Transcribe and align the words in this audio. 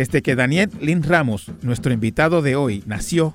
Desde 0.00 0.22
que 0.22 0.34
Daniel 0.34 0.70
Lin 0.80 1.02
Ramos, 1.02 1.52
nuestro 1.60 1.92
invitado 1.92 2.40
de 2.40 2.56
hoy, 2.56 2.82
nació, 2.86 3.34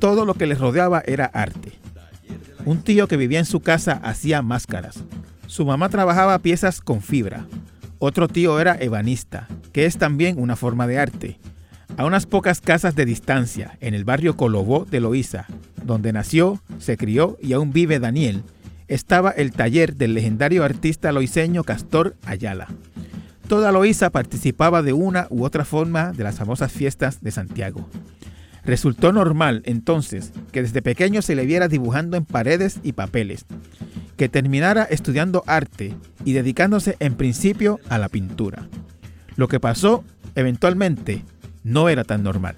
todo 0.00 0.24
lo 0.24 0.34
que 0.34 0.48
le 0.48 0.56
rodeaba 0.56 1.00
era 1.06 1.26
arte. 1.26 1.74
Un 2.64 2.82
tío 2.82 3.06
que 3.06 3.16
vivía 3.16 3.38
en 3.38 3.44
su 3.44 3.60
casa 3.60 4.00
hacía 4.02 4.42
máscaras. 4.42 5.04
Su 5.46 5.64
mamá 5.64 5.90
trabajaba 5.90 6.40
piezas 6.40 6.80
con 6.80 7.02
fibra. 7.02 7.46
Otro 8.00 8.26
tío 8.26 8.58
era 8.58 8.76
ebanista, 8.80 9.46
que 9.70 9.86
es 9.86 9.96
también 9.96 10.40
una 10.40 10.56
forma 10.56 10.88
de 10.88 10.98
arte. 10.98 11.38
A 11.96 12.04
unas 12.04 12.26
pocas 12.26 12.60
casas 12.60 12.96
de 12.96 13.04
distancia, 13.04 13.78
en 13.80 13.94
el 13.94 14.02
barrio 14.02 14.36
Colobó 14.36 14.84
de 14.84 14.98
Loíza, 14.98 15.46
donde 15.84 16.12
nació, 16.12 16.60
se 16.80 16.96
crió 16.96 17.38
y 17.40 17.52
aún 17.52 17.72
vive 17.72 18.00
Daniel, 18.00 18.42
estaba 18.88 19.30
el 19.30 19.52
taller 19.52 19.94
del 19.94 20.14
legendario 20.14 20.64
artista 20.64 21.12
loiseño 21.12 21.62
Castor 21.62 22.16
Ayala. 22.24 22.66
Toda 23.48 23.72
Loíza 23.72 24.10
participaba 24.10 24.82
de 24.82 24.92
una 24.92 25.26
u 25.30 25.44
otra 25.44 25.64
forma 25.64 26.12
de 26.12 26.24
las 26.24 26.36
famosas 26.36 26.72
fiestas 26.72 27.20
de 27.20 27.30
Santiago. 27.30 27.88
Resultó 28.64 29.12
normal 29.12 29.62
entonces 29.66 30.32
que 30.52 30.62
desde 30.62 30.82
pequeño 30.82 31.20
se 31.22 31.34
le 31.34 31.46
viera 31.46 31.68
dibujando 31.68 32.16
en 32.16 32.24
paredes 32.24 32.78
y 32.82 32.92
papeles, 32.92 33.44
que 34.16 34.28
terminara 34.28 34.84
estudiando 34.84 35.42
arte 35.46 35.94
y 36.24 36.32
dedicándose 36.32 36.96
en 37.00 37.14
principio 37.14 37.80
a 37.88 37.98
la 37.98 38.08
pintura. 38.08 38.68
Lo 39.36 39.48
que 39.48 39.60
pasó 39.60 40.04
eventualmente 40.34 41.24
no 41.64 41.88
era 41.88 42.04
tan 42.04 42.22
normal. 42.22 42.56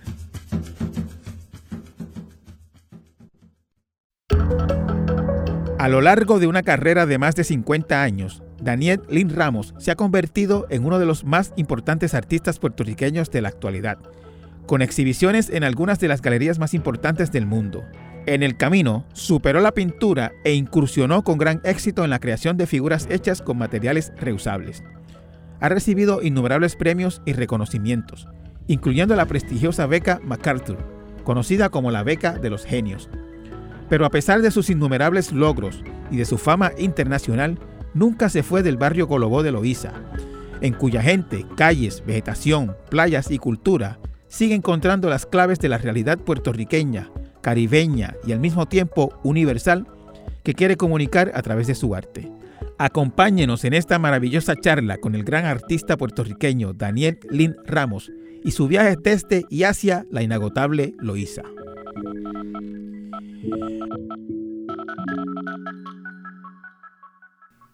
A 5.78 5.88
lo 5.88 6.00
largo 6.00 6.38
de 6.38 6.46
una 6.46 6.62
carrera 6.62 7.04
de 7.04 7.18
más 7.18 7.36
de 7.36 7.44
50 7.44 8.02
años, 8.02 8.42
Daniel 8.64 9.02
Lin 9.10 9.28
Ramos 9.28 9.74
se 9.76 9.90
ha 9.90 9.94
convertido 9.94 10.66
en 10.70 10.86
uno 10.86 10.98
de 10.98 11.04
los 11.04 11.24
más 11.24 11.52
importantes 11.56 12.14
artistas 12.14 12.58
puertorriqueños 12.58 13.30
de 13.30 13.42
la 13.42 13.50
actualidad, 13.50 13.98
con 14.66 14.80
exhibiciones 14.80 15.50
en 15.50 15.64
algunas 15.64 16.00
de 16.00 16.08
las 16.08 16.22
galerías 16.22 16.58
más 16.58 16.72
importantes 16.72 17.30
del 17.30 17.44
mundo. 17.44 17.84
En 18.24 18.42
el 18.42 18.56
camino, 18.56 19.04
superó 19.12 19.60
la 19.60 19.72
pintura 19.72 20.32
e 20.44 20.54
incursionó 20.54 21.22
con 21.24 21.36
gran 21.36 21.60
éxito 21.64 22.04
en 22.04 22.10
la 22.10 22.20
creación 22.20 22.56
de 22.56 22.66
figuras 22.66 23.06
hechas 23.10 23.42
con 23.42 23.58
materiales 23.58 24.12
reusables. 24.16 24.82
Ha 25.60 25.68
recibido 25.68 26.22
innumerables 26.22 26.74
premios 26.74 27.20
y 27.26 27.34
reconocimientos, 27.34 28.28
incluyendo 28.66 29.14
la 29.14 29.26
prestigiosa 29.26 29.86
beca 29.86 30.20
MacArthur, 30.24 30.78
conocida 31.22 31.68
como 31.68 31.90
la 31.90 32.02
beca 32.02 32.38
de 32.38 32.48
los 32.48 32.64
genios. 32.64 33.10
Pero 33.90 34.06
a 34.06 34.10
pesar 34.10 34.40
de 34.40 34.50
sus 34.50 34.70
innumerables 34.70 35.32
logros 35.32 35.84
y 36.10 36.16
de 36.16 36.24
su 36.24 36.38
fama 36.38 36.72
internacional, 36.78 37.58
nunca 37.94 38.28
se 38.28 38.42
fue 38.42 38.62
del 38.62 38.76
barrio 38.76 39.08
Colobó 39.08 39.42
de 39.42 39.52
Loíza, 39.52 39.92
en 40.60 40.74
cuya 40.74 41.02
gente, 41.02 41.46
calles, 41.56 42.02
vegetación, 42.06 42.76
playas 42.90 43.30
y 43.30 43.38
cultura 43.38 43.98
sigue 44.28 44.54
encontrando 44.54 45.08
las 45.08 45.26
claves 45.26 45.60
de 45.60 45.68
la 45.68 45.78
realidad 45.78 46.18
puertorriqueña, 46.18 47.10
caribeña 47.40 48.14
y 48.26 48.32
al 48.32 48.40
mismo 48.40 48.66
tiempo 48.66 49.18
universal 49.22 49.86
que 50.42 50.54
quiere 50.54 50.76
comunicar 50.76 51.30
a 51.34 51.42
través 51.42 51.66
de 51.66 51.74
su 51.74 51.94
arte. 51.94 52.30
Acompáñenos 52.78 53.64
en 53.64 53.74
esta 53.74 53.98
maravillosa 53.98 54.56
charla 54.56 54.98
con 54.98 55.14
el 55.14 55.22
gran 55.22 55.44
artista 55.44 55.96
puertorriqueño 55.96 56.72
Daniel 56.72 57.20
Lin 57.30 57.54
Ramos 57.64 58.10
y 58.42 58.50
su 58.50 58.66
viaje 58.66 58.96
desde 59.00 59.44
y 59.48 59.62
hacia 59.62 60.04
la 60.10 60.22
inagotable 60.22 60.94
Loíza. 60.98 61.42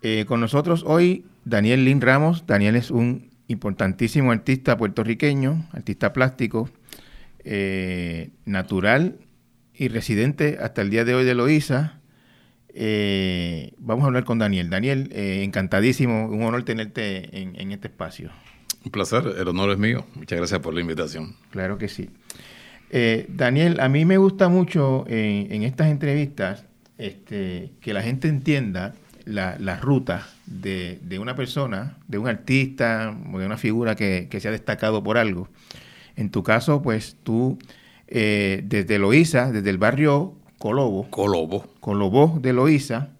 Eh, 0.03 0.25
con 0.27 0.41
nosotros 0.41 0.83
hoy 0.87 1.27
Daniel 1.45 1.85
Lin 1.85 2.01
Ramos. 2.01 2.47
Daniel 2.47 2.77
es 2.77 2.91
un 2.91 3.31
importantísimo 3.49 4.33
artista 4.33 4.77
puertorriqueño, 4.77 5.69
artista 5.73 6.13
plástico, 6.13 6.71
eh, 7.45 8.31
natural 8.47 9.19
y 9.75 9.89
residente 9.89 10.59
hasta 10.61 10.83
el 10.83 10.91
día 10.91 11.05
de 11.05 11.15
hoy 11.15 11.25
de 11.25 11.35
Loíza. 11.35 12.01
Eh, 12.73 13.73
vamos 13.79 14.05
a 14.05 14.07
hablar 14.07 14.25
con 14.25 14.39
Daniel. 14.39 14.71
Daniel, 14.71 15.11
encantadísimo, 15.13 16.29
un 16.29 16.43
honor 16.45 16.63
tenerte 16.63 17.39
en, 17.39 17.73
este 17.73 17.89
espacio. 17.89 18.31
Un 18.85 18.93
placer, 18.93 19.25
el 19.39 19.49
honor 19.49 19.71
es 19.71 19.79
mío. 19.79 20.07
Muchas 20.15 20.39
gracias 20.39 20.61
por 20.61 20.73
la 20.73 20.81
invitación. 20.81 21.35
Claro 21.51 21.77
que 21.77 21.89
sí. 21.89 22.09
Daniel, 23.29 23.81
a 23.81 23.89
mí 23.89 24.05
me 24.05 24.17
gusta 24.17 24.49
mucho 24.49 25.05
en 25.09 25.63
estas 25.63 25.89
entrevistas 25.89 26.65
este, 26.97 27.73
que 27.81 27.93
la 27.93 28.03
gente 28.03 28.29
entienda 28.29 28.95
la, 29.25 29.77
ruta 29.81 30.27
de, 30.47 31.19
una 31.21 31.35
persona, 31.35 31.97
de 32.09 32.19
un 32.19 32.29
artista 32.29 33.17
o 33.33 33.39
de 33.39 33.47
una 33.47 33.57
figura 33.57 33.95
que, 33.97 34.29
se 34.41 34.49
ha 34.49 34.51
destacado 34.51 35.03
por 35.03 35.19
algo. 35.19 35.49
En 36.17 36.31
tu 36.31 36.43
caso, 36.43 36.83
pues 36.83 37.17
tú, 37.23 37.59
eh, 38.09 38.63
desde 38.65 38.99
Loíza, 38.99 39.53
desde 39.53 39.71
el 39.71 39.79
barrio 39.79 40.35
Colobo, 40.59 41.09
Colobo, 41.11 41.67
Colobo 41.81 42.39
de 42.41 42.53
Loíza, 42.53 43.11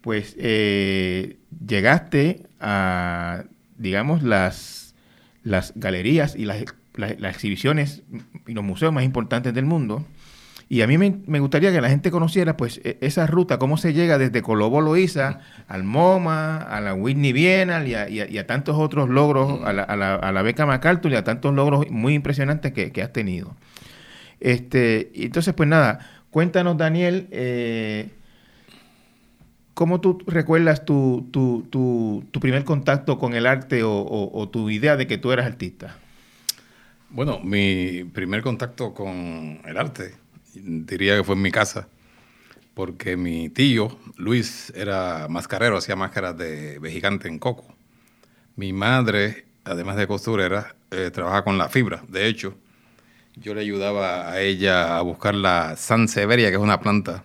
pues 0.00 0.34
eh, 0.38 1.36
llegaste 1.66 2.46
a, 2.58 3.44
digamos, 3.76 4.22
las, 4.22 4.94
las 5.42 5.72
galerías 5.76 6.36
y 6.36 6.46
las, 6.46 6.64
las 6.94 7.34
exhibiciones 7.34 8.02
y 8.46 8.52
los 8.52 8.64
museos 8.64 8.92
más 8.92 9.04
importantes 9.04 9.52
del 9.52 9.66
mundo 9.66 10.06
y 10.72 10.82
a 10.82 10.86
mí 10.86 10.98
me, 10.98 11.40
gustaría 11.40 11.72
que 11.72 11.80
la 11.80 11.88
gente 11.88 12.12
conociera 12.12 12.56
pues 12.56 12.80
e, 12.84 12.96
esa 13.00 13.26
ruta, 13.26 13.58
cómo 13.58 13.76
se 13.76 13.92
llega 13.92 14.18
desde 14.18 14.40
Colobo 14.40 14.80
Loíza 14.80 15.40
al 15.66 15.82
MoMA, 15.82 16.58
a 16.58 16.80
la 16.80 16.94
Whitney 16.94 17.32
Bienal 17.32 17.88
y 17.88 18.38
a, 18.38 18.46
tantos 18.46 18.76
otros 18.78 19.08
logros, 19.08 19.64
a 19.64 19.72
la, 19.72 19.82
a, 19.82 20.30
la, 20.30 20.42
beca 20.42 20.66
MacArthur 20.66 21.10
y 21.10 21.16
a 21.16 21.24
tantos 21.24 21.52
logros 21.54 21.90
muy 21.90 22.14
impresionantes 22.14 22.72
que, 22.72 23.02
has 23.02 23.12
tenido. 23.12 23.56
Este, 24.38 25.10
entonces, 25.24 25.54
pues 25.54 25.68
nada, 25.68 26.08
cuéntanos, 26.30 26.76
Daniel, 26.76 27.26
eh, 27.32 28.10
¿cómo 29.74 30.00
tú 30.00 30.22
recuerdas 30.28 30.84
tu, 30.84 31.26
tu, 31.32 31.66
tu, 31.68 32.40
primer 32.40 32.62
contacto 32.62 33.18
con 33.18 33.34
el 33.34 33.46
arte 33.46 33.82
o, 33.82 34.30
o 34.32 34.48
tu 34.50 34.70
idea 34.70 34.96
de 34.96 35.08
que 35.08 35.18
tú 35.18 35.32
eras 35.32 35.46
artista? 35.46 35.96
Bueno, 37.08 37.40
mi 37.40 38.04
primer 38.04 38.42
contacto 38.42 38.94
con 38.94 39.62
el 39.66 39.76
arte 39.76 40.29
diría 40.54 41.16
que 41.16 41.24
fue 41.24 41.34
en 41.34 41.42
mi 41.42 41.50
casa, 41.50 41.88
porque 42.74 43.16
mi 43.16 43.48
tío, 43.48 43.98
Luis, 44.16 44.72
era 44.74 45.26
mascarero, 45.28 45.76
hacía 45.76 45.96
máscaras 45.96 46.36
de 46.36 46.80
gigante 46.90 47.28
en 47.28 47.38
coco. 47.38 47.74
Mi 48.56 48.72
madre, 48.72 49.46
además 49.64 49.96
de 49.96 50.06
costurera, 50.06 50.74
eh, 50.90 51.10
trabaja 51.12 51.44
con 51.44 51.56
la 51.56 51.68
fibra. 51.68 52.02
De 52.08 52.26
hecho, 52.26 52.54
yo 53.36 53.54
le 53.54 53.60
ayudaba 53.60 54.30
a 54.30 54.40
ella 54.40 54.98
a 54.98 55.02
buscar 55.02 55.34
la 55.34 55.76
Sanseveria, 55.76 56.48
que 56.48 56.56
es 56.56 56.60
una 56.60 56.80
planta, 56.80 57.24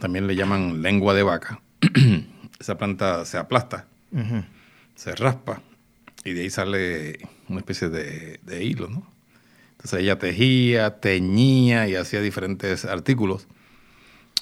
también 0.00 0.26
le 0.26 0.34
llaman 0.34 0.82
lengua 0.82 1.14
de 1.14 1.22
vaca. 1.22 1.60
Esa 2.58 2.78
planta 2.78 3.24
se 3.26 3.36
aplasta, 3.36 3.86
se 4.94 5.14
raspa 5.14 5.60
y 6.24 6.32
de 6.32 6.40
ahí 6.42 6.50
sale 6.50 7.28
una 7.48 7.60
especie 7.60 7.90
de, 7.90 8.40
de 8.42 8.64
hilo, 8.64 8.88
¿no? 8.88 9.06
Entonces 9.86 10.02
ella 10.02 10.18
tejía, 10.18 10.98
teñía 10.98 11.86
y 11.86 11.94
hacía 11.94 12.20
diferentes 12.20 12.84
artículos 12.84 13.46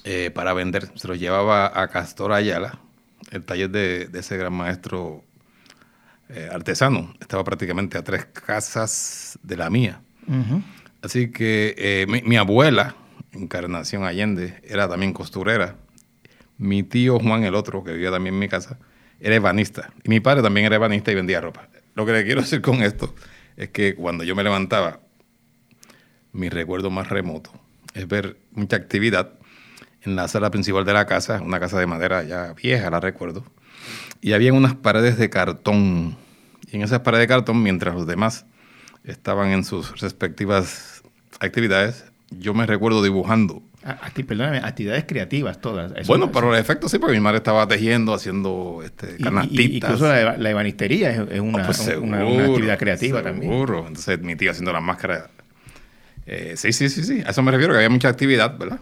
eh, 0.03 0.31
para 0.33 0.53
vender. 0.53 0.89
Se 0.95 1.07
los 1.07 1.19
llevaba 1.19 1.71
a 1.79 1.87
Castor 1.89 2.33
Ayala, 2.33 2.79
el 3.29 3.45
taller 3.45 3.69
de, 3.69 4.09
ese 4.11 4.37
gran 4.37 4.53
maestro 4.53 5.23
eh, 6.29 6.49
artesano. 6.51 7.13
Estaba 7.21 7.43
prácticamente 7.43 7.95
a 7.95 8.03
tres 8.03 8.25
casas 8.25 9.37
de 9.43 9.55
la 9.55 9.69
mía. 9.69 10.01
Así 11.03 11.29
que 11.29 11.75
eh, 11.77 12.07
mi, 12.07 12.37
abuela, 12.37 12.95
Encarnación 13.31 14.03
Allende, 14.03 14.59
era 14.63 14.89
también 14.89 15.13
costurera. 15.13 15.75
Mi 16.57 16.81
tío 16.81 17.19
Juan, 17.19 17.43
el 17.43 17.53
otro, 17.53 17.83
que 17.83 17.91
vivía 17.91 18.09
también 18.09 18.33
en 18.33 18.39
mi 18.39 18.49
casa, 18.49 18.79
era 19.19 19.35
ebanista. 19.35 19.93
Y 20.03 20.09
mi 20.09 20.21
padre 20.21 20.41
también 20.41 20.65
era 20.65 20.77
ebanista 20.77 21.11
y 21.11 21.13
vendía 21.13 21.39
ropa. 21.39 21.69
Lo 21.93 22.03
que 22.03 22.13
le 22.13 22.25
quiero 22.25 22.41
decir 22.41 22.63
con 22.63 22.81
esto 22.81 23.13
es 23.57 23.69
que 23.69 23.93
cuando 23.93 24.23
yo 24.23 24.35
me 24.35 24.41
levantaba 24.43 25.04
mi 26.35 26.49
recuerdo 26.49 26.91
más 26.91 27.09
remoto 27.09 27.49
es 27.93 28.07
ver 28.07 28.37
mucha 28.51 28.75
actividad 28.75 29.31
en 30.01 30.15
la 30.15 30.27
sala 30.27 30.51
principal 30.51 30.85
de 30.85 30.93
la 30.93 31.05
casa, 31.05 31.41
una 31.41 31.59
casa 31.59 31.79
de 31.79 31.87
madera 31.87 32.23
ya 32.23 32.53
vieja, 32.53 32.89
la 32.89 32.99
recuerdo, 32.99 33.43
y 34.21 34.33
había 34.33 34.53
unas 34.53 34.75
paredes 34.75 35.17
de 35.17 35.29
cartón. 35.29 36.17
Y 36.71 36.75
en 36.75 36.81
esas 36.83 36.99
paredes 36.99 37.23
de 37.23 37.27
cartón, 37.27 37.63
mientras 37.63 37.95
los 37.95 38.05
demás 38.05 38.45
estaban 39.03 39.51
en 39.51 39.63
sus 39.63 40.01
respectivas 40.01 41.03
actividades, 41.39 42.05
yo 42.29 42.53
me 42.53 42.65
recuerdo 42.65 43.01
dibujando. 43.01 43.63
perdóname, 44.27 44.57
actividades 44.57 45.05
creativas 45.05 45.61
todas. 45.61 45.93
bueno, 46.05 46.31
para 46.31 46.47
los 46.47 46.59
efectos 46.59 46.91
sí, 46.91 46.99
porque 46.99 47.13
mi 47.13 47.21
madre 47.21 47.37
estaba 47.37 47.65
tejiendo, 47.67 48.13
haciendo 48.13 48.81
este, 48.83 49.17
canastitas. 49.17 49.89
incluso 49.89 50.07
la, 50.07 50.49
ebanistería 50.49 51.11
es, 51.11 51.39
ah, 51.39 51.41
una, 51.41 51.65
pues 51.65 51.87
una, 51.99 52.21
actividad 52.21 52.77
creativa 52.77 53.23
también. 53.23 53.51
Seguro. 53.51 53.79
Entonces 53.87 54.19
mi 54.19 54.35
tía 54.35 54.51
haciendo 54.51 54.73
las 54.73 54.83
máscaras 54.83 55.29
eh, 56.25 56.53
sí, 56.57 56.73
sí, 56.73 56.89
sí, 56.89 57.03
sí. 57.03 57.21
A 57.25 57.31
eso 57.31 57.43
me 57.43 57.51
refiero, 57.51 57.73
que 57.73 57.77
había 57.77 57.89
mucha 57.89 58.09
actividad, 58.09 58.57
¿verdad? 58.57 58.79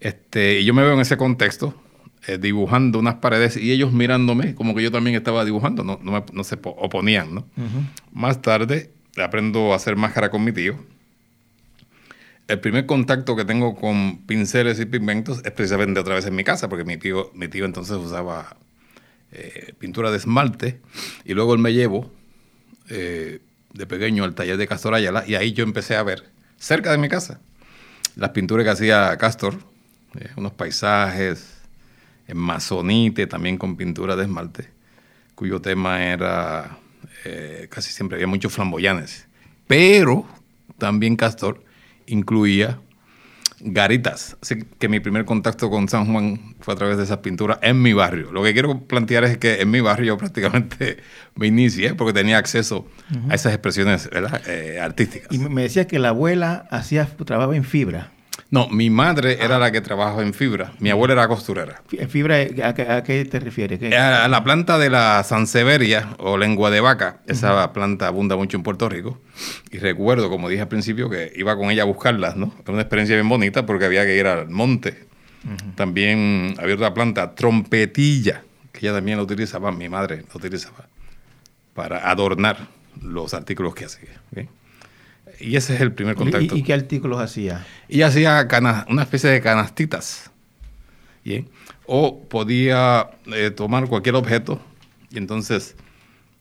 Este, 0.00 0.60
y 0.60 0.64
yo 0.64 0.74
me 0.74 0.82
veo 0.82 0.94
en 0.94 1.00
ese 1.00 1.16
contexto, 1.16 1.80
eh, 2.26 2.38
dibujando 2.38 2.98
unas 2.98 3.16
paredes 3.16 3.56
y 3.56 3.72
ellos 3.72 3.92
mirándome 3.92 4.54
como 4.54 4.74
que 4.74 4.82
yo 4.82 4.90
también 4.90 5.16
estaba 5.16 5.44
dibujando, 5.44 5.84
no, 5.84 5.98
no, 6.02 6.44
se 6.44 6.58
oponían, 6.62 7.34
¿no? 7.34 7.46
Más 8.12 8.42
tarde, 8.42 8.90
aprendo 9.16 9.72
a 9.72 9.76
hacer 9.76 9.96
máscara 9.96 10.30
con 10.30 10.44
mi 10.44 10.52
tío. 10.52 10.76
El 12.48 12.60
primer 12.60 12.86
contacto 12.86 13.36
que 13.36 13.44
tengo 13.44 13.74
con 13.74 14.26
pinceles 14.26 14.78
y 14.80 14.84
pigmentos 14.84 15.40
es 15.44 15.52
precisamente 15.52 16.00
otra 16.00 16.14
vez 16.14 16.26
en 16.26 16.34
mi 16.34 16.44
casa, 16.44 16.68
porque 16.68 16.84
mi 16.84 16.96
tío, 16.96 17.30
mi 17.34 17.48
tío 17.48 17.64
entonces 17.64 17.96
usaba 17.96 18.56
eh, 19.32 19.72
pintura 19.78 20.10
de 20.10 20.18
esmalte 20.18 20.80
y 21.24 21.34
luego 21.34 21.54
él 21.54 21.60
me 21.60 21.72
llevó 21.72 22.12
eh, 22.90 23.40
de 23.72 23.86
pequeño 23.86 24.24
al 24.24 24.34
taller 24.34 24.58
de 24.58 24.66
Castor 24.66 24.94
Ayala 24.94 25.24
y 25.26 25.36
ahí 25.36 25.52
yo 25.52 25.64
empecé 25.64 25.96
a 25.96 26.02
ver, 26.02 26.24
cerca 26.62 26.92
de 26.92 26.98
mi 26.98 27.08
casa, 27.08 27.40
las 28.14 28.30
pinturas 28.30 28.64
que 28.64 28.70
hacía 28.70 29.16
Castor, 29.16 29.58
eh, 30.18 30.30
unos 30.36 30.52
paisajes 30.52 31.58
en 32.28 32.38
mazonite, 32.38 33.26
también 33.26 33.58
con 33.58 33.76
pintura 33.76 34.14
de 34.14 34.22
esmalte, 34.22 34.68
cuyo 35.34 35.60
tema 35.60 36.04
era, 36.04 36.78
casi 37.68 37.92
siempre 37.92 38.16
había 38.16 38.28
muchos 38.28 38.52
flamboyanes, 38.52 39.26
pero 39.66 40.24
también 40.78 41.16
Castor 41.16 41.64
incluía 42.06 42.78
garitas. 43.62 44.36
Así 44.42 44.64
que 44.78 44.88
mi 44.88 45.00
primer 45.00 45.24
contacto 45.24 45.70
con 45.70 45.88
San 45.88 46.06
Juan 46.12 46.54
fue 46.60 46.74
a 46.74 46.76
través 46.76 46.96
de 46.96 47.04
esas 47.04 47.18
pinturas 47.18 47.58
en 47.62 47.80
mi 47.80 47.92
barrio. 47.92 48.32
Lo 48.32 48.42
que 48.42 48.52
quiero 48.52 48.80
plantear 48.80 49.24
es 49.24 49.38
que 49.38 49.60
en 49.60 49.70
mi 49.70 49.80
barrio 49.80 50.06
yo 50.06 50.18
prácticamente 50.18 50.98
me 51.34 51.46
inicié 51.46 51.94
porque 51.94 52.12
tenía 52.12 52.38
acceso 52.38 52.86
a 53.28 53.34
esas 53.34 53.52
expresiones 53.52 54.08
eh, 54.46 54.80
artísticas. 54.80 55.28
Y 55.30 55.38
me 55.38 55.62
decías 55.62 55.86
que 55.86 55.98
la 55.98 56.08
abuela 56.08 56.66
hacía 56.70 57.06
trabajo 57.06 57.54
en 57.54 57.64
fibra. 57.64 58.10
No, 58.52 58.68
mi 58.68 58.90
madre 58.90 59.38
era 59.40 59.58
la 59.58 59.72
que 59.72 59.80
trabajaba 59.80 60.20
en 60.20 60.34
fibra. 60.34 60.74
Mi 60.78 60.90
abuela 60.90 61.14
era 61.14 61.26
costurera. 61.26 61.80
¿Fibra 62.08 62.36
a, 62.36 63.02
qué 63.02 63.24
te 63.24 63.40
refieres? 63.40 63.80
A, 63.94 64.28
la 64.28 64.44
planta 64.44 64.76
de 64.76 64.90
la 64.90 65.24
Sanseveria 65.24 66.10
o 66.18 66.36
lengua 66.36 66.70
de 66.70 66.82
vaca. 66.82 67.22
Esa 67.26 67.72
planta 67.72 68.08
abunda 68.08 68.36
mucho 68.36 68.58
en 68.58 68.62
Puerto 68.62 68.90
Rico. 68.90 69.18
Y 69.70 69.78
recuerdo, 69.78 70.28
como 70.28 70.50
dije 70.50 70.60
al 70.60 70.68
principio, 70.68 71.08
que 71.08 71.32
iba 71.34 71.56
con 71.56 71.70
ella 71.70 71.80
a 71.80 71.86
buscarlas, 71.86 72.36
¿no? 72.36 72.52
Era 72.62 72.74
una 72.74 72.82
experiencia 72.82 73.16
bien 73.16 73.26
bonita 73.26 73.64
porque 73.64 73.86
había 73.86 74.04
que 74.04 74.18
ir 74.18 74.26
al 74.26 74.50
monte. 74.50 75.06
También 75.74 76.54
había 76.58 76.74
otra 76.74 76.92
planta, 76.92 77.34
trompetilla, 77.34 78.42
que 78.70 78.80
ella 78.80 78.92
también 78.92 79.16
la 79.16 79.22
utilizaba, 79.22 79.72
mi 79.72 79.88
madre 79.88 80.24
la 80.28 80.34
utilizaba, 80.34 80.88
para 81.72 82.10
adornar 82.10 82.68
los 83.00 83.32
artículos 83.32 83.74
que 83.74 83.86
hacía. 83.86 84.20
Y 85.42 85.56
ese 85.56 85.74
es 85.74 85.80
el 85.80 85.92
primer 85.92 86.14
contacto. 86.14 86.56
¿Y, 86.56 86.62
qué 86.62 86.72
artículos 86.72 87.20
hacía? 87.20 87.66
Y 87.88 88.02
hacía 88.02 88.46
una 88.88 89.02
especie 89.02 89.28
de 89.30 89.40
canastitas. 89.40 90.30
¿bien? 91.24 91.48
O 91.86 92.20
podía 92.24 93.10
eh, 93.26 93.50
tomar 93.50 93.88
cualquier 93.88 94.14
objeto 94.14 94.60
y 95.10 95.18
entonces 95.18 95.76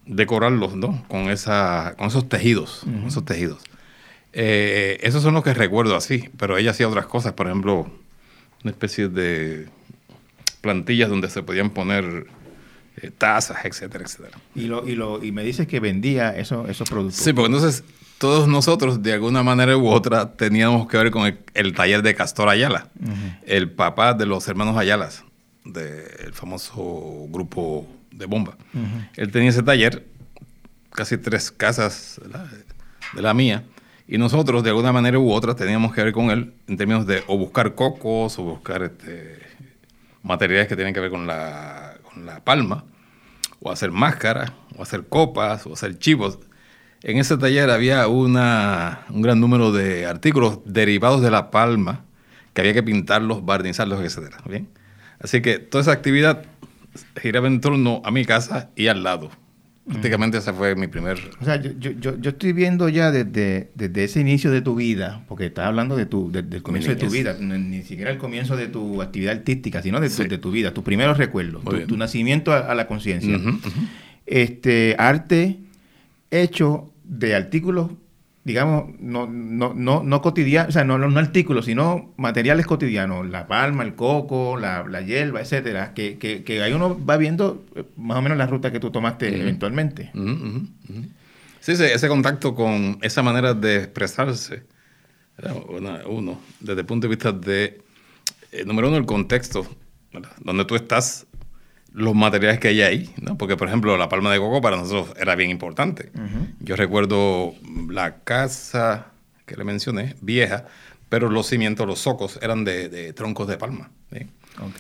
decorarlos 0.06 0.76
¿no? 0.76 1.04
con, 1.08 1.30
esa, 1.30 1.96
con 1.98 2.08
esos 2.08 2.28
tejidos. 2.30 2.84
esos 3.06 3.26
tejidos. 3.26 3.62
Eh, 4.34 4.98
esos 5.02 5.24
son 5.24 5.34
los 5.34 5.44
que 5.44 5.54
recuerdo 5.54 5.96
así, 5.96 6.30
pero 6.38 6.58
ella 6.58 6.72
hacía 6.72 6.88
otras 6.88 7.06
cosas, 7.06 7.34
por 7.34 7.48
ejemplo, 7.48 7.92
una 8.64 8.72
especie 8.72 9.10
de 9.10 9.68
plantillas 10.62 11.10
donde 11.10 11.30
se 11.30 11.44
podían 11.44 11.72
poner 11.72 12.28
eh, 13.02 13.12
tazas, 13.18 13.66
etcétera, 13.66 14.06
etcétera. 14.06 14.38
Y, 14.56 14.68
lo, 14.68 14.88
y, 14.88 14.96
lo, 14.96 15.24
y 15.24 15.32
me 15.32 15.44
dices 15.44 15.68
que 15.68 15.80
vendía 15.80 16.38
eso, 16.38 16.68
esos 16.68 16.90
productos. 16.90 17.22
Sí, 17.22 17.34
porque 17.34 17.48
entonces 17.48 17.84
todos 18.22 18.48
nosotros, 18.48 19.02
de 19.02 19.14
alguna 19.14 19.42
manera 19.42 19.76
u 19.76 19.88
otra, 19.88 20.34
teníamos 20.34 20.88
que 20.88 20.96
ver 20.96 21.10
con 21.10 21.36
el, 21.56 21.74
taller 21.74 22.04
de 22.04 22.14
Castor 22.14 22.50
Ayala, 22.50 22.88
el 23.48 23.72
papá 23.72 24.14
de 24.14 24.28
los 24.28 24.48
hermanos 24.48 24.78
Ayalas, 24.78 25.24
del 25.66 26.32
famoso 26.32 27.26
grupo 27.30 27.88
de 28.12 28.28
bomba. 28.28 28.56
Él 29.16 29.32
tenía 29.32 29.50
ese 29.50 29.64
taller, 29.64 30.06
casi 30.92 31.18
tres 31.18 31.50
casas 31.50 32.22
de 33.16 33.22
la 33.24 33.34
mía, 33.34 33.64
y 34.08 34.20
nosotros, 34.20 34.62
de 34.62 34.70
alguna 34.70 34.92
manera 34.92 35.18
u 35.18 35.32
otra, 35.32 35.56
teníamos 35.56 35.92
que 35.92 36.04
ver 36.04 36.14
con 36.14 36.30
él 36.30 36.54
en 36.68 36.78
términos 36.78 37.08
de 37.08 37.24
o 37.26 37.40
buscar 37.40 37.74
cocos 37.74 38.38
o 38.38 38.44
buscar 38.44 38.84
este, 38.84 39.40
materiales 40.22 40.68
que 40.68 40.76
tienen 40.76 40.94
que 40.94 41.00
ver 41.00 41.10
con 41.10 41.26
la, 41.26 41.98
con 42.04 42.28
la 42.28 42.40
palma, 42.44 42.86
o 43.62 43.72
hacer 43.72 43.90
máscaras, 43.90 44.52
o 44.78 44.84
hacer 44.84 45.08
copas, 45.08 45.66
o 45.66 45.74
hacer 45.74 45.98
chivos 45.98 46.38
en 47.04 47.18
ese 47.18 47.38
taller 47.38 47.70
había 47.70 48.08
una, 48.08 49.02
un 49.10 49.22
gran 49.22 49.40
número 49.40 49.72
de 49.72 50.06
artículos 50.06 50.60
derivados 50.66 51.22
de 51.22 51.32
la 51.32 51.52
palma 51.52 52.06
que 52.54 52.62
había 52.62 52.74
que 52.74 52.84
pintarlos, 52.84 53.46
barnizarlos, 53.46 54.02
etc. 54.02 54.36
¿bien? 54.48 54.68
Así 55.20 55.42
que 55.42 55.60
toda 55.60 55.82
esa 55.82 55.92
actividad 55.92 56.46
giraba 57.22 57.48
en 57.48 57.62
torno 57.62 58.02
a 58.06 58.12
mi 58.12 58.26
casa 58.26 58.70
y 58.76 58.88
al 58.88 59.04
lado. 59.04 59.32
Prácticamente 59.88 60.38
ese 60.38 60.54
fue 60.54 60.76
mi 60.76 60.88
primer... 60.88 61.18
O 61.42 61.44
sea, 61.44 61.60
yo, 61.60 61.72
yo, 61.74 62.18
yo 62.18 62.30
estoy 62.30 62.54
viendo 62.54 62.88
ya 62.88 63.12
desde, 63.12 63.72
desde, 63.74 64.04
ese 64.04 64.22
inicio 64.22 64.52
de 64.52 64.62
tu 64.62 64.76
vida, 64.76 65.26
porque 65.28 65.48
estás 65.48 65.66
hablando 65.66 65.98
de 65.98 66.06
tu, 66.06 66.32
del 66.32 66.62
comienzo 66.62 66.92
de 66.92 66.98
tu 66.98 67.10
vida, 67.10 67.36
ni, 67.40 67.82
siquiera 67.82 68.12
el 68.12 68.20
comienzo 68.20 68.56
de 68.56 68.68
tu 68.68 69.02
actividad 69.02 69.38
artística, 69.38 69.82
sino 69.82 70.00
de, 70.00 70.10
de 70.10 70.38
tu 70.38 70.52
vida, 70.52 70.74
tus 70.74 70.84
primeros 70.84 71.18
recuerdos, 71.18 71.64
tu, 71.88 71.98
nacimiento 71.98 72.54
a, 72.54 72.74
la 72.76 72.86
conciencia. 72.86 73.40
este 74.28 74.96
Arte 75.00 75.58
hecho 76.30 76.91
de 77.12 77.36
artículos, 77.36 77.92
digamos, 78.46 78.86
no, 79.00 79.28
no, 79.28 79.74
no, 79.76 80.02
no 80.02 80.22
cotidianos, 80.22 80.70
o 80.70 80.72
sea, 80.72 80.86
no, 80.86 80.98
no, 80.98 81.20
artículos, 81.20 81.66
sino 81.66 82.14
materiales 82.16 82.66
cotidianos, 82.66 83.30
la 83.30 83.48
palma, 83.48 83.84
el 83.84 83.96
coco, 83.96 84.58
la, 84.58 84.86
la 84.88 85.02
hierba, 85.02 85.42
etcétera, 85.42 85.94
que, 85.94 86.18
que, 86.18 86.44
que, 86.46 86.64
ahí 86.64 86.72
uno 86.72 86.98
va 87.06 87.18
viendo 87.18 87.66
eh, 87.76 87.84
más 87.98 88.18
o 88.18 88.22
menos 88.22 88.38
la 88.38 88.48
ruta 88.48 88.72
que 88.72 88.80
tú 88.80 88.92
tomaste 88.92 89.28
eventualmente. 89.42 90.10
Sí, 91.60 91.76
sí, 91.76 91.84
ese 91.84 92.08
contacto 92.08 92.56
con 92.56 92.98
esa 93.02 93.22
manera 93.22 93.54
de 93.54 93.76
expresarse, 93.78 94.64
uno, 96.08 96.40
desde 96.62 96.80
el 96.80 96.86
punto 96.86 97.08
de 97.08 97.10
vista 97.10 97.34
de, 97.34 97.82
eh, 98.54 98.64
número 98.66 98.88
uno, 98.88 98.96
el 98.96 99.06
contexto, 99.06 99.68
donde 100.40 100.64
tú 100.64 100.76
estás 100.76 101.28
los 101.94 102.16
materiales 102.16 102.60
que 102.60 102.70
hay 102.70 102.82
ahí, 102.82 103.14
¿no? 103.22 103.38
Porque, 103.38 103.58
por 103.58 103.68
ejemplo, 103.68 103.98
la 103.98 104.10
palma 104.10 104.32
de 104.32 104.40
coco 104.40 104.62
para 104.62 104.78
nosotros 104.78 105.16
era 105.20 105.36
bien 105.36 105.50
importante. 105.50 106.12
Yo 106.60 106.76
recuerdo 106.76 107.54
la 107.90 108.20
casa 108.24 109.08
que 109.46 109.58
le 109.58 109.64
mencioné, 109.64 110.16
vieja, 110.22 110.66
pero 111.10 111.30
los 111.30 111.48
cimientos, 111.48 111.86
los 111.86 112.00
socos, 112.00 112.40
eran 112.42 112.64
de, 112.64 113.14
troncos 113.14 113.48
de 113.48 113.58
palma. 113.58 113.92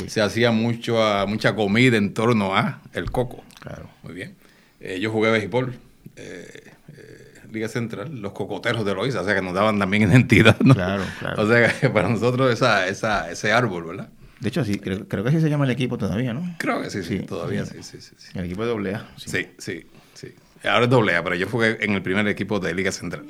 Se 0.07 0.21
hacía 0.21 0.51
mucho, 0.51 0.97
mucha 1.27 1.55
comida 1.55 1.97
en 1.97 2.13
torno 2.13 2.55
a 2.55 2.81
el 2.93 3.11
coco. 3.11 3.43
Claro. 3.59 3.89
Muy 4.03 4.13
bien. 4.13 4.35
Eh, 4.79 4.99
yo 4.99 5.11
jugué 5.11 5.31
béisbol, 5.31 5.75
eh, 6.15 6.71
eh, 6.97 7.41
Liga 7.51 7.67
Central, 7.67 8.19
los 8.19 8.31
cocoteros 8.31 8.83
de 8.83 8.95
Loíza, 8.95 9.21
o 9.21 9.25
sea 9.25 9.35
que 9.35 9.41
nos 9.41 9.53
daban 9.53 9.77
también 9.77 10.03
identidad, 10.09 10.59
¿no? 10.61 10.73
Claro, 10.73 11.03
claro. 11.19 11.41
O 11.41 11.47
sea 11.47 11.71
que 11.71 11.89
para 11.89 12.09
nosotros 12.09 12.51
esa, 12.51 12.87
esa, 12.87 13.29
ese 13.29 13.51
árbol, 13.51 13.83
¿verdad? 13.83 14.09
De 14.41 14.49
hecho, 14.49 14.65
sí, 14.65 14.79
creo, 14.79 15.07
que 15.07 15.29
así 15.29 15.39
se 15.39 15.49
llama 15.49 15.65
el 15.65 15.71
equipo 15.71 15.99
todavía, 15.99 16.33
¿no? 16.33 16.55
Creo 16.57 16.81
que 16.81 16.89
sí, 16.89 17.03
sí, 17.03 17.19
todavía 17.19 17.63
sí, 17.63 17.83
sí, 17.83 17.99
sí, 18.01 18.15
El 18.33 18.45
equipo 18.45 18.63
de 18.63 18.69
doble 18.69 18.97
Sí. 19.15 19.47
sí, 19.59 19.85
sí, 20.15 20.35
Ahora 20.63 20.85
es 20.85 20.89
doble 20.89 21.15
A, 21.15 21.23
pero 21.23 21.35
yo 21.35 21.47
jugué 21.47 21.77
en 21.79 21.93
el 21.93 22.01
primer 22.01 22.27
equipo 22.27 22.59
de 22.59 22.73
Liga 22.73 22.91
Central. 22.91 23.23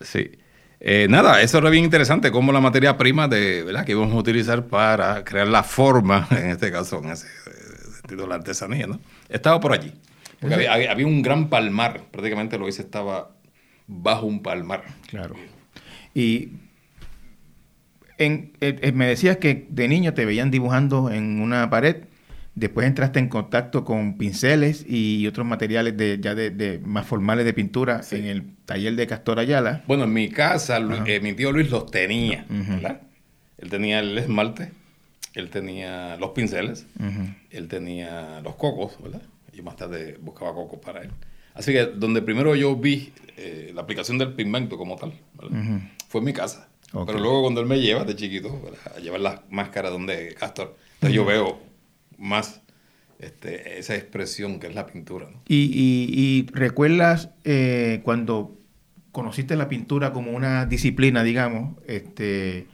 Sí. 0.00 0.30
Eh, 0.80 1.08
nada, 1.10 1.42
eso 1.42 1.58
era 1.58 1.70
bien 1.70 1.82
interesante, 1.82 2.30
como 2.30 2.52
la 2.52 2.60
materia 2.60 2.96
prima 2.96 3.26
de, 3.26 3.64
¿verdad? 3.64 3.84
que 3.84 3.92
íbamos 3.92 4.14
a 4.14 4.16
utilizar 4.16 4.66
para 4.66 5.24
crear 5.24 5.48
la 5.48 5.64
forma, 5.64 6.28
en 6.30 6.50
este 6.50 6.70
caso, 6.70 7.02
en 7.02 7.10
ese 7.10 7.26
sentido, 7.96 8.28
la 8.28 8.36
artesanía, 8.36 8.86
¿no? 8.86 9.00
Estaba 9.28 9.58
por 9.58 9.72
allí. 9.72 9.92
Porque 10.38 10.54
había, 10.54 10.92
había, 10.92 11.06
un 11.06 11.20
gran 11.20 11.48
palmar, 11.48 12.02
prácticamente 12.12 12.58
lo 12.58 12.68
hice 12.68 12.82
estaba 12.82 13.30
bajo 13.88 14.26
un 14.26 14.40
palmar. 14.40 14.84
Claro. 15.08 15.34
Y 16.14 16.50
en, 18.18 18.52
eh, 18.60 18.78
eh, 18.82 18.92
me 18.92 19.06
decías 19.06 19.38
que 19.38 19.66
de 19.70 19.88
niño 19.88 20.12
te 20.12 20.24
veían 20.24 20.50
dibujando 20.50 21.10
en 21.10 21.40
una 21.40 21.70
pared, 21.70 22.04
después 22.54 22.86
entraste 22.86 23.20
en 23.20 23.28
contacto 23.28 23.84
con 23.84 24.18
pinceles 24.18 24.84
y 24.86 25.26
otros 25.26 25.46
materiales 25.46 25.96
de, 25.96 26.18
ya 26.20 26.34
de, 26.34 26.80
más 26.84 27.06
formales 27.06 27.44
de 27.44 27.54
pintura 27.54 28.00
en 28.10 28.24
el 28.26 28.56
taller 28.66 28.96
de 28.96 29.06
Castor 29.06 29.38
Ayala. 29.38 29.84
Bueno, 29.86 30.04
en 30.04 30.12
mi 30.12 30.28
casa 30.28 30.78
eh, 31.06 31.20
mi 31.20 31.32
tío 31.34 31.52
Luis 31.52 31.70
los 31.70 31.90
tenía, 31.90 32.44
¿verdad? 32.48 33.02
Él 33.56 33.70
tenía 33.70 34.00
el 34.00 34.18
esmalte, 34.18 34.72
él 35.34 35.50
tenía 35.50 36.16
los 36.16 36.30
pinceles, 36.30 36.86
él 37.50 37.68
tenía 37.68 38.40
los 38.42 38.56
cocos, 38.56 39.00
¿verdad? 39.02 39.22
Yo 39.52 39.62
más 39.62 39.76
tarde 39.76 40.18
buscaba 40.20 40.52
cocos 40.54 40.80
para 40.80 41.02
él. 41.02 41.10
Así 41.54 41.72
que 41.72 41.86
donde 41.86 42.22
primero 42.22 42.54
yo 42.54 42.74
vi 42.76 43.12
la 43.72 43.82
aplicación 43.82 44.18
del 44.18 44.32
pigmento 44.32 44.76
como 44.76 44.96
tal, 44.96 45.12
fue 46.08 46.20
en 46.20 46.24
mi 46.24 46.32
casa. 46.32 46.68
Pero 46.92 47.18
luego 47.18 47.42
cuando 47.42 47.60
él 47.60 47.66
me 47.66 47.80
lleva 47.80 48.04
de 48.04 48.16
chiquito 48.16 48.60
a 48.96 48.98
llevar 48.98 49.20
las 49.20 49.40
máscaras 49.50 49.92
donde 49.92 50.34
Castor, 50.34 50.76
entonces 50.94 51.14
yo 51.14 51.24
veo 51.24 51.58
más 52.16 52.62
este, 53.18 53.78
esa 53.78 53.94
expresión 53.94 54.58
que 54.60 54.68
es 54.68 54.74
la 54.74 54.86
pintura. 54.86 55.28
¿Y, 55.46 56.46
recuerdas 56.52 57.30
eh, 57.44 58.00
cuando 58.04 58.56
conociste 59.12 59.56
la 59.56 59.68
pintura 59.68 60.12
como 60.12 60.30
una 60.32 60.66
disciplina, 60.66 61.22
digamos, 61.22 61.76
este, 61.86 62.66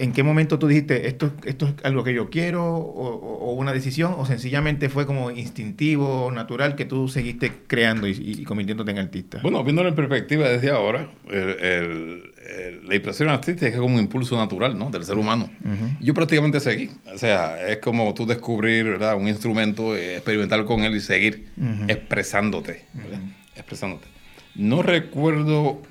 ¿En 0.00 0.12
qué 0.12 0.22
momento 0.22 0.58
tú 0.58 0.66
dijiste, 0.66 1.08
esto, 1.08 1.34
esto 1.44 1.68
es 1.68 1.74
algo 1.84 2.02
que 2.02 2.14
yo 2.14 2.30
quiero 2.30 2.64
o, 2.64 3.52
una 3.52 3.70
decisión 3.74 4.14
o 4.16 4.24
sencillamente 4.24 4.88
fue 4.88 5.04
como 5.04 5.30
instintivo, 5.30 6.30
natural, 6.32 6.74
que 6.74 6.86
tú 6.86 7.06
seguiste 7.08 7.52
creando 7.66 8.08
y, 8.08 8.42
convirtiéndote 8.44 8.92
en 8.92 8.98
artista? 8.98 9.40
Bueno, 9.42 9.62
viéndolo 9.62 9.90
en 9.90 9.94
perspectiva 9.94 10.48
desde 10.48 10.70
ahora, 10.70 11.10
la 11.28 12.94
impresión 12.94 13.28
artística 13.28 13.66
es 13.66 13.76
como 13.76 13.94
un 13.94 14.00
impulso 14.00 14.38
natural 14.38 14.78
¿no? 14.78 14.88
del 14.88 15.04
ser 15.04 15.18
humano. 15.18 15.50
Yo 16.00 16.14
prácticamente 16.14 16.60
seguí. 16.60 16.90
O 17.14 17.18
sea, 17.18 17.68
es 17.68 17.76
como 17.78 18.14
tú 18.14 18.24
descubrir 18.24 18.84
¿verdad? 18.84 19.16
un 19.16 19.28
instrumento, 19.28 19.94
eh, 19.94 20.16
experimentar 20.16 20.64
con 20.64 20.80
él 20.80 20.96
y 20.96 21.00
seguir 21.00 21.48
expresándote. 21.88 22.86
Expresándote. 23.54 24.06
No 24.54 24.80
recuerdo 24.80 25.82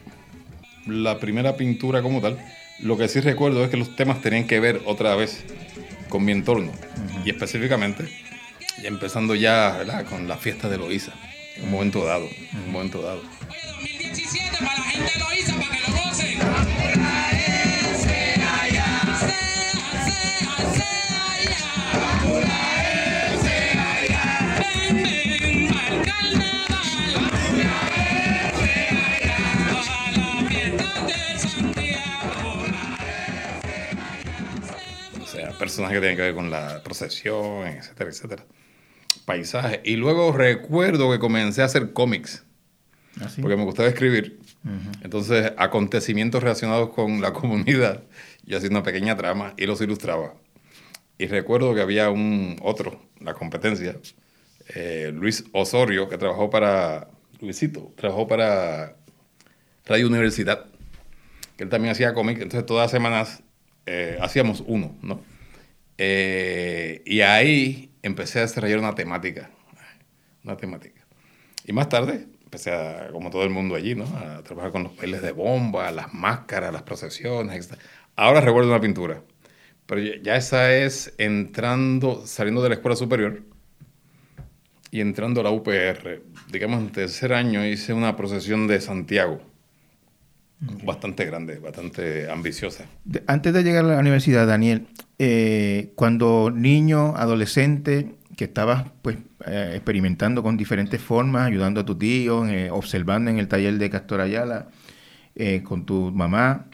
la 0.88 1.20
primera 1.20 1.56
pintura 1.56 2.02
como 2.02 2.22
tal 2.22 2.40
lo 2.82 2.98
que 2.98 3.08
sí 3.08 3.20
recuerdo 3.20 3.64
es 3.64 3.70
que 3.70 3.78
los 3.78 3.96
temas 3.96 4.22
tenían 4.22 4.48
que 4.48 4.60
ver 4.60 4.82
otra 4.86 5.16
vez 5.16 5.44
con 6.08 6.26
mi 6.26 6.32
entorno. 6.32 6.72
Y 7.26 7.30
específicamente, 7.30 8.06
empezando 8.84 9.36
ya 9.36 10.06
con 10.10 10.28
la 10.28 10.38
fiesta 10.38 10.70
de 10.70 10.78
en 11.58 11.64
un 11.64 11.72
momento 11.72 12.06
dado. 12.06 12.28
En 12.54 12.60
un 12.60 12.72
momento 12.72 13.02
dado. 13.02 13.22
2017 13.80 14.58
para 14.58 14.78
la 14.78 14.84
gente 14.84 15.29
personajes 35.70 35.98
que 35.98 36.02
tienen 36.02 36.18
que 36.18 36.24
ver 36.24 36.34
con 36.34 36.50
la 36.50 36.82
procesión, 36.84 37.68
etcétera, 37.68 38.10
etcétera. 38.10 38.46
Paisaje. 39.26 39.82
Y 39.84 39.98
luego 39.98 40.32
recuerdo 40.32 41.12
que 41.12 41.20
comencé 41.20 41.62
a 41.62 41.66
hacer 41.66 41.94
cómics. 41.94 42.44
¿Ah, 43.22 43.28
porque 43.40 43.56
me 43.56 43.64
gustaba 43.66 43.88
escribir. 43.88 44.40
Entonces, 45.04 45.54
acontecimientos 45.58 46.42
relacionados 46.42 46.90
con 46.90 47.22
la 47.22 47.34
comunidad. 47.40 48.04
Yo 48.46 48.58
hacía 48.58 48.70
una 48.72 48.82
pequeña 48.82 49.16
trama 49.16 49.54
y 49.58 49.68
los 49.68 49.80
ilustraba. 49.82 50.34
Y 51.20 51.28
recuerdo 51.28 51.76
que 51.76 51.82
había 51.82 52.10
un 52.10 52.58
otro, 52.64 53.00
la 53.20 53.36
competencia, 53.36 53.96
eh, 54.74 55.12
Luis 55.14 55.46
Osorio, 55.52 56.10
que 56.10 56.18
trabajó 56.18 56.50
para, 56.50 57.10
Luisito, 57.42 57.94
trabajó 57.96 58.28
para 58.28 58.96
Radio 59.86 60.08
Universidad, 60.08 60.66
que 61.58 61.64
él 61.64 61.70
también 61.70 61.92
hacía 61.92 62.16
cómics. 62.16 62.42
Entonces, 62.42 62.66
todas 62.66 62.86
las 62.86 62.92
semanas 62.92 63.44
eh, 63.86 64.18
hacíamos 64.20 64.64
uno, 64.66 64.96
¿no? 65.04 65.22
Eh, 66.02 67.04
y 67.06 67.20
ahí 67.20 67.92
empecé 68.02 68.40
a 68.40 68.44
desarrollar 68.44 68.80
una 68.80 68.96
temática, 68.96 69.50
una 70.46 70.56
temática. 70.56 71.06
Y 71.66 71.74
más 71.74 71.90
tarde 71.90 72.26
empecé, 72.46 72.72
a, 72.72 73.10
como 73.12 73.30
todo 73.30 73.44
el 73.44 73.50
mundo 73.50 73.76
allí, 73.76 73.96
¿no? 73.96 74.06
a 74.06 74.42
trabajar 74.42 74.72
con 74.72 74.84
los 74.84 74.96
bailes 74.96 75.22
de 75.22 75.34
bomba, 75.34 75.92
las 75.92 76.14
máscaras, 76.14 76.72
las 76.72 76.84
procesiones, 76.84 77.68
etc. 77.68 77.78
Ahora 78.16 78.40
recuerdo 78.40 78.70
una 78.70 78.80
pintura, 78.80 79.22
pero 79.86 80.02
ya 80.02 80.38
esa 80.38 80.74
es 80.74 81.14
entrando, 81.18 82.26
saliendo 82.26 82.64
de 82.64 82.70
la 82.70 82.76
escuela 82.76 82.96
superior 82.96 83.42
y 84.92 85.02
entrando 85.02 85.42
a 85.42 85.44
la 85.44 85.52
UPR. 85.52 86.24
Digamos, 86.50 86.80
en 86.80 86.92
tercer 86.94 87.34
año 87.34 87.66
hice 87.66 87.92
una 87.92 88.16
procesión 88.16 88.68
de 88.68 88.80
Santiago. 88.80 89.42
Bastante 90.62 91.26
grande, 91.26 91.58
bastante 91.60 92.30
ambiciosa. 92.30 92.86
Antes 93.28 93.54
de 93.54 93.64
llegar 93.64 93.86
a 93.86 93.90
la 93.90 94.00
universidad, 94.00 94.46
Daniel, 94.46 94.88
eh, 95.18 95.94
cuando 95.96 96.52
niño, 96.54 97.16
adolescente, 97.16 98.16
que 98.36 98.46
estabas 98.46 98.86
pues 99.02 99.18
eh, 99.46 99.72
experimentando 99.76 100.44
con 100.44 100.58
diferentes 100.58 101.02
formas, 101.02 101.48
ayudando 101.48 101.82
a 101.82 101.86
tu 101.86 101.98
tío, 101.98 102.46
eh, 102.46 102.70
observando 102.72 103.32
en 103.32 103.40
el 103.40 103.48
taller 103.48 103.78
de 103.78 103.90
Castor 103.90 104.22
Ayala, 104.22 104.68
con 105.64 105.86
tu 105.86 106.12
mamá, 106.12 106.66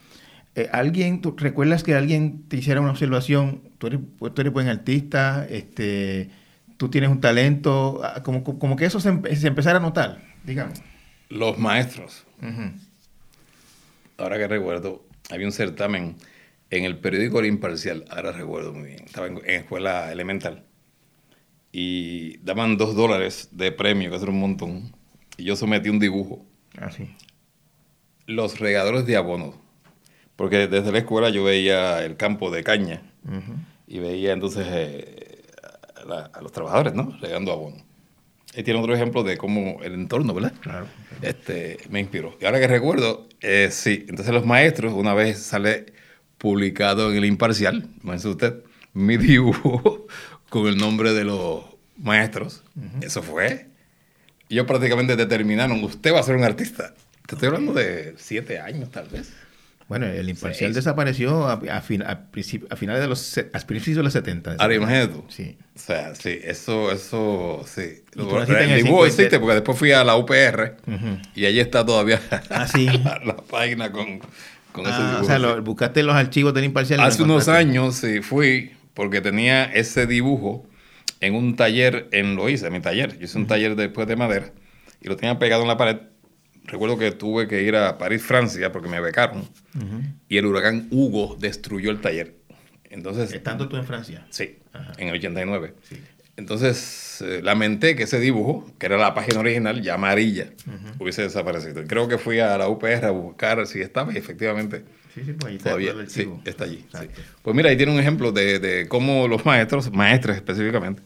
¿alguien, 0.71 1.21
tú 1.21 1.35
recuerdas 1.37 1.83
que 1.83 1.93
alguien 1.93 2.47
te 2.47 2.57
hiciera 2.57 2.81
una 2.81 2.89
observación? 2.89 3.61
Tú 3.77 3.85
eres, 3.85 3.99
pues, 4.17 4.33
tú 4.33 4.41
eres 4.41 4.51
buen 4.51 4.69
artista, 4.69 5.45
este, 5.47 6.31
tú 6.77 6.89
tienes 6.89 7.11
un 7.11 7.21
talento, 7.21 8.01
ah, 8.03 8.23
como, 8.23 8.43
como 8.43 8.75
que 8.75 8.85
eso 8.85 8.99
se, 8.99 9.09
empezara 9.09 9.77
a 9.77 9.81
notar, 9.81 10.19
digamos. 10.43 10.81
Los 11.29 11.59
maestros. 11.59 12.25
Ahora 14.17 14.37
que 14.37 14.47
recuerdo, 14.47 15.05
había 15.29 15.45
un 15.45 15.51
certamen 15.51 16.15
en 16.69 16.85
el 16.85 16.97
periódico 16.97 17.39
El 17.39 17.47
Imparcial, 17.47 18.05
ahora 18.09 18.31
recuerdo 18.31 18.73
muy 18.73 18.89
bien, 18.89 19.05
estaba 19.05 19.27
en, 19.27 19.41
escuela 19.45 20.11
elemental, 20.11 20.65
y 21.71 22.37
daban 22.37 22.77
dos 22.77 22.95
dólares 22.95 23.49
de 23.51 23.71
premio, 23.71 24.09
que 24.09 24.15
era 24.17 24.29
un 24.29 24.39
montón, 24.39 24.95
y 25.37 25.43
yo 25.43 25.55
sometí 25.55 25.89
un 25.89 25.99
dibujo. 25.99 26.45
Ah, 26.77 26.89
sí. 26.91 27.13
Los 28.25 28.59
regadores 28.59 29.05
de 29.05 29.17
abono, 29.17 29.61
porque 30.35 30.67
desde 30.67 30.91
la 30.91 30.99
escuela 30.99 31.29
yo 31.29 31.43
veía 31.43 32.03
el 32.03 32.17
campo 32.17 32.49
de 32.51 32.63
caña, 32.63 33.03
y 33.87 33.99
veía 33.99 34.33
entonces 34.33 34.65
eh, 34.69 35.43
a, 36.33 36.41
los 36.41 36.51
trabajadores, 36.51 36.93
¿no? 36.93 37.17
Regando 37.19 37.51
abono. 37.51 37.84
Y 38.55 38.63
tiene 38.63 38.79
otro 38.79 38.95
ejemplo 38.95 39.23
de 39.23 39.37
cómo 39.37 39.79
el 39.83 39.93
entorno, 39.93 40.33
¿verdad? 40.33 40.53
Claro. 40.61 40.87
Este, 41.21 41.77
me 41.89 41.99
inspiró. 41.99 42.37
Y 42.39 42.45
ahora 42.45 42.59
que 42.59 42.67
recuerdo, 42.67 43.27
eh, 43.41 43.69
sí, 43.71 44.05
entonces 44.07 44.33
los 44.33 44.45
maestros, 44.45 44.93
una 44.93 45.13
vez 45.13 45.39
sale 45.39 45.87
publicado 46.37 47.11
en 47.11 47.17
el 47.17 47.25
Imparcial, 47.25 47.89
imagínese 48.03 48.27
usted, 48.29 48.63
mi 48.93 49.17
dibujo 49.17 50.07
con 50.49 50.67
el 50.67 50.77
nombre 50.77 51.13
de 51.13 51.25
los 51.25 51.63
maestros. 51.97 52.63
Eso 53.01 53.21
fue. 53.21 53.67
Ellos 54.49 54.65
prácticamente 54.65 55.15
determinaron, 55.15 55.83
usted 55.83 56.13
va 56.13 56.19
a 56.19 56.23
ser 56.23 56.35
un 56.35 56.43
artista. 56.43 56.93
Te 57.27 57.35
estoy 57.35 57.47
hablando 57.47 57.73
de 57.73 58.13
siete 58.17 58.59
años, 58.59 58.91
tal 58.91 59.07
vez. 59.09 59.33
Bueno, 59.87 60.07
el 60.07 60.27
imparcial 60.29 60.73
desapareció 60.73 61.47
a, 61.47 61.81
finales 61.81 63.01
de 63.01 63.07
los 63.07 63.37
a 63.37 63.59
principios 63.67 63.97
de 63.97 64.03
los 64.03 64.13
70. 64.13 64.55
Ahora 64.57 64.73
imagínate 64.73 65.13
tú. 65.13 65.25
Sí. 65.29 65.57
O 65.75 65.79
sea, 65.79 66.15
sí, 66.15 66.39
eso, 66.43 66.91
eso, 66.91 67.63
sí. 67.67 68.03
el 68.15 68.83
dibujo 68.83 69.05
existe 69.05 69.39
porque 69.39 69.55
después 69.55 69.77
fui 69.77 69.91
a 69.91 70.03
la 70.03 70.15
UPR 70.15 70.77
y 71.35 71.45
allí 71.45 71.59
está 71.59 71.85
todavía 71.85 72.19
ah, 72.49 72.67
la 73.25 73.37
página 73.37 73.91
con, 73.91 74.21
Ah, 74.83 75.19
o 75.21 75.25
sea, 75.25 75.39
buscaste 75.61 76.03
los 76.03 76.15
archivos 76.15 76.53
del 76.53 76.65
imparcial. 76.65 76.99
Hace 76.99 77.23
unos 77.23 77.47
años 77.47 77.95
sí, 77.95 78.21
fui 78.21 78.71
porque 78.93 79.21
tenía 79.21 79.65
ese 79.65 80.05
dibujo 80.07 80.65
en 81.21 81.35
un 81.35 81.55
taller 81.55 82.09
en 82.11 82.35
Loíza, 82.35 82.67
en 82.67 82.73
mi 82.73 82.81
taller. 82.81 83.17
Yo 83.17 83.25
hice 83.25 83.37
un 83.37 83.47
taller 83.47 83.75
después 83.75 84.07
de 84.07 84.15
madera 84.15 84.51
y 85.01 85.07
lo 85.07 85.15
tenía 85.15 85.37
pegado 85.39 85.61
en 85.61 85.67
la 85.67 85.77
pared. 85.77 85.97
Recuerdo 86.65 86.97
que 86.97 87.11
tuve 87.11 87.47
que 87.47 87.61
ir 87.63 87.75
a 87.75 87.97
París, 87.97 88.23
Francia, 88.23 88.71
porque 88.71 88.89
me 88.89 88.99
becaron. 88.99 89.47
Y 90.27 90.37
el 90.37 90.45
huracán 90.45 90.87
Hugo 90.91 91.37
destruyó 91.39 91.91
el 91.91 92.01
taller. 92.01 92.35
Entonces, 92.89 93.33
¿Estando 93.33 93.67
tú 93.67 93.75
en 93.75 93.85
Francia? 93.85 94.25
Sí, 94.29 94.57
en 94.97 95.09
el 95.09 95.15
89. 95.15 95.73
Sí. 95.83 95.97
Entonces 96.37 97.21
eh, 97.21 97.41
lamenté 97.41 97.95
que 97.95 98.03
ese 98.03 98.19
dibujo, 98.19 98.69
que 98.77 98.87
era 98.87 98.97
la 98.97 99.13
página 99.13 99.39
original, 99.39 99.81
ya 99.81 99.93
amarilla, 99.93 100.47
hubiese 100.99 101.21
desaparecido. 101.21 101.83
creo 101.87 102.07
que 102.07 102.17
fui 102.17 102.39
a 102.39 102.57
la 102.57 102.67
UPR 102.67 103.05
a 103.05 103.11
buscar 103.11 103.65
si 103.67 103.79
estaba 103.79 104.11
y 104.13 104.17
efectivamente 104.17 104.83
sí, 105.13 105.21
sí, 105.25 105.33
pues 105.33 105.53
ahí 105.53 105.57
todavía 105.57 105.93
sí, 106.07 106.29
está 106.43 106.65
allí. 106.65 106.85
Pues 107.41 107.55
mira, 107.55 107.69
ahí 107.69 107.77
tiene 107.77 107.93
un 107.93 107.99
ejemplo 107.99 108.33
de, 108.33 108.59
de 108.59 108.87
cómo 108.89 109.29
los 109.29 109.45
maestros, 109.45 109.91
maestros 109.93 110.35
específicamente, 110.35 111.01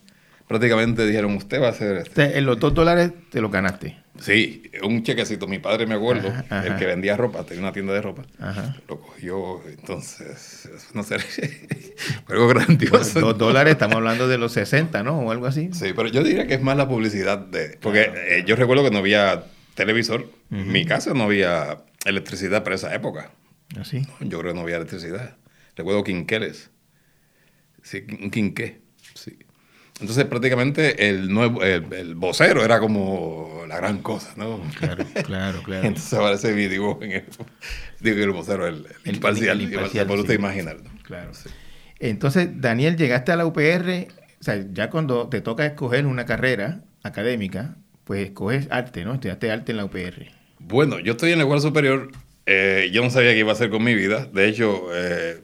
prácticamente 0.48 1.06
dijeron, 1.06 1.36
usted 1.36 1.62
va 1.62 1.68
a 1.68 1.72
hacer... 1.72 1.98
Este. 1.98 2.40
En 2.40 2.46
los 2.48 2.60
dos 2.60 2.74
dólares 2.74 3.12
te 3.30 3.40
lo 3.40 3.50
ganaste. 3.50 3.98
Sí, 4.22 4.70
un 4.84 5.04
chequecito. 5.04 5.48
Mi 5.48 5.60
padre, 5.60 5.88
me 5.88 5.96
acuerdo, 5.96 6.32
el 6.50 6.76
que 6.76 6.86
vendía 6.86 7.16
ropa, 7.16 7.44
tenía 7.46 7.64
una 7.64 7.72
tienda 7.72 7.94
de 7.94 8.02
ropa, 8.02 8.24
lo 8.88 9.00
cogió, 9.00 9.62
entonces, 9.68 10.70
no 10.94 11.04
sé, 11.04 11.18
algo 12.28 12.48
grandioso. 12.48 13.20
dos 13.20 13.38
dólares, 13.38 13.74
estamos 13.74 13.98
hablando 13.98 14.28
de 14.28 14.38
los 14.38 14.52
60, 14.54 15.04
¿no? 15.04 15.20
O 15.20 15.32
algo 15.32 15.46
así. 15.46 15.70
Sí, 15.74 15.94
pero 15.96 16.08
yo 16.08 16.24
diría 16.24 16.48
que 16.48 16.56
es 16.56 16.62
más 16.62 16.78
la 16.78 16.88
publicidad 16.88 17.38
de... 17.38 17.78
Porque 17.82 18.12
eh, 18.14 18.44
yo 18.46 18.56
recuerdo 18.56 18.84
que 18.84 18.92
no 18.92 19.00
había 19.00 19.46
televisor, 19.76 20.30
en 20.52 20.72
mi 20.72 20.86
casa 20.86 21.14
no 21.14 21.24
había 21.24 21.84
electricidad 22.06 22.64
para 22.64 22.76
esa 22.76 22.94
época. 22.94 23.32
¿Así? 23.80 24.02
¿Ah, 24.10 24.18
yo 24.22 24.40
creo 24.40 24.52
que 24.52 24.56
no 24.56 24.62
había 24.62 24.78
electricidad. 24.78 25.38
Recuerdo 25.76 26.04
quinqueles. 26.04 26.72
Sí, 27.84 28.06
un 28.22 28.32
quinqué. 28.32 28.82
Sí. 29.14 29.38
Entonces 30.00 30.26
prácticamente 30.26 31.10
el 31.10 31.32
nuevo 31.32 31.62
el, 31.62 32.16
vocero 32.16 32.64
era 32.64 32.80
como 32.80 33.64
la 33.68 33.78
gran 33.78 34.02
cosa, 34.02 34.34
¿no? 34.38 34.62
Claro, 34.78 35.06
claro, 35.26 35.62
claro. 35.64 35.84
Entonces 35.88 36.14
aparece 36.14 36.54
mi 36.54 36.68
dibujo 36.68 37.04
en 37.04 37.12
el, 37.12 37.26
digo 38.00 38.24
el 38.24 38.32
vocero, 38.32 38.66
el, 38.66 38.88
el 39.04 39.16
imparcial, 39.16 39.60
el 39.60 39.72
imparcial 39.72 40.08
por 40.08 40.20
usted 40.20 40.36
imaginar. 40.36 40.78
Claro. 41.04 41.34
Sí. 41.34 41.50
Entonces, 42.00 42.50
Daniel, 42.62 42.96
llegaste 42.96 43.34
a 43.34 43.36
la 43.36 43.46
UPR, 43.46 44.08
o 44.40 44.44
sea, 44.44 44.66
ya 44.72 44.90
cuando 44.90 45.28
te 45.28 45.42
toca 45.42 45.66
escoger 45.66 46.06
una 46.06 46.26
carrera 46.26 46.82
académica, 47.04 47.76
pues 48.06 48.26
escoges 48.26 48.68
arte, 48.72 49.04
¿no? 49.04 49.16
Estudiaste 49.16 49.52
arte 49.52 49.74
en 49.74 49.78
la 49.78 49.86
UPR. 49.86 50.32
Bueno, 50.60 51.00
yo 51.00 51.14
estoy 51.14 51.32
en 51.32 51.40
la 51.40 51.44
escuela 51.44 51.62
superior, 51.62 52.10
eh, 52.46 52.90
yo 52.94 53.04
no 53.04 53.10
sabía 53.10 53.32
qué 53.32 53.40
iba 53.40 53.50
a 53.50 53.54
hacer 53.54 53.70
con 53.70 53.84
mi 53.84 53.96
vida, 53.96 54.26
de 54.26 54.48
hecho... 54.48 54.88
Eh, 54.94 55.44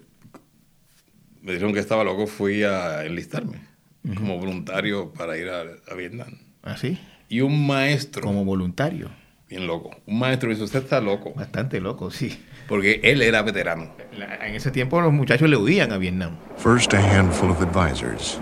me 1.42 1.52
dijeron 1.52 1.76
que 1.76 1.80
estaba 1.80 2.04
loco, 2.04 2.26
fui 2.26 2.64
a 2.64 3.06
enlistarme 3.06 3.75
como 4.14 4.38
voluntario 4.38 5.12
para 5.14 5.38
ir 5.38 5.50
a, 5.50 5.62
a 5.92 5.96
Vietnam. 5.96 6.38
¿Ah, 6.64 6.78
sí? 6.78 7.00
Y 7.30 7.42
un 7.42 7.66
maestro, 7.66 8.22
Como 8.24 8.46
voluntario. 8.46 9.10
bien 9.50 9.66
loco, 9.68 9.92
un 10.06 10.20
maestro 10.20 10.50
dice, 10.50 10.64
usted 10.64 10.84
está 10.84 11.00
loco, 11.02 11.34
Bastante 11.36 11.80
loco, 11.82 12.12
sí. 12.12 12.38
porque 12.68 13.00
él 13.04 13.22
era 13.22 13.42
veterano. 13.42 13.92
La- 14.18 14.48
en 14.48 14.56
ese 14.56 14.72
tiempo 14.72 15.02
los 15.02 15.12
muchachos 15.14 15.50
le 15.50 15.58
huían 15.58 15.92
a 15.92 15.98
Vietnam. 15.98 16.36
First, 16.58 16.94
a 16.94 17.00
handful 17.00 17.50
of 17.50 17.62
advisors, 17.62 18.40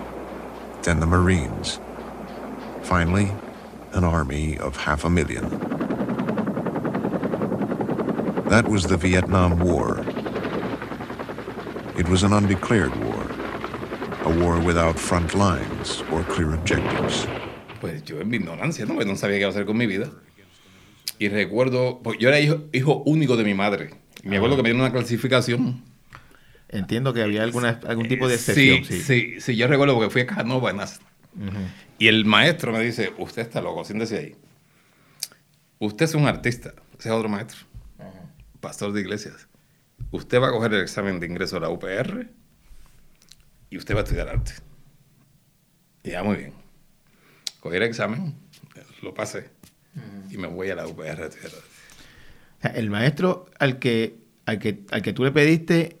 then 0.82 1.00
the 1.00 1.06
Marines. 1.06 1.80
Finally, 2.82 3.28
an 3.94 4.04
army 4.04 4.58
of 4.58 4.76
half 4.76 5.04
a 5.04 5.10
million. 5.10 5.44
That 8.48 8.68
was 8.68 8.86
the 8.86 8.96
Vietnam 8.96 9.58
War. 9.58 10.04
It 11.98 12.08
was 12.08 12.22
an 12.22 12.32
undeclared 12.32 12.94
war, 13.04 13.24
a 14.24 14.28
war 14.28 14.58
without 14.64 14.96
front 14.96 15.34
lines 15.34 16.02
or 16.10 16.24
clear 16.26 16.54
objectives. 16.54 17.26
Pues 17.80 18.02
yo 18.04 18.20
en 18.20 18.28
mi 18.28 18.36
ignorancia, 18.38 18.86
¿no? 18.86 18.94
Pues 18.94 19.06
no 19.06 19.16
sabía 19.16 19.36
qué 19.36 19.40
iba 19.40 19.48
a 19.48 19.50
hacer 19.50 19.66
con 19.66 19.76
mi 19.76 19.86
vida. 19.86 20.10
Y 21.18 21.28
recuerdo, 21.28 22.00
pues 22.02 22.18
yo 22.18 22.28
era 22.28 22.40
hijo, 22.40 22.64
hijo 22.72 23.02
único 23.06 23.36
de 23.36 23.44
mi 23.44 23.54
madre. 23.54 23.90
Me 24.22 24.36
acuerdo 24.36 24.56
que 24.56 24.62
me 24.62 24.68
dieron 24.70 24.80
una 24.82 24.92
clasificación. 24.92 25.84
Entiendo 26.68 27.12
que 27.12 27.22
había 27.22 27.42
alguna, 27.42 27.80
algún 27.86 28.08
tipo 28.08 28.26
de 28.26 28.38
Sí, 28.38 28.70
excepción. 28.70 28.84
sí, 28.84 29.02
Sí, 29.34 29.40
sí, 29.40 29.56
yo 29.56 29.68
recuerdo 29.68 29.94
porque 29.94 30.10
fui 30.10 30.22
a 30.22 30.26
Canova 30.26 30.70
en 30.70 30.80
Asa. 30.80 31.00
Y 31.98 32.08
el 32.08 32.24
maestro 32.24 32.72
me 32.72 32.80
dice, 32.80 33.12
usted 33.18 33.42
está 33.42 33.60
loco, 33.60 33.84
siéntese 33.84 34.18
ahí. 34.18 34.36
Usted 35.78 36.06
es 36.06 36.14
un 36.14 36.26
artista, 36.26 36.72
ese 36.98 37.08
es 37.08 37.14
otro 37.14 37.28
maestro, 37.28 37.60
pastor 38.60 38.92
de 38.92 39.00
iglesias. 39.02 39.48
Usted 40.10 40.40
va 40.40 40.48
a 40.48 40.50
coger 40.52 40.72
el 40.74 40.80
examen 40.82 41.20
de 41.20 41.26
ingreso 41.26 41.56
a 41.56 41.60
la 41.60 41.68
UPR 41.68 42.28
y 43.74 43.76
usted 43.76 43.96
va 43.96 44.00
a 44.00 44.02
estudiar 44.04 44.28
arte. 44.28 44.52
Y 46.04 46.10
ya, 46.10 46.22
muy 46.22 46.36
bien. 46.36 46.52
Cogí 47.58 47.76
el 47.76 47.82
examen, 47.82 48.36
lo 49.02 49.12
pasé 49.14 49.50
y 50.30 50.36
me 50.36 50.46
voy 50.46 50.70
a 50.70 50.76
la 50.76 50.86
UPR 50.86 51.02
a 51.02 51.26
estudiar 51.26 51.46
arte. 51.46 51.56
O 51.56 52.62
sea, 52.62 52.70
el 52.70 52.88
maestro 52.88 53.46
al 53.58 53.80
que, 53.80 54.16
al 54.46 54.60
que, 54.60 54.84
al 54.92 55.02
que 55.02 55.12
tú 55.12 55.24
le 55.24 55.32
pediste 55.32 55.98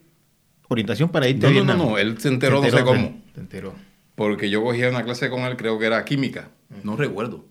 orientación 0.68 1.08
para 1.10 1.26
irte 1.26 1.40
No, 1.40 1.48
a 1.48 1.50
no, 1.50 1.54
Vietnam. 1.56 1.78
no, 1.78 1.90
no, 1.90 1.98
él 1.98 2.20
se 2.20 2.28
enteró, 2.28 2.62
no 2.62 2.70
sé 2.70 2.84
cómo. 2.84 3.20
Se 3.34 3.40
enteró. 3.40 3.74
Porque 4.14 4.50
yo 4.50 4.62
cogía 4.62 4.88
una 4.88 5.02
clase 5.02 5.28
con 5.28 5.40
él, 5.40 5.56
creo 5.56 5.76
que 5.80 5.86
era 5.86 6.04
química, 6.04 6.50
no 6.84 6.96
recuerdo. 6.96 7.44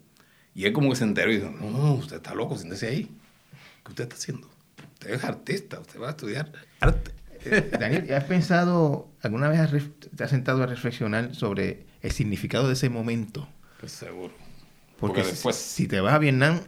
Y 0.56 0.64
él 0.64 0.72
como 0.72 0.90
que 0.90 0.96
se 0.96 1.04
enteró 1.04 1.34
y 1.34 1.36
dijo, 1.40 1.52
no, 1.52 1.70
no, 1.70 1.94
usted 1.96 2.16
está 2.16 2.34
loco, 2.34 2.56
siéntese 2.58 2.88
ahí. 2.88 3.04
¿Qué 3.84 3.90
usted 3.90 4.04
está 4.04 4.16
haciendo? 4.16 4.50
Usted 4.94 5.16
es 5.16 5.24
artista, 5.26 5.82
usted 5.82 6.00
va 6.00 6.08
a 6.08 6.12
estudiar 6.12 6.50
arte. 6.80 7.12
Daniel, 7.80 8.14
¿has 8.14 8.24
pensado, 8.26 9.10
alguna 9.22 9.50
vez 9.50 9.60
has 9.60 9.72
te 10.16 10.24
has 10.24 10.30
sentado 10.30 10.64
a 10.64 10.66
reflexionar 10.66 11.34
sobre 11.36 11.86
el 12.02 12.12
significado 12.12 12.68
de 12.68 12.74
ese 12.74 12.90
momento? 12.90 13.48
Pues 13.80 13.92
seguro. 13.92 14.34
Porque, 15.00 15.16
Porque 15.16 15.24
si- 15.24 15.30
después 15.32 15.56
si 15.56 15.88
te 15.88 16.00
vas 16.02 16.14
a 16.14 16.20
Vietnam, 16.20 16.60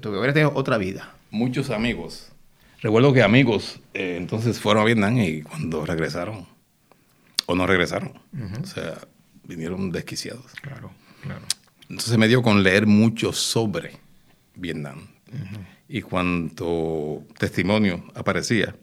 tú 0.00 0.10
hubieras 0.10 0.34
tenido 0.34 0.52
otra 0.54 0.78
vida. 0.78 1.14
muchos 1.30 1.70
amigos, 1.70 2.32
recuerdo 2.80 3.12
que 3.12 3.22
amigos 3.22 3.80
eh, 3.94 4.16
entonces 4.16 4.58
fueron 4.60 4.82
a 4.82 4.86
Vietnam 4.86 5.18
y 5.18 5.42
cuando 5.42 5.84
regresaron, 5.84 6.46
o 7.46 7.54
no 7.54 7.66
regresaron, 7.66 8.12
o 8.62 8.66
sea, 8.66 8.98
vinieron 9.44 9.90
desquiciados. 9.92 10.46
Claro, 10.62 10.90
claro. 11.22 11.42
Entonces 11.88 12.16
me 12.18 12.28
dio 12.28 12.40
con 12.42 12.62
leer 12.62 12.86
mucho 12.86 13.32
sobre 13.32 13.98
Vietnam. 14.54 15.08
Y 15.88 16.02
cuanto 16.02 17.24
testimonio 17.38 18.04
aparecía, 18.14 18.74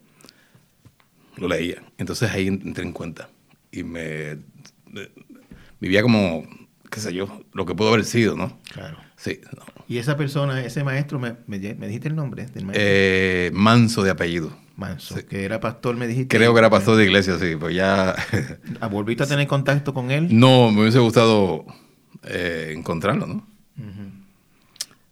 lo 1.38 1.48
leía. 1.48 1.82
Entonces 1.98 2.32
ahí 2.32 2.48
entré 2.48 2.84
en 2.84 2.92
cuenta. 2.94 3.30
Y 3.72 3.84
me 3.84 4.32
eh, 4.32 4.40
vivía 5.80 6.02
como, 6.02 6.44
qué 6.90 7.00
sé 7.00 7.14
yo, 7.14 7.42
lo 7.54 7.66
que 7.66 7.76
pudo 7.76 7.90
haber 7.90 8.06
sido, 8.06 8.36
¿no? 8.36 8.60
Claro. 8.72 8.98
Sí. 9.18 9.40
no. 9.56 9.64
Y 9.88 9.98
esa 9.98 10.16
persona, 10.18 10.64
ese 10.64 10.84
maestro, 10.84 11.18
me, 11.20 11.36
me, 11.48 11.58
me 11.76 11.88
dijiste 11.88 12.08
el 12.10 12.16
nombre 12.16 12.46
del 12.46 12.66
maestro. 12.66 12.84
Eh, 12.88 13.52
manso 13.54 14.04
de 14.04 14.12
apellido. 14.12 14.52
Manso, 14.76 15.16
sí. 15.16 15.24
que 15.24 15.44
era 15.44 15.60
pastor, 15.60 15.96
me 15.96 16.06
dijiste. 16.08 16.38
Creo 16.38 16.54
que 16.54 16.60
era 16.60 16.70
pastor 16.70 16.98
de 16.98 17.06
iglesia, 17.06 17.40
sí. 17.40 17.56
Pues 17.60 17.76
ya... 17.76 18.16
Ah, 18.80 18.88
¿Volviste 18.88 19.24
a 19.24 19.28
tener 19.28 19.48
contacto 19.48 19.94
con 19.94 20.12
él? 20.12 20.28
no, 20.38 20.72
me 20.72 20.82
hubiese 20.82 21.00
gustado 21.00 21.66
eh, 22.24 22.74
encontrarlo, 22.76 23.26
¿no? 23.28 23.48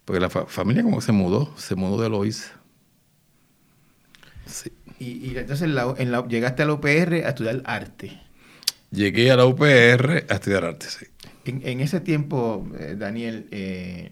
Porque 0.05 0.19
la 0.19 0.29
fa- 0.29 0.45
familia 0.45 0.83
como 0.83 0.97
que 0.99 1.05
se 1.05 1.11
mudó, 1.11 1.51
se 1.57 1.73
mudó 1.73 1.99
de 1.99 2.09
Loíza. 2.09 2.51
Sí. 4.45 4.71
Y, 4.99 5.05
y 5.31 5.37
entonces 5.37 5.63
en 5.63 5.75
la- 5.75 5.93
en 5.97 6.11
la- 6.11 6.27
llegaste 6.27 6.63
a 6.63 6.65
la 6.65 6.73
UPR 6.73 7.25
a 7.25 7.29
estudiar 7.29 7.61
arte. 7.65 8.19
Llegué 8.91 9.31
a 9.31 9.35
la 9.35 9.45
UPR 9.45 10.25
a 10.29 10.33
estudiar 10.35 10.63
arte, 10.65 10.87
sí. 10.89 11.05
En, 11.45 11.61
en 11.67 11.79
ese 11.81 11.99
tiempo, 11.99 12.65
eh, 12.79 12.95
Daniel, 12.97 13.47
eh, 13.51 14.11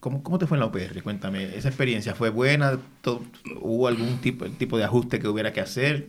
¿cómo, 0.00 0.22
cómo 0.22 0.38
te 0.38 0.46
fue 0.46 0.56
en 0.56 0.60
la 0.60 0.66
UPR? 0.66 1.02
Cuéntame, 1.02 1.56
¿esa 1.56 1.68
experiencia 1.68 2.14
fue 2.14 2.30
buena? 2.30 2.78
¿To- 3.02 3.24
¿Hubo 3.60 3.88
algún 3.88 4.20
tipo, 4.20 4.44
tipo 4.46 4.76
de 4.78 4.84
ajuste 4.84 5.18
que 5.18 5.28
hubiera 5.28 5.52
que 5.52 5.60
hacer? 5.60 6.08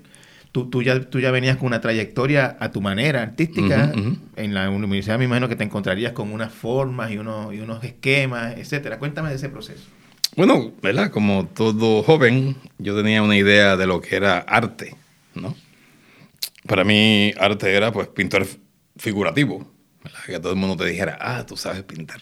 Tú, 0.52 0.70
tú, 0.70 0.82
ya, 0.82 1.00
tú 1.10 1.20
ya 1.20 1.32
venías 1.32 1.58
con 1.58 1.68
una 1.68 1.82
trayectoria 1.82 2.58
a 2.60 2.72
tu 2.72 2.82
manera 2.82 3.22
artística. 3.22 3.92
En 4.36 4.54
la 4.54 4.70
universidad 4.70 5.18
me 5.18 5.26
imagino 5.26 5.48
que 5.50 5.56
te 5.56 5.64
encontrarías 5.64 6.12
con 6.14 6.32
unas 6.32 6.52
formas 6.54 7.12
y 7.12 7.18
unos, 7.18 7.54
y 7.54 7.60
unos 7.60 7.84
esquemas, 7.84 8.58
etcétera. 8.58 8.98
Cuéntame 9.00 9.30
de 9.30 9.36
ese 9.36 9.50
proceso. 9.50 9.84
Bueno, 10.38 10.72
¿verdad? 10.84 11.10
Como 11.10 11.48
todo 11.48 12.04
joven, 12.04 12.56
yo 12.78 12.96
tenía 12.96 13.24
una 13.24 13.36
idea 13.36 13.76
de 13.76 13.88
lo 13.88 14.02
que 14.02 14.16
era 14.16 14.38
arte, 14.38 14.96
¿no? 15.34 15.56
Para 16.68 16.84
mí, 16.84 17.34
arte 17.40 17.74
era, 17.74 17.92
pues, 17.92 18.08
pintor 18.10 18.46
figurativo. 18.98 19.68
¿verdad? 20.04 20.20
Que 20.28 20.40
todo 20.40 20.52
el 20.52 20.60
mundo 20.60 20.78
te 20.78 20.88
dijera, 20.88 21.18
ah, 21.20 21.44
tú 21.44 21.58
sabes 21.58 21.82
pintar. 21.82 22.22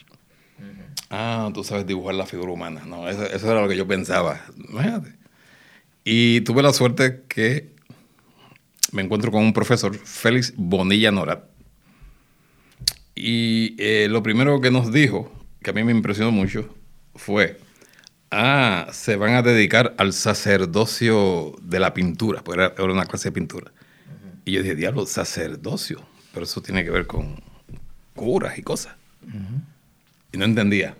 Ah, 1.10 1.50
tú 1.52 1.62
sabes 1.62 1.86
dibujar 1.86 2.14
la 2.14 2.24
figura 2.24 2.52
humana. 2.52 2.84
No, 2.86 3.06
eso, 3.06 3.22
eso 3.26 3.50
era 3.50 3.60
lo 3.60 3.68
que 3.68 3.76
yo 3.76 3.86
pensaba. 3.86 4.40
Imagínate. 4.70 5.12
Y 6.02 6.40
tuve 6.40 6.62
la 6.62 6.72
suerte 6.72 7.22
que 7.28 7.68
me 8.92 9.02
encuentro 9.02 9.30
con 9.30 9.42
un 9.42 9.52
profesor, 9.52 9.94
Félix 9.94 10.54
Bonilla 10.56 11.10
Norat. 11.10 11.44
Y 13.14 13.76
eh, 13.78 14.08
lo 14.08 14.22
primero 14.22 14.58
que 14.62 14.70
nos 14.70 14.90
dijo, 14.90 15.30
que 15.62 15.68
a 15.68 15.74
mí 15.74 15.84
me 15.84 15.92
impresionó 15.92 16.32
mucho, 16.32 16.74
fue, 17.14 17.58
ah, 18.36 18.88
se 18.92 19.16
van 19.16 19.34
a 19.34 19.42
dedicar 19.42 19.94
al 19.98 20.12
sacerdocio 20.12 21.56
de 21.62 21.80
la 21.80 21.94
pintura, 21.94 22.42
porque 22.42 22.60
era, 22.62 22.74
era 22.76 22.92
una 22.92 23.06
clase 23.06 23.28
de 23.28 23.32
pintura. 23.32 23.72
Y 24.44 24.52
yo 24.52 24.62
dije, 24.62 24.74
diablo, 24.76 25.06
sacerdocio, 25.06 26.06
pero 26.32 26.44
eso 26.44 26.60
tiene 26.60 26.84
que 26.84 26.90
ver 26.90 27.06
con 27.06 27.40
curas 28.14 28.58
y 28.58 28.62
cosas. 28.62 28.94
Y 30.32 30.38
no 30.38 30.44
entendía. 30.44 30.96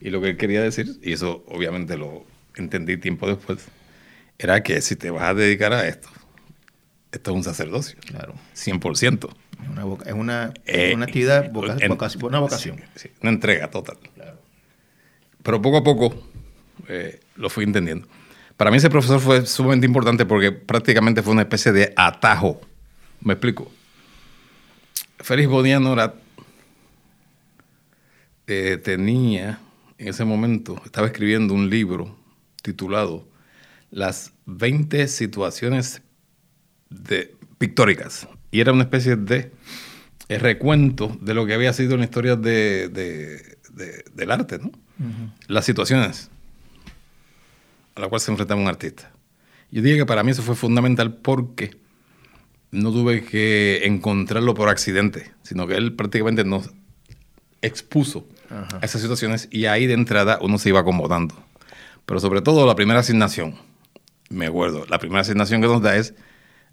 Y 0.00 0.10
lo 0.10 0.20
que 0.20 0.30
él 0.30 0.36
quería 0.36 0.62
decir, 0.62 0.98
y 1.02 1.12
eso 1.12 1.44
obviamente 1.48 1.96
lo 1.96 2.24
entendí 2.56 2.96
tiempo 2.96 3.26
después, 3.28 3.58
era 4.38 4.62
que 4.62 4.80
si 4.80 4.96
te 4.96 5.10
vas 5.10 5.24
a 5.24 5.34
dedicar 5.34 5.72
a 5.72 5.86
esto, 5.86 6.08
esto 7.12 7.30
es 7.30 7.36
un 7.36 7.44
sacerdocio, 7.44 7.98
Claro. 8.06 8.34
100%. 8.54 9.28
Es 9.62 9.68
una, 9.68 9.82
es 10.06 10.12
una, 10.12 10.54
Eh, 10.66 10.92
una 10.94 11.04
actividad, 11.06 11.44
en- 11.44 11.92
una 12.22 12.38
vocación. 12.38 12.76
Sí, 12.94 13.08
sí, 13.08 13.10
una 13.22 13.30
entrega 13.30 13.70
total. 13.70 13.96
Pero 15.48 15.62
poco 15.62 15.78
a 15.78 15.82
poco 15.82 16.14
eh, 16.88 17.20
lo 17.36 17.48
fui 17.48 17.64
entendiendo. 17.64 18.06
Para 18.58 18.70
mí 18.70 18.76
ese 18.76 18.90
profesor 18.90 19.18
fue 19.18 19.46
sumamente 19.46 19.86
importante 19.86 20.26
porque 20.26 20.52
prácticamente 20.52 21.22
fue 21.22 21.32
una 21.32 21.40
especie 21.40 21.72
de 21.72 21.94
atajo. 21.96 22.60
¿Me 23.22 23.32
explico? 23.32 23.72
Félix 25.20 25.48
Bonilla 25.48 25.80
Norat 25.80 26.16
eh, 28.46 28.78
tenía, 28.84 29.58
en 29.96 30.08
ese 30.08 30.26
momento, 30.26 30.82
estaba 30.84 31.06
escribiendo 31.06 31.54
un 31.54 31.70
libro 31.70 32.14
titulado 32.60 33.26
Las 33.90 34.34
20 34.44 35.08
situaciones 35.08 36.02
de, 36.90 37.34
pictóricas. 37.56 38.28
Y 38.50 38.60
era 38.60 38.74
una 38.74 38.82
especie 38.82 39.16
de 39.16 39.50
eh, 40.28 40.38
recuento 40.38 41.16
de 41.22 41.32
lo 41.32 41.46
que 41.46 41.54
había 41.54 41.72
sido 41.72 41.94
en 41.94 42.00
la 42.00 42.04
historia 42.04 42.36
de- 42.36 42.90
del 44.12 44.30
arte, 44.30 44.58
¿no? 44.58 44.72
Las 45.46 45.64
situaciones 45.64 46.30
a 47.94 48.00
la 48.00 48.08
cual 48.08 48.20
se 48.20 48.30
enfrentaba 48.30 48.60
un 48.60 48.68
artista. 48.68 49.10
Yo 49.70 49.82
dije 49.82 49.98
que 49.98 50.06
para 50.06 50.22
mí 50.22 50.30
eso 50.30 50.42
fue 50.42 50.54
fundamental 50.54 51.14
porque 51.14 51.76
no 52.70 52.92
tuve 52.92 53.24
que 53.24 53.84
encontrarlo 53.84 54.54
por 54.54 54.68
accidente, 54.68 55.32
sino 55.42 55.66
que 55.66 55.74
él 55.76 55.94
prácticamente 55.94 56.44
nos 56.44 56.70
expuso 57.60 58.26
Ajá. 58.50 58.78
a 58.80 58.84
esas 58.84 59.00
situaciones 59.00 59.48
y 59.50 59.66
ahí 59.66 59.86
de 59.86 59.94
entrada 59.94 60.38
uno 60.40 60.58
se 60.58 60.68
iba 60.68 60.80
acomodando. 60.80 61.34
Pero 62.06 62.20
sobre 62.20 62.40
todo 62.40 62.66
la 62.66 62.76
primera 62.76 63.00
asignación, 63.00 63.56
me 64.30 64.46
acuerdo, 64.46 64.86
la 64.88 64.98
primera 64.98 65.20
asignación 65.20 65.60
que 65.60 65.66
nos 65.66 65.82
da 65.82 65.96
es 65.96 66.14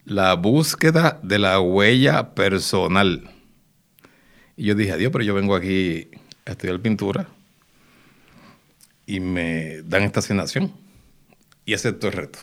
la 0.05 0.35
búsqueda 0.35 1.19
de 1.23 1.39
la 1.39 1.59
huella 1.59 2.35
personal. 2.35 3.31
Y 4.55 4.65
yo 4.65 4.75
dije, 4.75 4.93
adiós, 4.93 5.11
pero 5.11 5.23
yo 5.23 5.33
vengo 5.33 5.55
aquí 5.55 6.09
a 6.45 6.51
estudiar 6.51 6.79
pintura 6.79 7.27
y 9.05 9.19
me 9.19 9.81
dan 9.83 10.03
esta 10.03 10.19
asignación 10.19 10.71
y 11.65 11.73
acepto 11.73 12.07
el 12.07 12.13
reto. 12.13 12.39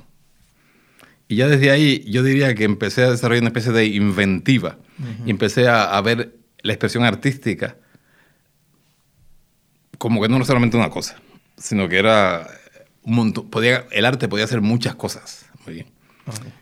Y 1.28 1.36
ya 1.36 1.48
desde 1.48 1.70
ahí 1.70 2.04
yo 2.08 2.22
diría 2.22 2.54
que 2.54 2.64
empecé 2.64 3.02
a 3.04 3.10
desarrollar 3.10 3.42
una 3.42 3.48
especie 3.48 3.72
de 3.72 3.86
inventiva 3.86 4.76
y 5.24 5.30
empecé 5.30 5.68
a, 5.68 5.84
a 5.84 6.00
ver 6.02 6.36
la 6.62 6.72
expresión 6.72 7.04
artística 7.04 7.76
como 9.98 10.20
que 10.20 10.28
no 10.28 10.36
era 10.36 10.44
solamente 10.44 10.76
una 10.76 10.90
cosa, 10.90 11.16
sino 11.56 11.88
que 11.88 11.98
era 11.98 12.48
un 13.02 13.14
montón. 13.14 13.48
Podía, 13.50 13.86
el 13.92 14.04
arte 14.04 14.28
podía 14.28 14.44
hacer 14.44 14.60
muchas 14.60 14.94
cosas. 14.94 15.46
Muy 15.64 15.74
bien. 15.74 15.86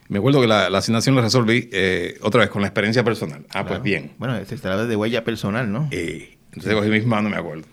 Me 0.07 0.19
acuerdo 0.19 0.41
que 0.41 0.47
la, 0.47 0.69
la 0.69 0.77
asignación 0.77 1.15
la 1.15 1.21
resolví 1.21 1.69
eh, 1.71 2.17
otra 2.21 2.41
vez 2.41 2.49
con 2.49 2.61
la 2.61 2.67
experiencia 2.67 3.03
personal. 3.03 3.45
Ah, 3.53 3.65
pues 3.65 3.81
bien. 3.81 4.13
Bueno, 4.17 4.43
se 4.45 4.57
trata 4.57 4.85
de 4.85 4.95
huella 4.95 5.23
personal, 5.23 5.71
¿no? 5.71 5.87
Eh, 5.91 6.37
entonces 6.53 6.73
cogí 6.73 6.89
mis 6.89 7.05
manos, 7.05 7.31
me 7.31 7.37
acuerdo. 7.37 7.65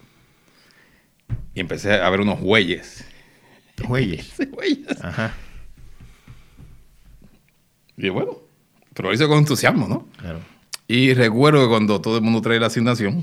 Y 1.55 1.61
empecé 1.61 1.95
a 1.95 2.09
ver 2.11 2.21
unos. 2.21 2.39
Sí, 2.41 4.45
huellas. 4.53 5.05
Ajá, 5.05 5.33
Y 7.97 8.09
bueno, 8.11 8.39
pero 8.95 9.09
lo 9.09 9.15
hice 9.15 9.27
con 9.27 9.39
entusiasmo, 9.39 9.89
¿no? 9.89 10.07
claro. 10.19 10.41
Y 10.91 11.13
recuerdo 11.13 11.61
que 11.63 11.69
cuando 11.69 12.01
todo 12.01 12.17
el 12.17 12.23
mundo 12.23 12.41
trae 12.41 12.59
la 12.59 12.69
asignación, 12.69 13.23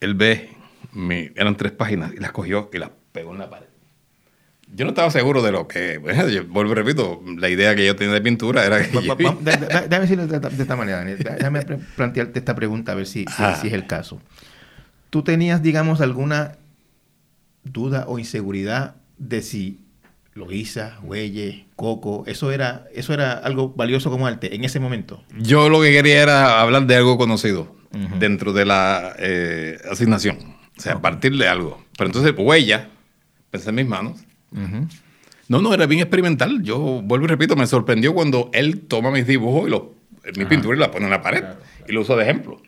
él 0.00 0.14
ve, 0.14 0.50
mi- 0.92 1.30
eran 1.34 1.56
tres 1.56 1.72
páginas, 1.72 2.12
y 2.14 2.18
las 2.20 2.30
cogió 2.30 2.70
y 2.72 2.78
las 2.78 2.90
pegó 3.10 3.32
en 3.32 3.38
la 3.40 3.50
pared. 3.50 3.66
Yo 4.72 4.84
no 4.84 4.90
estaba 4.92 5.10
seguro 5.10 5.42
de 5.42 5.50
lo 5.52 5.66
que, 5.66 5.98
bueno, 5.98 6.28
yo 6.28 6.44
vuelvo 6.46 6.72
y 6.72 6.74
repito, 6.76 7.20
la 7.38 7.48
idea 7.48 7.74
que 7.74 7.84
yo 7.86 7.96
tenía 7.96 8.14
de 8.14 8.20
pintura 8.20 8.64
era 8.64 8.86
que... 8.88 8.96
Va- 8.96 9.14
va- 9.14 9.30
va- 9.32 9.38
da- 9.42 9.56
da- 9.56 9.80
Déjame 9.82 10.00
decirlo 10.02 10.26
de, 10.28 10.36
esta- 10.36 10.48
de 10.50 10.62
esta 10.62 10.76
manera, 10.76 10.98
Daniel. 10.98 11.18
Déjame 11.18 11.62
plantearte 11.96 12.38
esta 12.38 12.54
pregunta 12.54 12.92
a 12.92 12.94
ver 12.94 13.06
si, 13.06 13.24
si, 13.24 13.42
si 13.60 13.66
es 13.66 13.72
el 13.72 13.86
caso. 13.88 14.20
¿Tú 15.10 15.22
tenías, 15.24 15.60
digamos, 15.62 16.00
alguna 16.00 16.56
duda 17.64 18.04
o 18.06 18.18
inseguridad 18.18 18.96
de 19.18 19.42
si 19.42 19.80
Loisa, 20.34 20.98
Huelle, 21.02 21.66
Coco, 21.76 22.24
eso 22.26 22.50
era, 22.50 22.86
eso 22.92 23.14
era 23.14 23.32
algo 23.32 23.70
valioso 23.70 24.10
como 24.10 24.26
arte 24.26 24.54
en 24.54 24.64
ese 24.64 24.80
momento? 24.80 25.22
Yo 25.38 25.68
lo 25.68 25.80
que 25.80 25.92
quería 25.92 26.22
era 26.22 26.60
hablar 26.60 26.86
de 26.86 26.96
algo 26.96 27.16
conocido 27.16 27.74
dentro 28.18 28.52
de 28.52 28.64
la 28.64 29.14
eh, 29.18 29.78
asignación. 29.88 30.38
O 30.76 30.80
sea, 30.80 31.00
partir 31.00 31.36
de 31.36 31.46
algo. 31.46 31.84
Pero 31.96 32.08
entonces, 32.08 32.34
huella, 32.36 32.88
pensé 33.50 33.70
en 33.70 33.76
mis 33.76 33.86
manos. 33.86 34.20
No, 35.48 35.60
no, 35.60 35.72
era 35.72 35.86
bien 35.86 36.00
experimental. 36.00 36.62
Yo 36.62 36.78
vuelvo 37.02 37.26
y 37.26 37.28
repito, 37.28 37.54
me 37.54 37.68
sorprendió 37.68 38.12
cuando 38.12 38.50
él 38.52 38.80
toma 38.80 39.12
mis 39.12 39.26
dibujos 39.26 39.68
y 39.68 39.70
los, 39.70 39.82
mi 40.36 40.46
pintura 40.46 40.76
y 40.76 40.80
la 40.80 40.90
pone 40.90 41.04
en 41.04 41.10
la 41.12 41.22
pared. 41.22 41.44
Y 41.86 41.92
lo 41.92 42.00
uso 42.00 42.16
de 42.16 42.24
ejemplo. 42.24 42.60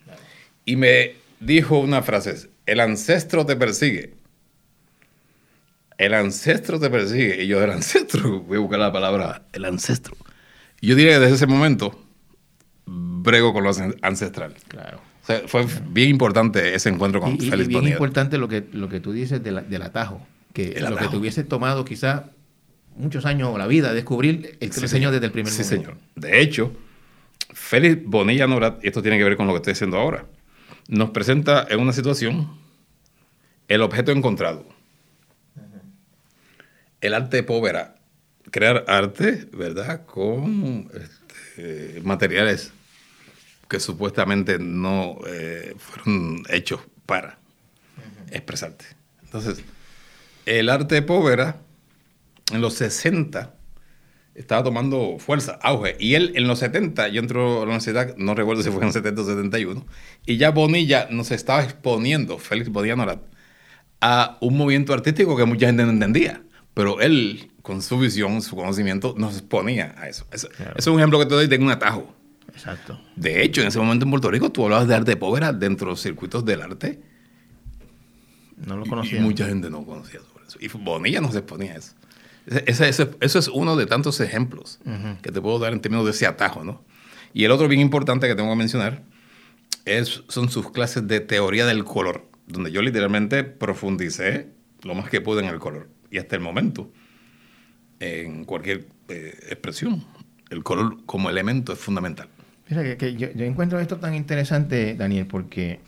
Y 0.64 0.76
me 0.76 1.14
dijo 1.40 1.78
una 1.78 2.02
frase, 2.02 2.48
el 2.66 2.78
ancestro 2.78 3.44
te 3.44 3.56
persigue. 3.56 4.14
El 5.98 6.14
ancestro 6.14 6.78
te 6.78 6.90
persigue. 6.90 7.42
Y 7.44 7.46
yo, 7.46 7.62
el 7.62 7.70
ancestro, 7.70 8.40
voy 8.46 8.58
a 8.58 8.60
buscar 8.60 8.78
la 8.78 8.92
palabra, 8.92 9.42
el 9.52 9.64
ancestro. 9.64 10.16
Y 10.80 10.88
yo 10.88 10.94
diría 10.94 11.14
que 11.14 11.20
desde 11.20 11.36
ese 11.36 11.46
momento 11.46 11.98
brego 12.86 13.52
con 13.52 13.64
lo 13.64 13.70
ancestral. 14.02 14.54
Claro. 14.68 15.00
O 15.22 15.26
sea, 15.26 15.42
fue 15.46 15.66
bien 15.88 16.10
importante 16.10 16.74
ese 16.74 16.88
encuentro 16.88 17.20
con 17.20 17.32
Y, 17.32 17.38
y- 17.44 17.46
y 17.46 17.50
Félix 17.50 17.68
bien 17.68 17.80
Bonilla. 17.80 17.94
importante 17.96 18.38
lo 18.38 18.46
que, 18.48 18.64
lo 18.72 18.88
que 18.88 19.00
tú 19.00 19.12
dices 19.12 19.42
de 19.42 19.50
la- 19.52 19.62
del 19.62 19.82
atajo, 19.82 20.24
que 20.52 20.72
El 20.72 20.84
lo 20.84 20.96
que 20.96 21.08
te 21.08 21.16
hubiese 21.16 21.42
tomado 21.42 21.84
quizá 21.84 22.30
muchos 22.94 23.26
años 23.26 23.48
o 23.52 23.58
la 23.58 23.66
vida 23.66 23.92
descubrir 23.92 24.56
el 24.60 24.72
Sí, 24.72 24.86
señor. 24.86 25.12
desde 25.12 25.26
el 25.26 25.32
primer 25.32 25.52
Sí, 25.52 25.62
momento. 25.64 25.90
señor. 25.90 25.98
De 26.14 26.40
hecho, 26.40 26.72
Félix 27.52 28.02
Bonilla 28.04 28.46
Norat, 28.46 28.78
esto 28.84 29.02
tiene 29.02 29.18
que 29.18 29.24
ver 29.24 29.36
con 29.36 29.46
lo 29.48 29.52
que 29.52 29.56
estoy 29.58 29.72
diciendo 29.72 29.98
ahora, 29.98 30.26
nos 30.88 31.10
presenta 31.10 31.66
en 31.68 31.80
una 31.80 31.92
situación 31.92 32.48
el 33.68 33.82
objeto 33.82 34.12
encontrado. 34.12 34.64
El 37.00 37.14
arte 37.14 37.42
povera. 37.42 37.96
Crear 38.50 38.84
arte, 38.88 39.48
¿verdad? 39.52 40.06
Con 40.06 40.90
este, 40.94 42.00
materiales 42.02 42.72
que 43.68 43.80
supuestamente 43.80 44.58
no 44.58 45.18
eh, 45.26 45.74
fueron 45.78 46.42
hechos 46.48 46.80
para 47.04 47.38
expresarte. 48.30 48.84
Entonces, 49.24 49.62
el 50.46 50.68
arte 50.68 51.02
povera 51.02 51.56
en 52.52 52.60
los 52.60 52.74
60 52.74 53.54
estaba 54.36 54.62
tomando 54.62 55.16
fuerza, 55.18 55.58
auge. 55.62 55.96
Y 55.98 56.14
él 56.14 56.32
en 56.36 56.46
los 56.46 56.58
70, 56.60 57.08
yo 57.08 57.20
entro 57.20 57.56
a 57.56 57.58
la 57.60 57.64
universidad, 57.64 58.16
no 58.16 58.34
recuerdo 58.34 58.62
si 58.62 58.70
fue 58.70 58.84
en 58.84 58.92
70 58.92 59.22
o 59.22 59.24
71, 59.24 59.86
y 60.26 60.36
ya 60.36 60.50
Bonilla 60.50 61.08
nos 61.10 61.30
estaba 61.30 61.64
exponiendo, 61.64 62.38
Félix 62.38 62.68
Bonilla 62.68 62.96
Norat, 62.96 63.22
a 64.00 64.36
un 64.40 64.56
movimiento 64.56 64.92
artístico 64.92 65.36
que 65.36 65.44
mucha 65.44 65.66
gente 65.66 65.84
no 65.84 65.90
entendía. 65.90 66.42
Pero 66.76 67.00
él, 67.00 67.50
con 67.62 67.80
su 67.80 67.98
visión, 67.98 68.42
su 68.42 68.54
conocimiento, 68.54 69.14
nos 69.16 69.38
exponía 69.38 69.94
a 69.96 70.10
eso. 70.10 70.26
Eso, 70.30 70.48
Claro. 70.50 70.72
eso 70.76 70.90
es 70.90 70.94
un 70.94 71.00
ejemplo 71.00 71.18
que 71.18 71.24
te 71.24 71.34
doy 71.34 71.46
de 71.46 71.56
un 71.56 71.70
atajo. 71.70 72.14
Exacto. 72.52 73.00
De 73.16 73.42
hecho, 73.42 73.62
en 73.62 73.68
ese 73.68 73.78
momento 73.78 74.04
en 74.04 74.10
Puerto 74.10 74.30
Rico, 74.30 74.52
tú 74.52 74.62
hablabas 74.64 74.86
de 74.86 74.94
arte 74.94 75.16
povera 75.16 75.54
dentro 75.54 75.86
de 75.86 75.92
los 75.92 76.02
circuitos 76.02 76.44
del 76.44 76.60
arte. 76.60 77.00
No 78.66 78.76
lo 78.76 78.84
Y- 78.84 78.88
conocía. 78.90 79.18
Y 79.18 79.22
mucha 79.22 79.46
gente 79.46 79.70
no 79.70 79.84
conocía 79.86 80.20
sobre 80.20 80.46
eso. 80.46 80.58
Y 80.60 80.68
Bonilla 80.68 81.20
nos 81.22 81.34
exponía 81.34 81.72
a 81.72 81.76
eso. 81.76 81.94
Ese- 82.46 82.88
ese- 82.88 83.10
eso 83.20 83.38
es 83.38 83.48
uno 83.48 83.74
de 83.76 83.86
tantos 83.86 84.20
ejemplos 84.20 84.78
Ujú. 84.84 85.16
que 85.22 85.32
te 85.32 85.40
puedo 85.40 85.58
dar 85.58 85.72
en 85.72 85.80
términos 85.80 86.04
de 86.04 86.12
ese 86.12 86.26
atajo, 86.26 86.62
¿no? 86.62 86.84
Y 87.32 87.44
el 87.44 87.50
otro 87.50 87.68
bien 87.68 87.80
importante 87.80 88.28
que 88.28 88.34
tengo 88.34 88.50
que 88.50 88.56
mencionar 88.56 89.02
es, 89.84 90.22
son 90.28 90.48
sus 90.50 90.70
clases 90.70 91.08
de 91.08 91.20
teoría 91.20 91.64
del 91.66 91.84
color, 91.84 92.26
donde 92.46 92.70
yo 92.70 92.82
literalmente 92.82 93.44
profundicé 93.44 94.48
lo 94.82 94.94
más 94.94 95.08
que 95.10 95.20
pude 95.20 95.40
en 95.42 95.48
el 95.48 95.58
color. 95.58 95.88
Y 96.10 96.18
hasta 96.18 96.36
el 96.36 96.42
momento, 96.42 96.90
en 98.00 98.44
cualquier 98.44 98.86
eh, 99.08 99.34
expresión, 99.50 100.04
el 100.50 100.62
color 100.62 100.98
como 101.06 101.30
elemento 101.30 101.72
es 101.72 101.78
fundamental. 101.78 102.28
Mira, 102.68 102.82
que, 102.82 102.96
que 102.96 103.14
yo, 103.16 103.28
yo 103.34 103.44
encuentro 103.44 103.78
esto 103.80 103.96
tan 103.98 104.14
interesante, 104.14 104.94
Daniel, 104.94 105.26
porque 105.26 105.80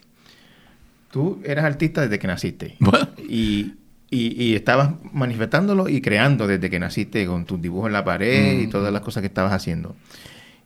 tú 1.11 1.41
eras 1.45 1.65
artista 1.65 2.03
desde 2.03 2.19
que 2.19 2.27
naciste. 2.27 2.77
Bueno. 2.81 3.09
Y, 3.29 3.75
y- 4.11 4.43
y 4.43 4.55
estabas 4.55 4.93
manifestándolo 5.13 5.89
y 5.89 6.01
creando 6.01 6.47
desde 6.47 6.71
que 6.71 6.79
naciste 6.79 7.27
con 7.27 7.45
tus 7.45 7.61
dibujos 7.61 7.89
en 7.89 7.93
la 7.93 8.05
pared 8.05 8.61
y 8.61 8.67
Mm. 8.67 8.71
todas 8.71 8.93
las 8.93 9.03
cosas 9.03 9.21
que 9.21 9.27
estabas 9.27 9.53
haciendo. 9.53 9.97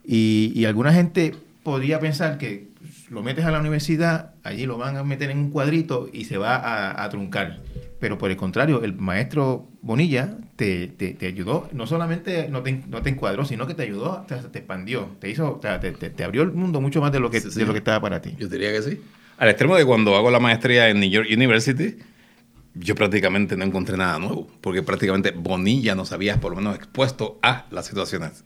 Y, 0.04 0.52
y 0.54 0.64
alguna 0.64 0.92
gente 0.92 1.34
podría 1.62 1.98
pensar 2.00 2.38
que 2.38 2.68
lo 3.12 3.22
metes 3.22 3.44
a 3.44 3.50
la 3.50 3.60
universidad, 3.60 4.32
allí 4.42 4.64
lo 4.66 4.78
van 4.78 4.96
a 4.96 5.04
meter 5.04 5.30
en 5.30 5.38
un 5.38 5.50
cuadrito 5.50 6.08
y 6.12 6.24
se 6.24 6.38
va 6.38 6.56
a, 6.56 7.04
a 7.04 7.08
truncar. 7.10 7.60
Pero 8.00 8.16
por 8.18 8.30
el 8.30 8.36
contrario, 8.36 8.82
el 8.82 8.94
maestro 8.96 9.68
Bonilla 9.82 10.38
te, 10.56 10.88
te- 10.88 11.12
te 11.12 11.26
ayudó, 11.26 11.68
no 11.72 11.86
solamente 11.86 12.48
no 12.48 12.62
te, 12.62 12.72
no 12.88 13.02
te 13.02 13.10
encuadró, 13.10 13.44
sino 13.44 13.66
que 13.66 13.74
te 13.74 13.82
ayudó, 13.82 14.24
te, 14.26 14.36
te 14.36 14.58
expandió, 14.60 15.08
te 15.20 15.28
hizo, 15.30 15.60
te, 15.60 15.78
te- 15.78 15.92
te- 15.92 16.10
te 16.10 16.24
abrió 16.24 16.42
el 16.42 16.52
mundo 16.52 16.80
mucho 16.80 17.00
más 17.02 17.12
de 17.12 17.20
lo 17.20 17.30
que, 17.30 17.40
Sí, 17.40 17.50
sí. 17.50 17.60
de 17.60 17.66
lo 17.66 17.72
que 17.72 17.78
estaba 17.78 18.00
para 18.00 18.20
ti. 18.22 18.34
Yo 18.38 18.48
diría 18.48 18.72
que 18.72 18.80
sí. 18.82 19.00
Al 19.36 19.48
extremo 19.50 19.76
de 19.76 19.84
cuando 19.84 20.16
hago 20.16 20.30
la 20.30 20.40
maestría 20.40 20.88
en 20.88 20.98
New 21.00 21.10
York 21.10 21.28
University, 21.30 21.98
yo 22.74 22.94
prácticamente 22.94 23.56
no 23.56 23.64
encontré 23.64 23.96
nada 23.98 24.18
nuevo, 24.18 24.48
porque 24.62 24.82
prácticamente 24.82 25.32
Bonilla 25.32 25.94
nos 25.94 26.12
había 26.12 26.40
por 26.40 26.52
lo 26.52 26.56
menos 26.56 26.74
expuesto 26.76 27.38
a 27.42 27.66
las 27.70 27.86
situaciones. 27.86 28.44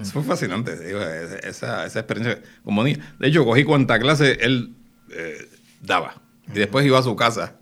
Eso 0.00 0.12
fue 0.12 0.22
fascinante, 0.24 0.78
digo, 0.86 1.00
esa, 1.00 1.86
esa 1.86 1.98
experiencia 2.00 2.42
con 2.64 2.76
Bonilla. 2.76 3.14
De 3.18 3.28
hecho, 3.28 3.44
cogí 3.44 3.64
cuanta 3.64 3.98
clase 3.98 4.38
él 4.40 4.74
eh, 5.12 5.48
daba, 5.80 6.20
y 6.48 6.58
después 6.58 6.84
iba 6.86 6.98
a 6.98 7.02
su 7.02 7.16
casa, 7.16 7.56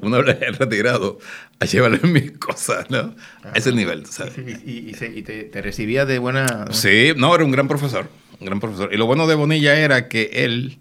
una 0.00 0.18
vez 0.18 0.38
retirado, 0.58 1.18
a 1.60 1.64
llevarle 1.64 1.98
mis 2.08 2.32
cosas, 2.38 2.90
¿no? 2.90 3.14
A 3.44 3.52
ese 3.56 3.72
nivel, 3.72 4.06
¿sabes? 4.06 4.34
Y, 4.38 4.70
y- 4.70 4.90
y 4.90 4.94
se- 4.94 5.12
y 5.12 5.22
te, 5.22 5.44
te 5.44 5.62
recibía 5.62 6.06
de 6.06 6.18
buena... 6.18 6.66
Sí, 6.70 7.12
no, 7.16 7.34
era 7.34 7.44
un 7.44 7.50
gran 7.50 7.68
profesor, 7.68 8.08
un 8.40 8.46
gran 8.46 8.60
profesor. 8.60 8.90
Y 8.92 8.96
lo 8.96 9.06
bueno 9.06 9.26
de 9.26 9.34
Bonilla 9.34 9.76
era 9.78 10.08
que 10.08 10.30
él 10.32 10.78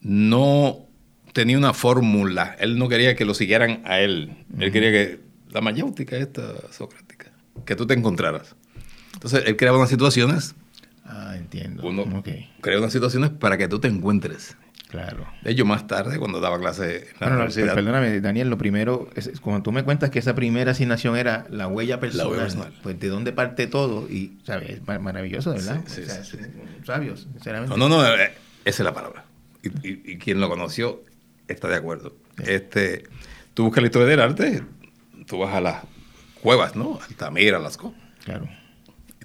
no 0.00 0.86
tenía 1.32 1.58
una 1.58 1.72
fórmula, 1.74 2.56
él 2.60 2.78
no 2.78 2.88
quería 2.88 3.16
que 3.16 3.24
lo 3.24 3.34
siguieran 3.34 3.82
a 3.84 4.00
él, 4.00 4.32
él 4.58 4.70
quería 4.72 4.90
que 4.92 5.20
la 5.50 5.60
mayéutica 5.60 6.16
esta 6.16 6.70
socrática, 6.72 7.32
que 7.64 7.74
tú 7.76 7.86
te 7.86 7.94
encontraras. 7.94 8.54
Entonces, 9.24 9.48
él 9.48 9.56
creaba 9.56 9.78
unas 9.78 9.88
situaciones, 9.88 10.54
Ah, 11.06 11.34
entiendo. 11.36 11.82
uno 11.86 12.22
crea 12.60 12.78
unas 12.78 12.92
situaciones 12.92 13.30
para 13.30 13.56
que 13.56 13.68
tú 13.68 13.78
te 13.80 13.88
encuentres. 13.88 14.54
claro. 14.88 15.26
De 15.42 15.50
hecho, 15.52 15.64
más 15.64 15.86
tarde, 15.86 16.18
cuando 16.18 16.40
daba 16.40 16.58
clase 16.60 16.96
en 16.96 17.02
la 17.04 17.08
Bueno, 17.20 17.28
no, 17.30 17.34
universidad, 17.36 17.74
perdóname, 17.74 18.20
Daniel, 18.20 18.50
lo 18.50 18.58
primero, 18.58 19.08
es, 19.16 19.40
cuando 19.40 19.62
tú 19.62 19.72
me 19.72 19.82
cuentas 19.82 20.10
que 20.10 20.18
esa 20.18 20.34
primera 20.34 20.72
asignación 20.72 21.16
era 21.16 21.46
la 21.48 21.68
huella 21.68 22.00
personal, 22.00 22.26
huella 22.28 22.42
personal. 22.42 22.72
pues 22.82 23.00
de 23.00 23.08
dónde 23.08 23.32
parte 23.32 23.66
todo 23.66 24.10
y, 24.10 24.36
¿sabes? 24.44 24.68
Es 24.68 24.86
mar- 24.86 25.00
maravilloso, 25.00 25.52
¿verdad? 25.54 25.80
Sí, 25.86 25.94
sí, 25.94 26.02
O 26.02 26.04
sea, 26.04 26.22
sí, 26.24 26.36
sabios, 26.84 27.26
sinceramente. 27.32 27.78
No, 27.78 27.88
no, 27.88 27.96
no, 28.02 28.06
eh, 28.06 28.34
esa 28.66 28.82
es 28.82 28.84
la 28.84 28.92
palabra. 28.92 29.24
Y, 29.62 29.68
y- 29.88 30.02
y 30.04 30.18
quien 30.18 30.38
lo 30.38 30.50
conoció 30.50 31.02
está 31.48 31.68
de 31.68 31.76
acuerdo. 31.76 32.14
Este, 32.46 33.04
tú 33.54 33.64
buscas 33.64 33.80
la 33.82 33.86
historia 33.88 34.06
del 34.08 34.20
arte, 34.20 34.62
tú 35.26 35.38
vas 35.38 35.54
a 35.54 35.62
las 35.62 35.82
cuevas, 36.42 36.76
¿no? 36.76 36.98
Altamira, 37.08 37.58
las 37.58 37.78
cosas. 37.78 37.98
Claro, 38.24 38.46
Y 38.46 38.63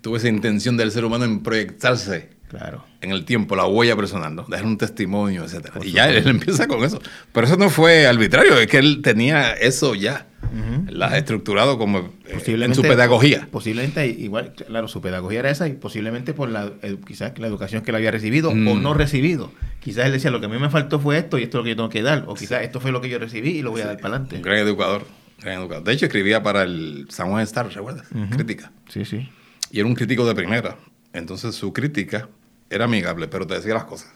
tuvo 0.02 0.18
esa 0.18 0.28
intención 0.30 0.78
del 0.78 0.92
ser 0.92 1.06
humano 1.06 1.26
en 1.26 1.42
proyectarse 1.42 2.30
claro. 2.50 2.86
en 3.02 3.12
el 3.12 3.26
tiempo, 3.26 3.56
la 3.56 3.66
huella 3.66 3.96
personal, 3.96 4.36
¿no? 4.36 4.46
Dejar 4.48 4.66
un 4.66 4.78
testimonio, 4.78 5.44
etc. 5.46 5.70
Por 5.74 5.86
Y 5.86 5.92
ya 5.92 6.10
él 6.10 6.28
empieza 6.28 6.68
con 6.68 6.84
eso. 6.84 7.02
Pero 7.32 7.48
eso 7.48 7.58
no 7.58 7.70
fue 7.70 8.08
arbitrario, 8.08 8.58
es 8.60 8.68
que 8.68 8.78
él 8.78 9.02
tenía 9.02 9.54
eso 9.54 9.96
ya. 9.96 10.26
Ujú. 10.52 10.86
la 10.92 11.10
ha 11.10 11.18
estructurado 11.20 11.78
como 11.78 12.00
eh, 12.26 12.42
en 12.48 12.74
su 12.74 12.82
pedagogía. 12.82 13.48
Posiblemente, 13.52 14.08
igual, 14.08 14.54
claro, 14.54 14.88
su 14.88 15.00
pedagogía 15.00 15.42
era 15.42 15.52
esa 15.52 15.68
y 15.68 15.74
posiblemente 15.74 16.34
por 16.34 16.50
la, 16.50 16.72
eh, 16.82 16.98
quizás 17.06 17.38
la 17.38 17.46
educación 17.46 17.84
que 17.84 17.92
él 17.92 17.96
había 17.98 18.10
recibido 18.10 18.50
o 18.50 18.56
Mm. 18.56 18.82
no 18.82 18.96
recibido. 18.96 19.52
Quizás 19.80 20.08
él 20.08 20.12
decía, 20.14 20.32
lo 20.32 20.40
que 20.40 20.48
a 20.48 20.50
mí 20.50 20.58
me 20.58 20.72
faltó 20.72 21.00
fue 21.00 21.20
esto 21.20 21.38
y 21.38 21.44
esto 21.44 21.58
es 21.58 21.60
lo 21.60 21.64
que 21.66 21.70
yo 21.72 21.76
tengo 21.76 21.90
que 21.90 22.02
dar. 22.02 22.24
O 22.26 22.34
quizás 22.34 22.64
esto 22.64 22.80
fue 22.80 22.92
lo 22.92 23.00
que 23.00 23.10
yo 23.10 23.20
recibí 23.20 23.52
y 23.60 23.62
lo 23.62 23.70
voy 23.70 23.82
a 23.82 23.88
dar 23.88 23.98
para 23.98 24.16
Un 24.16 24.22
adelante. 24.24 24.42
gran 24.42 24.58
educador, 24.58 25.06
gran 25.40 25.60
educador. 25.60 25.84
De 25.84 25.94
hecho, 25.94 26.06
escribía 26.08 26.42
para 26.42 26.64
el 26.64 27.06
San 27.10 27.30
Juan 27.30 27.44
Star, 27.44 27.68
¿recuerdas? 27.72 28.08
Crítica. 28.32 28.72
Sí, 28.88 29.06
sí. 29.06 29.30
Y 29.72 29.80
era 29.80 29.88
un 29.88 29.96
crítico 29.96 30.26
de 30.28 30.36
primera. 30.36 30.78
Entonces 31.14 31.56
su 31.56 31.74
crítica 31.74 32.30
era 32.70 32.86
amigable, 32.86 33.28
pero 33.28 33.46
te 33.48 33.56
decía 33.56 33.74
las 33.74 33.86
cosas. 33.86 34.12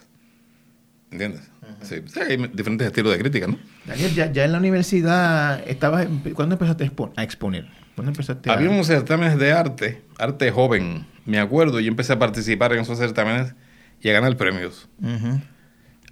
¿Entiendes? 1.12 1.42
Sí. 1.84 1.96
Hay 2.20 2.38
diferentes 2.54 2.88
estilos 2.88 3.12
de 3.14 3.20
crítica, 3.20 3.48
¿no? 3.48 3.58
Daniel, 3.86 4.14
ya, 4.16 4.32
ya 4.32 4.46
en 4.46 4.52
la 4.52 4.58
universidad, 4.58 5.68
estabas, 5.68 6.08
¿cuándo 6.34 6.56
empezaste 6.56 6.84
a 6.86 6.88
expo- 6.92 7.12
a 7.16 7.24
exponer? 7.24 7.68
¿Cuándo 7.96 8.12
empezaste 8.12 8.50
a...? 8.50 8.54
Había 8.54 8.70
unos 8.72 8.88
certámenes 8.88 9.38
de 9.38 9.52
arte, 9.52 10.02
arte 10.18 10.50
joven, 10.52 11.06
me 11.26 11.40
acuerdo, 11.40 11.80
y 11.80 11.88
empecé 11.88 12.14
a 12.14 12.20
participar 12.20 12.74
en 12.74 12.80
esos 12.80 12.98
certámenes 12.98 13.54
y 14.02 14.10
a 14.10 14.14
ganar 14.14 14.36
premios. 14.38 14.90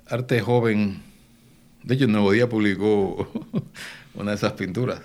Arte 0.08 0.40
joven. 0.42 1.02
De 1.84 1.96
hecho, 1.96 2.06
el 2.06 2.12
Nuevo 2.12 2.32
Día 2.32 2.48
publicó 2.48 3.32
una 4.14 4.32
de 4.32 4.38
esas 4.38 4.54
pinturas, 4.54 5.02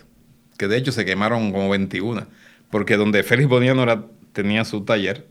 que 0.59 0.68
de 0.68 0.77
hecho 0.77 0.92
se 0.92 1.05
quemaron 1.07 1.53
como 1.53 1.70
21, 1.70 2.27
porque 2.70 2.96
donde 2.96 3.22
Félix 3.22 3.49
Boniano 3.49 3.83
era- 3.83 4.05
tenía 4.37 4.64
su 4.66 4.83
taller, 4.85 5.27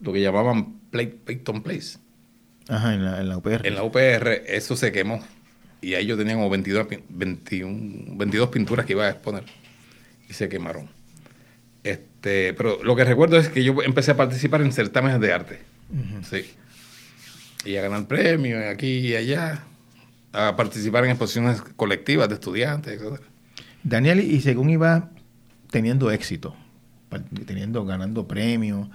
lo 0.00 0.12
que 0.12 0.20
llamaban 0.20 0.80
Play- 0.90 1.14
Peyton 1.24 1.62
Place. 1.62 1.98
Ajá, 2.68 2.92
en 2.94 3.04
la, 3.04 3.20
en 3.20 3.28
la 3.28 3.38
UPR. 3.38 3.66
En 3.66 3.74
la 3.76 3.82
UPR 3.84 4.42
eso 4.46 4.76
se 4.76 4.90
quemó 4.92 5.24
y 5.80 5.94
ahí 5.94 6.06
yo 6.06 6.16
tenía 6.18 6.34
como 6.34 6.50
22, 6.50 6.86
pin- 6.88 7.02
21, 7.08 8.16
22 8.16 8.48
pinturas 8.50 8.84
que 8.84 8.92
iba 8.94 9.06
a 9.06 9.10
exponer 9.10 9.44
y 10.28 10.32
se 10.32 10.48
quemaron. 10.48 10.88
Este, 11.84 12.52
pero 12.54 12.82
lo 12.82 12.96
que 12.96 13.04
recuerdo 13.04 13.38
es 13.38 13.48
que 13.48 13.62
yo 13.64 13.80
empecé 13.82 14.10
a 14.10 14.16
participar 14.16 14.60
en 14.62 14.72
certámenes 14.72 15.20
de 15.20 15.32
arte. 15.32 15.60
Sí. 16.28 16.44
Y 17.64 17.76
a 17.76 17.82
ganar 17.82 18.06
premios 18.06 18.62
aquí 18.66 18.98
y 18.98 19.14
allá, 19.16 19.62
a 20.32 20.56
participar 20.56 21.04
en 21.04 21.10
exposiciones 21.10 21.62
colectivas 21.76 22.28
de 22.28 22.34
estudiantes, 22.34 23.00
etc. 23.00 23.20
Daniel, 23.84 24.20
y 24.20 24.40
según 24.40 24.68
iba 24.70 25.10
teniendo 25.70 26.10
éxito, 26.10 26.54
teniendo, 27.46 27.84
ganando 27.84 28.26
premios. 28.28 28.88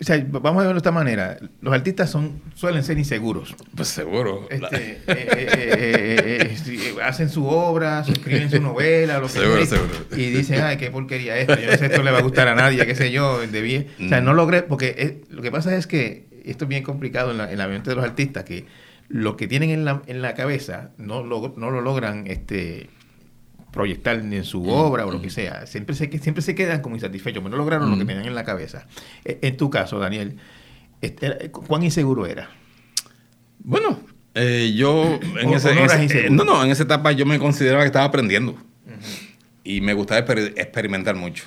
O 0.00 0.02
sea, 0.02 0.24
vamos 0.28 0.54
a 0.54 0.66
verlo 0.66 0.72
de 0.72 0.78
esta 0.78 0.90
manera. 0.90 1.36
Los 1.60 1.72
artistas 1.72 2.10
son, 2.10 2.42
suelen 2.56 2.82
ser 2.82 2.98
inseguros. 2.98 3.54
Pues 3.76 3.88
seguro. 3.88 4.48
Este, 4.50 4.92
eh, 4.92 5.02
eh, 5.06 6.56
eh, 6.66 6.94
hacen 7.04 7.28
su 7.30 7.46
obra, 7.46 8.04
escriben 8.06 8.50
su 8.50 8.60
novela, 8.60 9.18
lo 9.20 9.26
que 9.28 9.32
Seguro, 9.34 9.64
sea, 9.64 9.78
seguro. 9.78 9.94
y 10.16 10.30
dicen, 10.30 10.62
ay, 10.62 10.76
qué 10.78 10.90
porquería 10.90 11.38
esto, 11.38 11.56
yo 11.58 11.70
no 11.70 11.76
sé 11.76 11.86
esto 11.86 12.02
le 12.02 12.10
va 12.10 12.18
a 12.18 12.22
gustar 12.22 12.48
a 12.48 12.56
nadie, 12.56 12.84
qué 12.86 12.94
sé 12.96 13.12
yo, 13.12 13.46
debí. 13.46 13.86
O 14.04 14.08
sea, 14.08 14.20
Mm. 14.20 14.24
no 14.24 14.34
logré, 14.34 14.62
porque 14.62 14.94
es- 14.98 15.30
lo 15.32 15.42
que 15.42 15.52
pasa 15.52 15.76
es 15.76 15.86
que 15.86 16.26
esto 16.44 16.64
es 16.64 16.68
bien 16.68 16.82
complicado 16.82 17.30
en 17.30 17.38
la, 17.38 17.50
en 17.52 17.58
la 17.58 17.68
mente 17.68 17.90
de 17.90 17.96
los 17.96 18.04
artistas, 18.04 18.42
que 18.44 18.66
lo 19.08 19.36
que 19.36 19.46
tienen 19.46 19.70
en 19.70 19.84
la, 19.84 20.02
en 20.06 20.22
la 20.22 20.34
cabeza 20.34 20.90
no 20.98 21.22
lo, 21.22 21.54
no 21.56 21.70
lo 21.70 21.80
logran 21.80 22.26
este 22.26 22.90
proyectar 23.74 24.16
en 24.20 24.44
su 24.44 24.68
obra 24.70 25.04
o 25.04 25.10
lo 25.10 25.20
que 25.20 25.28
sea. 25.30 25.66
Siempre 25.66 25.96
se, 25.96 26.06
siempre 26.18 26.42
se 26.42 26.54
quedan 26.54 26.80
como 26.80 26.94
insatisfechos, 26.96 27.42
pero 27.42 27.50
no 27.50 27.56
lograron 27.56 27.90
lo 27.90 27.98
que 27.98 28.04
tenían 28.04 28.24
en 28.26 28.34
la 28.34 28.44
cabeza. 28.44 28.86
E- 29.24 29.38
En 29.42 29.56
tu 29.56 29.68
caso, 29.68 29.98
Daniel, 29.98 30.36
este, 31.00 31.26
era- 31.26 31.38
¿cuán 31.50 31.82
inseguro 31.82 32.24
era? 32.26 32.48
Bueno, 33.58 34.00
eh, 34.34 34.72
yo 34.76 35.18
en, 35.40 35.48
O- 35.48 35.56
ese, 35.56 35.70
o 35.70 35.74
no 35.74 35.80
en 35.92 36.00
ese- 36.02 36.26
eh, 36.26 36.30
no, 36.30 36.44
no, 36.44 36.64
en 36.64 36.70
esa 36.70 36.84
etapa 36.84 37.12
yo 37.12 37.26
me 37.26 37.38
consideraba 37.38 37.82
que 37.82 37.86
estaba 37.88 38.04
aprendiendo 38.06 38.56
y 39.64 39.80
me 39.80 39.94
gustaba 39.94 40.24
exper- 40.26 40.52
experimentar 40.56 41.14
mucho. 41.16 41.44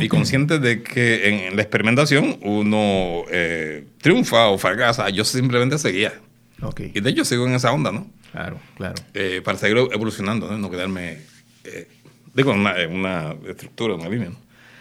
Y 0.00 0.08
consciente 0.08 0.58
de 0.58 0.82
que 0.82 1.46
en, 1.48 1.56
la 1.56 1.62
experimentación 1.62 2.38
uno 2.42 3.22
eh, 3.30 3.86
triunfa 4.02 4.48
o 4.48 4.58
fracasa, 4.58 5.08
yo 5.08 5.24
simplemente 5.24 5.78
seguía. 5.78 6.12
Ok, 6.60 6.80
Y 6.92 7.00
de 7.00 7.10
hecho 7.10 7.24
sigo 7.24 7.46
en 7.46 7.54
esa 7.54 7.72
onda, 7.72 7.90
¿no? 7.92 8.06
claro, 8.32 8.58
claro. 8.76 8.94
Eh, 9.14 9.40
para 9.44 9.56
seguir 9.58 9.78
evolucionando, 9.92 10.48
¿no? 10.50 10.58
No 10.58 10.70
quedarme, 10.70 11.18
eh, 11.64 11.88
digo, 12.34 12.52
una, 12.52 12.78
en 12.80 12.92
una 12.94 13.34
estructura, 13.48 13.94
una 13.94 14.08
línea, 14.08 14.30
¿no? 14.30 14.36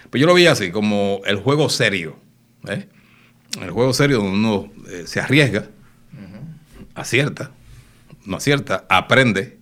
Pues 0.10 0.20
yo 0.22 0.28
lo 0.28 0.34
veía 0.34 0.52
así, 0.52 0.72
como 0.72 1.22
el 1.26 1.38
juego 1.38 1.70
serio, 1.70 2.17
¿eh? 2.67 2.88
El 3.62 3.72
juego 3.72 3.94
serio 3.94 4.17
donde 4.17 4.32
uno 4.38 4.72
eh, 4.89 5.04
se 5.06 5.20
arriesga, 5.20 5.67
acierta, 6.96 7.52
no 8.26 8.38
acierta, 8.38 8.86
aprende 8.89 9.58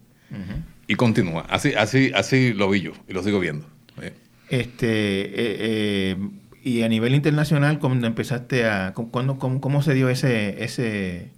y 0.87 0.95
continúa. 0.95 1.41
Así, 1.49 1.73
así, 1.75 2.11
así 2.15 2.53
lo 2.53 2.69
vi 2.69 2.81
yo 2.81 2.93
y 3.07 3.13
lo 3.13 3.23
sigo 3.23 3.39
viendo. 3.39 3.65
¿eh? 4.01 4.13
Este, 4.49 5.21
eh, 5.21 5.31
eh, 5.35 6.17
y 6.63 6.81
a 6.81 6.89
nivel 6.89 7.15
internacional, 7.15 7.79
cuando 7.79 8.05
empezaste 8.07 8.65
a, 8.67 8.93
cu- 8.93 9.09
cuándo- 9.11 9.37
cómo, 9.37 9.61
cómo 9.61 9.81
se 9.81 9.93
dio 9.93 10.09
ese, 10.09 10.63
ese, 10.63 11.29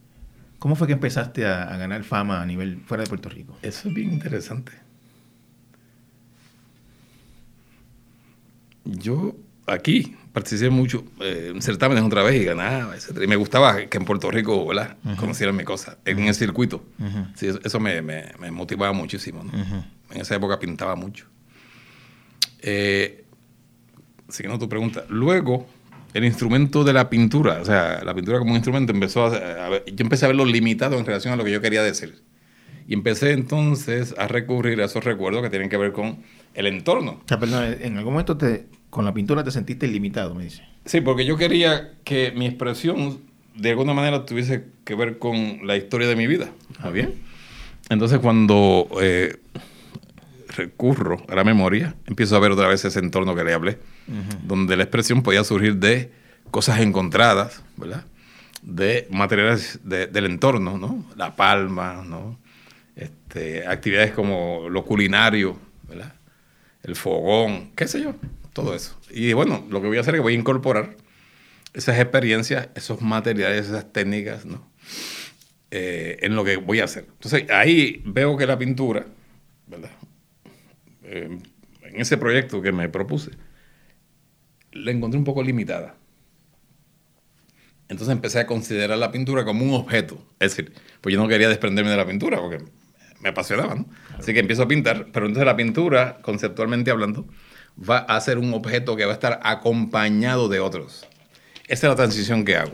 cómo 0.60 0.76
fue 0.76 0.88
que 0.88 0.94
empezaste 0.94 1.46
a, 1.46 1.64
a 1.64 1.78
ganar 1.78 2.04
fama 2.04 2.42
a 2.42 2.46
nivel 2.46 2.80
fuera 2.86 3.04
de 3.04 3.10
Puerto 3.10 3.30
Rico? 3.30 3.58
Eso 3.62 3.88
es 3.90 3.94
bien 3.94 4.12
interesante. 4.12 4.72
Yo 8.86 9.36
aquí 9.68 10.16
participé 10.34 10.70
mucho 10.70 11.04
eh, 11.22 11.52
en 11.54 11.62
certámenes 11.62 12.04
otra 12.04 12.24
vez 12.24 12.42
y 12.42 12.46
ganaba, 12.46 12.96
etcétera. 12.96 13.26
Y 13.26 13.28
me 13.28 13.36
gustaba 13.36 13.86
que 13.86 13.98
en 13.98 14.06
Puerto 14.06 14.32
Rico, 14.32 14.66
¿verdad? 14.66 14.98
Conocieran 15.18 15.56
mi 15.56 15.64
cosa, 15.64 15.98
en 16.06 16.20
el 16.20 16.34
circuito. 16.36 16.84
Ujú. 17.00 17.26
Sí, 17.36 17.48
eso, 17.48 17.60
eso 17.64 17.80
me, 17.80 18.02
me- 18.02 18.32
me 18.40 18.50
motivaba 18.52 18.94
muchísimo. 18.94 19.44
¿no? 19.44 19.52
En 20.12 20.22
esa 20.22 20.36
época 20.36 20.60
pintaba 20.60 20.96
mucho. 20.96 21.26
Eh, 22.62 23.24
siguiendo 24.30 24.60
tu 24.60 24.70
pregunta, 24.70 25.06
luego 25.10 25.68
el 26.14 26.26
instrumento 26.26 26.84
de 26.84 26.94
la 26.94 27.10
pintura, 27.10 27.60
o 27.62 27.66
sea, 27.66 28.04
la 28.04 28.14
pintura 28.14 28.38
como 28.40 28.52
un 28.52 28.58
instrumento 28.58 28.92
empezó 28.94 29.26
a, 29.26 29.66
a 29.66 29.70
ver- 29.70 29.86
yo 29.88 30.04
empecé 30.04 30.26
a 30.26 30.28
verlo 30.30 30.46
limitado 30.46 30.98
en 30.98 31.06
relación 31.06 31.34
a 31.34 31.38
lo 31.38 31.44
que 31.44 31.52
yo 31.52 31.62
quería 31.62 31.84
decir. 31.84 32.22
Y 32.88 32.94
empecé 32.94 33.32
entonces 33.32 34.14
a 34.18 34.28
recurrir 34.28 34.82
a 34.82 34.86
esos 34.86 35.04
recuerdos 35.04 35.42
que 35.44 35.50
tienen 35.50 35.70
que 35.70 35.78
ver 35.78 35.92
con 35.94 36.18
el 36.54 36.68
entorno. 36.68 37.12
O 37.24 37.28
sea, 37.28 37.40
perdón, 37.40 37.76
en 37.82 37.98
algún 37.98 38.14
momento 38.14 38.38
te, 38.38 38.66
con 38.90 39.06
la 39.06 39.14
pintura 39.14 39.44
te 39.44 39.52
sentiste 39.52 39.88
limitado, 39.88 40.34
me 40.36 40.44
dice. 40.46 40.64
Sí, 40.86 41.02
porque 41.02 41.26
yo 41.26 41.38
quería 41.38 41.94
que 42.04 42.32
mi 42.36 42.46
expresión 42.48 43.20
de 43.56 43.70
alguna 43.72 43.94
manera 43.94 44.26
tuviese 44.26 44.66
que 44.84 44.96
ver 44.96 45.18
con 45.20 45.66
la 45.68 45.76
historia 45.78 46.08
de 46.08 46.16
mi 46.16 46.28
vida. 46.28 46.50
¿Está 46.72 46.90
bien? 46.90 47.16
Entonces 47.90 48.20
cuando 48.20 48.88
eh, 49.02 49.36
recurro 50.56 51.24
a 51.30 51.36
la 51.36 51.44
memoria, 51.44 51.96
empiezo 52.08 52.36
a 52.36 52.40
ver 52.40 52.52
otra 52.52 52.68
vez 52.68 52.84
ese 52.86 53.00
entorno 53.00 53.36
que 53.36 53.44
le 53.44 53.54
hablé, 53.54 53.78
donde 54.44 54.76
la 54.76 54.84
expresión 54.84 55.22
podía 55.24 55.44
surgir 55.44 55.78
de 55.78 56.12
cosas 56.52 56.80
encontradas, 56.82 57.64
¿verdad? 57.78 58.06
De 58.62 59.08
materiales 59.12 59.80
de- 59.84 60.08
del 60.08 60.26
entorno, 60.26 60.78
¿no? 60.78 61.06
La 61.16 61.36
palma, 61.36 62.04
¿no? 62.06 62.38
Este, 62.96 63.66
actividades 63.66 64.12
como 64.12 64.68
lo 64.70 64.84
culinario, 64.84 65.58
¿verdad? 65.88 66.14
El 66.84 66.96
fogón, 66.96 67.72
qué 67.76 67.88
sé 67.88 68.02
yo, 68.02 68.16
todo 68.54 68.76
eso. 68.76 69.00
Y 69.10 69.34
bueno, 69.34 69.66
lo 69.70 69.82
que 69.82 69.88
voy 69.88 69.98
a 69.98 70.02
hacer 70.02 70.16
es 70.16 70.20
que 70.20 70.24
voy 70.24 70.36
a 70.36 70.40
incorporar 70.40 70.96
esas 71.74 72.00
experiencias, 72.00 72.70
esos 72.76 73.02
materiales, 73.02 73.68
esas 73.68 73.92
técnicas, 73.94 74.46
¿no? 74.46 74.70
Eh, 75.70 76.18
en 76.22 76.36
lo 76.36 76.44
que 76.44 76.58
voy 76.58 76.80
a 76.82 76.86
hacer. 76.86 77.06
Entonces, 77.14 77.50
ahí 77.50 78.02
veo 78.06 78.36
que 78.36 78.46
la 78.46 78.58
pintura, 78.58 79.06
¿verdad? 79.68 79.92
Eh, 81.04 81.40
en 81.84 82.02
ese 82.02 82.18
proyecto 82.18 82.62
que 82.62 82.72
me 82.72 82.90
propuse, 82.90 83.32
la 84.72 84.92
encontré 84.92 85.18
un 85.18 85.24
poco 85.24 85.44
limitada. 85.44 85.96
Entonces 87.92 88.14
empecé 88.14 88.40
a 88.40 88.48
considerar 88.48 88.98
la 88.98 89.12
pintura 89.12 89.44
como 89.44 89.66
un 89.66 89.74
objeto. 89.74 90.26
Es 90.40 90.56
decir, 90.56 90.74
pues 91.02 91.14
yo 91.14 91.22
no 91.22 91.28
quería 91.28 91.50
desprenderme 91.50 91.92
de 91.92 91.98
la 91.98 92.08
pintura 92.08 92.40
porque 92.40 92.64
me 93.22 93.30
apasionaba, 93.30 93.76
¿no? 93.76 93.86
Así 94.18 94.34
que 94.34 94.40
empiezo 94.40 94.64
a 94.64 94.68
pintar, 94.68 95.08
pero 95.14 95.26
entonces 95.26 95.46
la 95.46 95.56
pintura, 95.56 96.18
conceptualmente 96.22 96.92
hablando, 96.92 97.26
va 97.90 98.00
a 98.00 98.20
ser 98.22 98.38
un 98.38 98.54
objeto 98.54 98.96
que 98.96 99.06
va 99.06 99.12
a 99.12 99.14
estar 99.16 99.40
acompañado 99.44 100.50
de 100.50 100.60
otros. 100.60 101.08
Esa 101.68 101.88
es 101.88 101.92
la 101.92 101.96
transición 101.96 102.44
que 102.46 102.58
hago. 102.58 102.74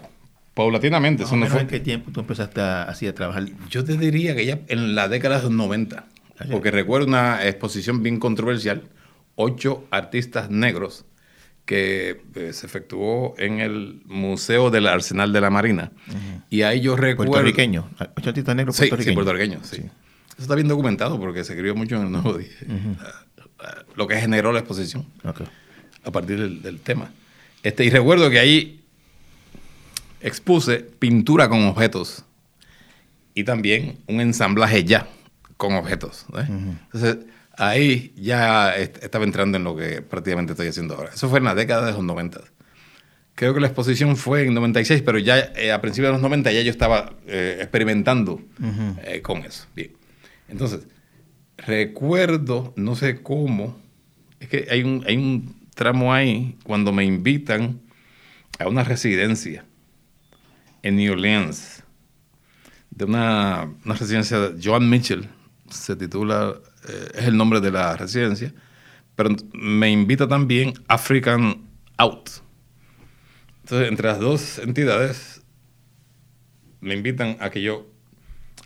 Paulatinamente, 0.53 1.23
Más 1.23 1.29
eso 1.31 1.35
no 1.37 1.45
fue... 1.47 1.61
¿En 1.61 1.67
qué 1.67 1.79
tiempo 1.79 2.11
tú 2.11 2.21
empezaste 2.21 2.61
a, 2.61 2.83
así 2.83 3.05
a 3.07 3.13
trabajar? 3.13 3.45
Yo 3.69 3.83
te 3.83 3.95
diría 3.95 4.35
que 4.35 4.45
ya 4.45 4.59
en 4.67 4.95
la 4.95 5.07
década 5.07 5.37
de 5.37 5.43
los 5.43 5.51
90, 5.51 6.05
Así. 6.39 6.49
porque 6.51 6.71
recuerdo 6.71 7.05
una 7.07 7.45
exposición 7.45 8.01
bien 8.01 8.19
controversial, 8.19 8.83
ocho 9.35 9.85
artistas 9.91 10.49
negros, 10.49 11.05
que 11.65 12.21
eh, 12.33 12.53
se 12.53 12.65
efectuó 12.65 13.35
en 13.37 13.59
el 13.59 14.01
Museo 14.05 14.71
del 14.71 14.87
Arsenal 14.87 15.31
de 15.33 15.41
la 15.41 15.49
Marina. 15.51 15.91
Y 16.49 16.61
ahí 16.63 16.79
yo 16.81 16.95
recuerdo... 16.95 17.33
Puertorriqueño. 17.33 17.89
Ocho 18.15 18.29
artistas 18.29 18.55
negros 18.55 18.77
Sí, 18.77 18.83
sí, 18.85 18.89
puertorriqueños. 18.89 19.15
puertorriqueños, 19.15 19.67
sí. 19.67 19.83
Eso 20.37 20.43
está 20.43 20.55
bien 20.55 20.67
documentado 20.67 21.19
porque 21.19 21.43
se 21.43 21.53
escribió 21.53 21.75
mucho 21.75 21.95
en 21.95 22.03
el 22.03 22.11
Nuevo 22.11 22.37
Día. 22.37 22.47
La- 22.67 23.65
la- 23.65 23.85
Lo 23.95 24.07
que 24.07 24.15
generó 24.17 24.51
la 24.51 24.59
exposición 24.59 25.05
Ok. 25.23 25.41
a 26.03 26.11
partir 26.11 26.39
del, 26.39 26.61
del 26.61 26.79
tema. 26.79 27.09
Este, 27.63 27.83
y 27.85 27.89
recuerdo 27.89 28.29
que 28.29 28.37
ahí 28.39 28.81
expuse 30.21 30.79
pintura 30.99 31.47
con 31.49 31.63
objetos 31.65 32.23
y 33.33 33.43
también 33.43 33.97
un 34.07 34.21
ensamblaje 34.21 34.83
ya 34.83 35.07
con 35.57 35.73
objetos. 35.73 36.25
¿eh? 36.37 36.45
Entonces, 36.47 37.17
ahí 37.57 38.13
ya 38.15 38.75
estaba 38.75 39.25
entrando 39.25 39.57
en 39.57 39.63
lo 39.63 39.75
que 39.75 40.01
prácticamente 40.01 40.53
estoy 40.53 40.67
haciendo 40.67 40.95
ahora. 40.95 41.11
Eso 41.13 41.29
fue 41.29 41.39
en 41.39 41.45
la 41.45 41.55
década 41.55 41.85
de 41.87 41.93
los 41.93 42.03
90. 42.03 42.41
Creo 43.35 43.53
que 43.53 43.59
la 43.59 43.67
exposición 43.67 44.17
fue 44.17 44.43
en 44.47 44.53
96, 44.55 45.03
pero 45.03 45.19
ya 45.19 45.37
eh, 45.55 45.71
a 45.71 45.79
principios 45.81 46.09
de 46.09 46.13
los 46.13 46.21
90 46.21 46.51
ya 46.51 46.61
yo 46.61 46.71
estaba 46.71 47.13
eh, 47.27 47.57
experimentando 47.61 48.41
eh, 49.03 49.21
con 49.21 49.39
eso. 49.45 49.65
Bien. 49.75 49.91
Entonces, 50.47 50.87
recuerdo, 51.57 52.73
no 52.75 52.95
sé 52.95 53.21
cómo, 53.21 53.77
es 54.39 54.47
que 54.49 54.67
hay 54.69 54.83
un, 54.83 55.03
hay 55.07 55.17
un 55.17 55.55
tramo 55.75 56.13
ahí 56.13 56.57
cuando 56.63 56.91
me 56.91 57.03
invitan 57.03 57.81
a 58.59 58.67
una 58.67 58.83
residencia 58.83 59.65
en 60.83 60.95
New 60.95 61.13
Orleans, 61.13 61.83
de 62.91 63.05
una, 63.05 63.69
una 63.85 63.95
residencia 63.95 64.39
de 64.39 64.61
Joan 64.63 64.89
Mitchell, 64.89 65.27
se 65.69 65.95
titula, 65.95 66.55
eh, 66.87 67.07
es 67.15 67.25
el 67.25 67.37
nombre 67.37 67.59
de 67.59 67.71
la 67.71 67.95
residencia, 67.97 68.53
pero 69.15 69.35
me 69.53 69.91
invita 69.91 70.27
también 70.27 70.73
African 70.87 71.67
Out. 71.97 72.29
Entonces, 73.63 73.89
entre 73.89 74.07
las 74.07 74.19
dos 74.19 74.59
entidades, 74.59 75.41
me 76.79 76.93
invitan 76.93 77.37
a 77.39 77.49
que 77.49 77.61
yo 77.61 77.91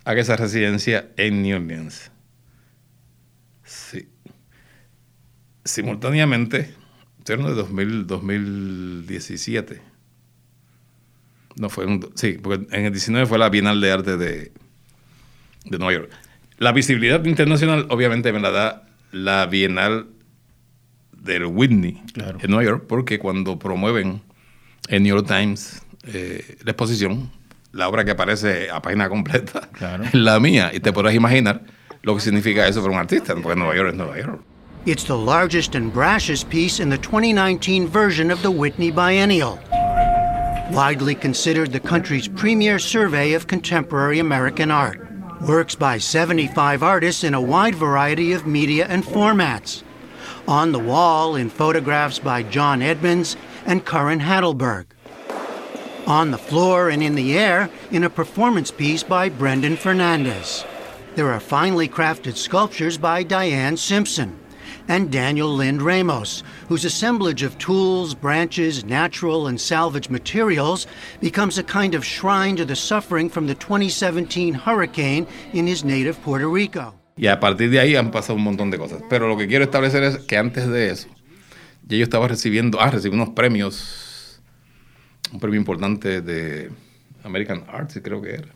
haga 0.04 0.20
esa 0.20 0.36
residencia 0.36 1.10
en 1.16 1.42
New 1.42 1.56
Orleans. 1.56 2.10
Sí. 3.64 4.08
Simultáneamente, 5.64 6.74
en 7.28 7.44
de 7.44 7.54
2000, 7.54 8.06
2017. 8.06 9.80
No 11.56 11.68
fue 11.68 11.86
un, 11.86 12.10
sí, 12.14 12.38
porque 12.42 12.66
en 12.76 12.86
el 12.86 12.92
19 12.92 13.26
fue 13.26 13.38
la 13.38 13.48
Bienal 13.48 13.80
de 13.80 13.92
Arte 13.92 14.16
de, 14.16 14.52
de 15.64 15.78
Nueva 15.78 15.92
York. 15.92 16.10
La 16.58 16.72
visibilidad 16.72 17.24
internacional 17.24 17.86
obviamente 17.90 18.32
me 18.32 18.40
la 18.40 18.50
da 18.50 18.88
la 19.12 19.46
Bienal 19.46 20.08
del 21.12 21.46
Whitney 21.46 22.02
en 22.16 22.50
Nueva 22.50 22.64
York, 22.64 22.84
porque 22.88 23.18
cuando 23.18 23.58
promueven 23.58 24.22
en 24.88 25.02
New 25.02 25.16
York 25.16 25.28
Times 25.28 25.82
eh, 26.04 26.56
la 26.64 26.72
exposición, 26.72 27.30
la 27.72 27.88
obra 27.88 28.04
que 28.04 28.12
aparece 28.12 28.70
a 28.70 28.80
página 28.80 29.08
completa 29.08 29.68
es 30.04 30.14
la 30.14 30.38
mía, 30.38 30.70
y 30.72 30.80
te 30.80 30.92
podrás 30.92 31.14
imaginar 31.14 31.62
lo 32.02 32.14
que 32.14 32.20
significa 32.20 32.66
eso 32.66 32.80
para 32.80 32.92
un 32.92 33.00
artista, 33.00 33.34
porque 33.34 33.58
Nueva 33.58 33.74
York 33.74 33.90
es 33.90 33.94
Nueva 33.94 34.18
York. 34.18 34.40
It's 34.84 35.04
the 35.04 35.16
largest 35.16 35.76
and 35.76 35.92
brashest 35.92 36.48
piece 36.50 36.80
in 36.80 36.90
the 36.90 36.98
2019 36.98 37.86
version 37.86 38.32
of 38.32 38.42
the 38.42 38.50
Whitney 38.50 38.90
Biennial. 38.90 39.58
Widely 40.72 41.14
considered 41.14 41.70
the 41.70 41.80
country's 41.80 42.26
premier 42.26 42.78
survey 42.78 43.34
of 43.34 43.46
contemporary 43.46 44.18
American 44.18 44.70
art. 44.70 44.98
Works 45.46 45.76
by 45.76 45.98
75 45.98 46.82
artists 46.82 47.22
in 47.24 47.34
a 47.34 47.40
wide 47.40 47.76
variety 47.76 48.32
of 48.32 48.46
media 48.46 48.86
and 48.88 49.04
formats. 49.04 49.82
On 50.48 50.72
the 50.72 50.78
wall 50.78 51.36
in 51.36 51.48
photographs 51.48 52.18
by 52.18 52.42
John 52.42 52.82
Edmonds 52.82 53.36
and 53.64 53.84
Curran 53.84 54.20
Hadelberg. 54.20 54.86
On 56.06 56.30
the 56.30 56.38
floor 56.38 56.90
and 56.90 57.02
in 57.02 57.14
the 57.14 57.38
air 57.38 57.70
in 57.90 58.04
a 58.04 58.10
performance 58.10 58.70
piece 58.70 59.02
by 59.02 59.28
Brendan 59.28 59.76
Fernandez. 59.76 60.64
There 61.14 61.30
are 61.30 61.40
finely 61.40 61.88
crafted 61.88 62.36
sculptures 62.36 62.98
by 62.98 63.22
Diane 63.22 63.76
Simpson 63.76 64.38
and 64.88 65.10
Daniel 65.10 65.54
Lind 65.54 65.82
Ramos, 65.82 66.42
whose 66.68 66.84
assemblage 66.84 67.42
of 67.42 67.56
tools, 67.58 68.14
branches, 68.14 68.84
natural, 68.84 69.46
and 69.46 69.60
salvage 69.60 70.10
materials 70.10 70.86
becomes 71.20 71.58
a 71.58 71.62
kind 71.62 71.94
of 71.94 72.04
shrine 72.04 72.56
to 72.56 72.64
the 72.64 72.76
suffering 72.76 73.28
from 73.28 73.46
the 73.46 73.54
2017 73.54 74.54
hurricane 74.54 75.26
in 75.52 75.66
his 75.66 75.84
native 75.84 76.20
Puerto 76.22 76.48
Rico. 76.48 76.94
Y 77.16 77.26
a 77.26 77.38
partir 77.38 77.70
de 77.70 77.78
ahí 77.78 77.94
han 77.94 78.10
pasado 78.10 78.36
un 78.36 78.42
montón 78.42 78.70
de 78.70 78.78
cosas. 78.78 79.02
Pero 79.08 79.28
lo 79.28 79.36
que 79.36 79.46
quiero 79.46 79.64
establecer 79.64 80.02
es 80.02 80.18
que 80.18 80.36
antes 80.36 80.66
de 80.66 80.90
eso, 80.90 81.08
yo 81.86 82.02
estaba 82.02 82.26
recibiendo, 82.26 82.80
ah, 82.80 82.90
recibí 82.90 83.14
unos 83.14 83.30
premios, 83.30 84.11
un 85.32 85.40
premio 85.40 85.58
importante 85.58 86.20
de 86.20 86.70
American 87.24 87.64
Arts, 87.68 88.00
creo 88.02 88.20
que 88.20 88.34
era 88.34 88.48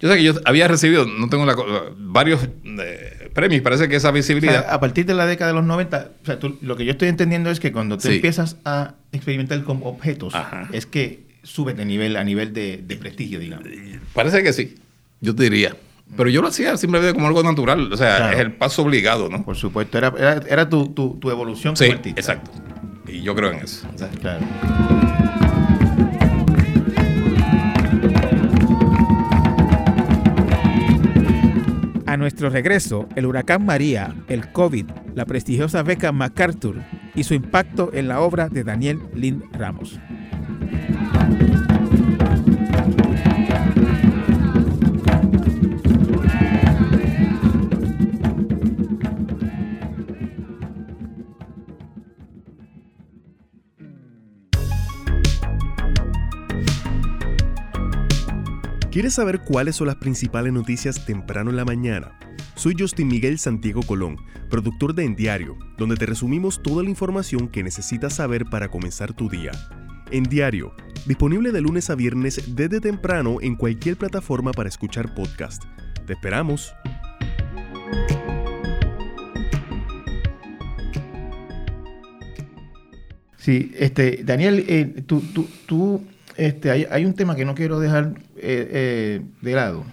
yo 0.00 0.08
sé 0.08 0.16
que 0.16 0.22
yo 0.22 0.34
había 0.44 0.68
recibido, 0.68 1.06
no 1.06 1.28
tengo 1.28 1.44
la, 1.44 1.56
varios 1.96 2.48
eh, 2.64 3.30
premios, 3.34 3.62
parece 3.62 3.88
que 3.88 3.96
esa 3.96 4.12
visibilidad... 4.12 4.64
a 4.70 4.78
partir 4.78 5.06
de 5.06 5.14
la 5.14 5.26
década 5.26 5.50
de 5.50 5.56
los 5.56 5.64
90, 5.64 6.10
o 6.22 6.26
sea, 6.26 6.38
lo 6.60 6.76
que 6.76 6.84
yo 6.84 6.92
estoy 6.92 7.08
entendiendo 7.08 7.50
es 7.50 7.58
que 7.58 7.72
cuando 7.72 7.98
tú 7.98 8.08
empiezas 8.08 8.56
a 8.64 8.94
experimentar 9.10 9.62
con 9.64 9.80
objetos, 9.82 10.34
es 10.72 10.86
que 10.86 11.26
sube 11.42 11.74
de 11.74 11.84
nivel 11.84 12.16
a 12.16 12.22
nivel 12.22 12.52
de, 12.52 12.98
prestigio, 13.00 13.40
digamos. 13.40 13.66
Parece 14.14 14.42
que 14.44 14.52
sí, 14.52 14.76
yo 15.20 15.34
te 15.34 15.44
diría. 15.44 15.76
Pero 16.16 16.30
yo 16.30 16.40
lo 16.40 16.48
hacía 16.48 16.76
simplemente 16.78 17.12
como 17.12 17.26
algo 17.26 17.42
natural, 17.42 17.92
o 17.92 17.96
sea, 17.96 18.32
es 18.32 18.38
el 18.38 18.52
paso 18.52 18.82
obligado, 18.82 19.28
¿no? 19.28 19.44
Por 19.44 19.56
supuesto, 19.56 19.98
era, 19.98 20.40
era, 20.48 20.68
tu, 20.68 20.88
tu, 20.94 21.18
tu, 21.18 21.30
evolución 21.30 21.74
como 21.74 22.02
sí, 22.02 22.10
exacto. 22.16 22.50
Y 23.06 23.20
yo 23.22 23.34
creo 23.34 23.52
en 23.52 23.58
eso. 23.58 23.86
Claro. 24.20 24.46
Nuestro 32.18 32.50
regreso, 32.50 33.08
el 33.16 33.26
huracán 33.26 33.64
María, 33.64 34.14
el 34.28 34.52
COVID, 34.52 34.86
la 35.14 35.24
prestigiosa 35.24 35.82
beca 35.82 36.12
MacArthur 36.12 36.82
y 37.14 37.24
su 37.24 37.34
impacto 37.34 37.90
en 37.92 38.08
la 38.08 38.20
obra 38.20 38.48
de 38.48 38.64
Daniel 38.64 38.98
Lind 39.14 39.42
Ramos. 39.52 39.98
¿Quieres 58.98 59.14
saber 59.14 59.42
cuáles 59.42 59.76
son 59.76 59.86
las 59.86 59.94
principales 59.94 60.52
noticias 60.52 61.06
temprano 61.06 61.50
en 61.50 61.56
la 61.56 61.64
mañana? 61.64 62.18
Soy 62.56 62.74
Justin 62.76 63.06
Miguel 63.06 63.38
Santiago 63.38 63.80
Colón, 63.84 64.16
productor 64.50 64.92
de 64.92 65.04
En 65.04 65.14
Diario, 65.14 65.56
donde 65.76 65.94
te 65.94 66.04
resumimos 66.04 66.60
toda 66.64 66.82
la 66.82 66.90
información 66.90 67.46
que 67.46 67.62
necesitas 67.62 68.16
saber 68.16 68.46
para 68.46 68.72
comenzar 68.72 69.12
tu 69.12 69.28
día. 69.28 69.52
En 70.10 70.24
Diario, 70.24 70.74
disponible 71.06 71.52
de 71.52 71.60
lunes 71.60 71.90
a 71.90 71.94
viernes 71.94 72.56
desde 72.56 72.80
temprano 72.80 73.36
en 73.40 73.54
cualquier 73.54 73.96
plataforma 73.96 74.50
para 74.50 74.68
escuchar 74.68 75.14
podcast. 75.14 75.62
Te 76.04 76.14
esperamos. 76.14 76.74
Sí, 83.36 83.70
este, 83.76 84.24
Daniel, 84.24 84.64
eh, 84.66 85.04
tú, 85.06 85.22
tú 85.66 86.02
este, 86.38 86.70
hay, 86.70 87.04
un 87.04 87.14
tema 87.14 87.34
que 87.34 87.44
no 87.44 87.54
quiero 87.56 87.80
dejar 87.80 88.14
eh, 88.36 88.68
eh, 88.72 89.20
de 89.42 89.54
lado. 89.54 89.84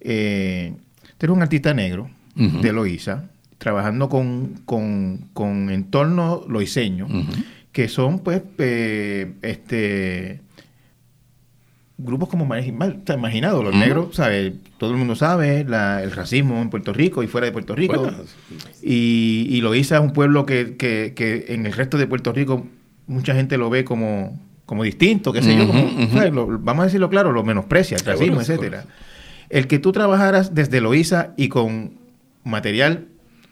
Eh, 0.00 0.74
eres 1.18 1.34
un 1.34 1.40
artista 1.40 1.72
negro 1.72 2.10
de 2.34 2.72
Loíza, 2.72 3.30
trabajando 3.56 4.08
con, 4.10 4.60
con, 4.66 5.28
con 5.32 5.70
entornos 5.70 6.46
loiseños, 6.48 7.08
que 7.72 7.88
son, 7.88 8.18
pues, 8.18 8.42
este 9.42 10.40
grupos 11.98 12.28
como 12.28 12.44
mal, 12.44 12.62
imaginados, 12.62 13.64
los 13.64 13.74
negros, 13.74 14.16
¿sabes? 14.16 14.52
Todo 14.76 14.90
el 14.90 14.96
mundo 14.98 15.14
sabe 15.14 15.60
el 15.60 16.12
racismo 16.12 16.60
en 16.60 16.68
Puerto 16.68 16.92
Rico 16.92 17.22
y 17.22 17.26
fuera 17.26 17.46
de 17.46 17.52
Puerto 17.52 17.74
Rico. 17.74 18.10
y, 18.82 19.46
y 19.48 19.60
Loíza 19.62 19.96
es 19.96 20.02
un 20.02 20.12
pueblo 20.12 20.44
que, 20.44 20.76
que, 20.76 21.14
que, 21.16 21.46
en 21.54 21.64
el 21.64 21.72
resto 21.72 21.96
de 21.96 22.06
Puerto 22.06 22.32
Rico 22.32 22.66
mucha 23.06 23.34
gente 23.34 23.56
lo 23.56 23.70
ve 23.70 23.84
como, 23.84 24.38
como 24.66 24.82
distinto, 24.82 25.32
qué 25.32 25.42
sé 25.42 25.56
yo, 25.56 25.66
vamos 26.58 26.82
a 26.82 26.84
decirlo 26.86 27.08
claro, 27.08 27.32
lo 27.32 27.44
menosprecia, 27.44 27.96
el 27.96 28.04
racismo, 28.04 28.40
etcétera. 28.40 28.84
El 29.48 29.68
que 29.68 29.78
tú 29.78 29.92
trabajaras 29.92 30.54
desde 30.54 30.80
Loíza 30.80 31.32
y 31.36 31.48
con 31.48 31.92
material 32.42 33.06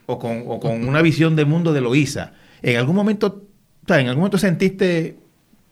o 0.07 0.19
con, 0.19 0.43
o 0.49 0.59
con 0.59 0.87
una 0.87 1.03
visión 1.03 1.37
del 1.37 1.47
mundo 1.47 1.73
de 1.73 1.81
Loíza, 1.81 2.33
en 2.63 2.77
algún 2.77 2.97
momento, 2.97 3.45
en 3.87 4.09
algún 4.09 4.23
momento 4.23 4.39
sentiste 4.39 5.17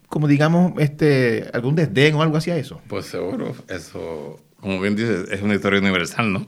como 0.07 0.29
digamos 0.29 0.75
este 0.77 1.49
algún 1.55 1.75
desdén 1.75 2.15
o 2.15 2.23
algo 2.23 2.37
hacia 2.37 2.57
eso. 2.57 2.81
Pues 2.87 3.07
seguro, 3.07 3.55
eso, 3.69 4.39
como 4.61 4.79
bien 4.79 4.95
dices, 4.95 5.27
es 5.31 5.43
una 5.43 5.55
historia 5.55 5.81
universal, 5.81 6.33
¿no? 6.33 6.47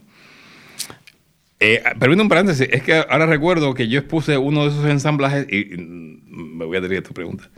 Eh, 1.58 1.82
permítame 1.98 2.22
un 2.22 2.28
paréntesis, 2.28 2.68
es 2.70 2.82
que 2.82 2.94
ahora 2.94 3.24
recuerdo 3.24 3.72
que 3.72 3.88
yo 3.88 3.98
expuse 3.98 4.36
uno 4.36 4.64
de 4.64 4.68
esos 4.68 4.84
ensamblajes 4.84 5.50
y, 5.50 5.76
me 5.78 6.66
voy 6.66 6.76
a 6.76 6.80
dirigir 6.80 6.98
a 6.98 7.08
tu 7.08 7.14
pregunta 7.14 7.48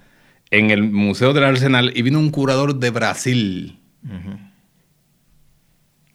en 0.50 0.70
el 0.70 0.82
Museo 0.82 1.32
del 1.32 1.44
Arsenal 1.44 1.92
y 1.94 2.02
vino 2.02 2.18
un 2.18 2.30
curador 2.30 2.76
de 2.76 2.90
Brasil 2.90 3.80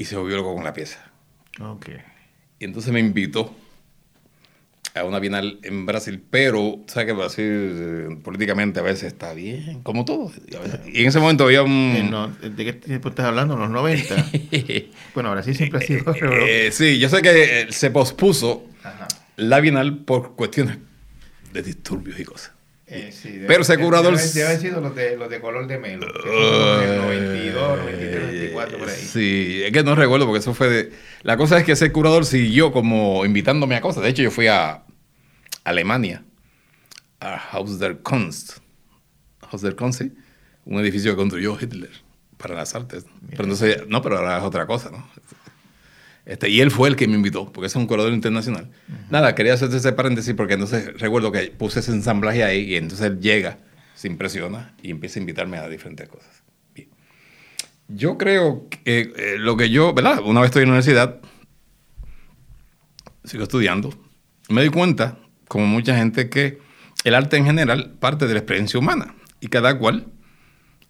y 0.02 0.06
se 0.06 0.16
volvió 0.16 0.38
loco 0.38 0.56
con 0.56 0.64
la 0.64 0.74
pieza. 0.74 1.12
Ok. 1.60 1.90
Y 2.60 2.66
entonces 2.66 2.92
me 2.92 3.00
invitó 3.00 3.56
a 4.96 5.04
una 5.04 5.20
bienal 5.20 5.60
en 5.62 5.86
Brasil, 5.86 6.22
pero 6.28 6.80
sabes 6.88 7.08
que 7.08 7.14
Brasil 7.14 7.46
eh, 7.46 8.18
políticamente 8.24 8.80
a 8.80 8.84
veces 8.84 9.04
está 9.04 9.34
bien, 9.34 9.82
como 9.84 10.04
todo. 10.04 10.32
Y, 10.88 11.02
en 11.02 11.08
ese 11.08 11.20
momento 11.20 11.44
había 11.44 11.62
un... 11.62 12.12
Eh, 12.42 12.50
¿De 12.50 12.66
qué 12.66 12.74
tiempo 12.74 13.10
estás 13.10 13.28
hablando? 13.28 13.56
¿Los 13.56 13.70
90? 13.70 14.32
bueno, 15.14 15.32
Brasil 15.32 15.56
siempre 15.56 15.80
ha 15.80 15.82
sido... 15.86 16.16
Eh, 16.24 16.72
sí, 16.72 16.98
yo 16.98 17.08
sé 17.08 17.22
que 17.22 17.68
se 17.70 17.92
pospuso 17.92 18.66
la 19.38 19.60
Bienal 19.60 20.00
por 20.00 20.36
cuestiones 20.36 20.80
de 21.54 21.62
disturbios 21.62 22.20
y 22.20 22.26
cosas. 22.26 22.54
Eh, 22.94 23.12
sí, 23.14 23.30
debe- 23.32 23.48
Pero 23.48 23.62
ese 23.62 23.74
debe- 23.78 23.86
curador- 23.86 24.16
Debe, 24.18 24.28
debe 24.34 24.48
haber 24.48 24.60
sido 24.60 24.82
los 24.82 24.94
de, 24.96 25.16
los 25.18 25.30
de 25.30 25.40
color 25.40 25.66
de 25.68 25.78
melo. 25.80 26.08
que 26.08 26.14
son 26.30 26.30
como 26.30 26.82
en 26.84 26.90
el 26.90 26.98
92, 26.98 27.78
93, 27.80 28.22
94, 28.24 28.78
por 28.78 28.90
ahí. 28.90 28.96
Sí, 29.02 29.62
es 29.64 29.72
que 29.72 29.84
no 29.84 29.96
recuerdo 29.96 30.26
porque 30.26 30.40
eso 30.40 30.54
fue 30.54 30.70
de... 30.70 30.92
La 31.24 31.38
cosa 31.38 31.58
es 31.58 31.64
que 31.66 31.72
ese 31.72 31.92
curador 31.92 32.26
siguió 32.26 32.72
como 32.74 33.26
invitándome 33.26 33.76
a 33.76 33.82
cosas. 33.82 34.04
De 34.04 34.10
hecho, 34.10 34.24
yo 34.24 34.32
fui 34.32 34.48
a 34.48 34.84
Alemania, 35.64 36.24
a 37.20 37.36
Haus 37.52 37.80
der 37.80 38.00
Kunst. 38.02 38.58
Haus 39.50 39.62
der 39.62 39.76
Kunst, 39.76 40.02
sí. 40.02 40.12
Un 40.66 40.80
edificio 40.80 41.12
que 41.12 41.18
construyó 41.18 41.58
Hitler 41.60 41.90
para 42.38 42.56
las 42.56 42.76
artes. 42.76 43.06
Pero 43.30 43.44
entonces, 43.44 43.84
no, 43.88 44.02
pero 44.02 44.18
ahora 44.18 44.38
es 44.38 44.44
otra 44.44 44.66
cosa, 44.66 44.90
¿no? 44.92 45.08
Este, 46.26 46.50
y 46.50 46.62
él 46.62 46.70
fue 46.70 46.88
el 46.90 46.96
que 46.96 47.08
me 47.08 47.16
invitó, 47.16 47.52
porque 47.52 47.68
es 47.68 47.76
un 47.76 47.88
curador 47.88 48.14
internacional. 48.14 48.70
Nada, 49.10 49.34
quería 49.34 49.54
hacerte 49.54 49.78
ese 49.78 49.92
paréntesis 49.94 50.34
porque 50.36 50.54
entonces 50.54 51.00
recuerdo 51.00 51.32
que 51.32 51.48
puse 51.48 51.80
ese 51.80 51.92
ensamblaje 51.92 52.44
ahí 52.44 52.62
y 52.62 52.76
entonces 52.76 53.08
él 53.08 53.20
llega, 53.20 53.58
se 53.96 54.08
impresiona 54.08 54.76
y 54.84 54.92
empieza 54.92 55.20
a 55.20 55.22
invitarme 55.22 55.58
a 55.58 55.68
diferentes 55.68 56.08
cosas. 56.08 56.44
Bien. 56.76 56.90
Yo 57.88 58.18
creo 58.18 58.68
que 58.70 59.12
eh, 59.16 59.36
lo 59.40 59.58
que 59.58 59.72
yo, 59.72 59.94
¿verdad? 59.94 60.20
Una 60.24 60.42
vez 60.42 60.50
estoy 60.50 60.64
en 60.64 60.70
la 60.70 60.74
universidad, 60.74 61.22
sigo 63.24 63.44
estudiando, 63.44 63.94
me 64.50 64.62
di 64.62 64.70
cuenta, 64.70 65.18
como 65.48 65.66
mucha 65.66 65.98
gente, 65.98 66.30
que 66.30 66.60
el 67.04 67.16
arte 67.16 67.38
en 67.38 67.46
general 67.46 67.96
parte 68.00 68.28
de 68.28 68.34
la 68.34 68.40
experiencia 68.40 68.80
humana 68.80 69.16
y 69.40 69.48
cada 69.48 69.78
cual 69.78 70.08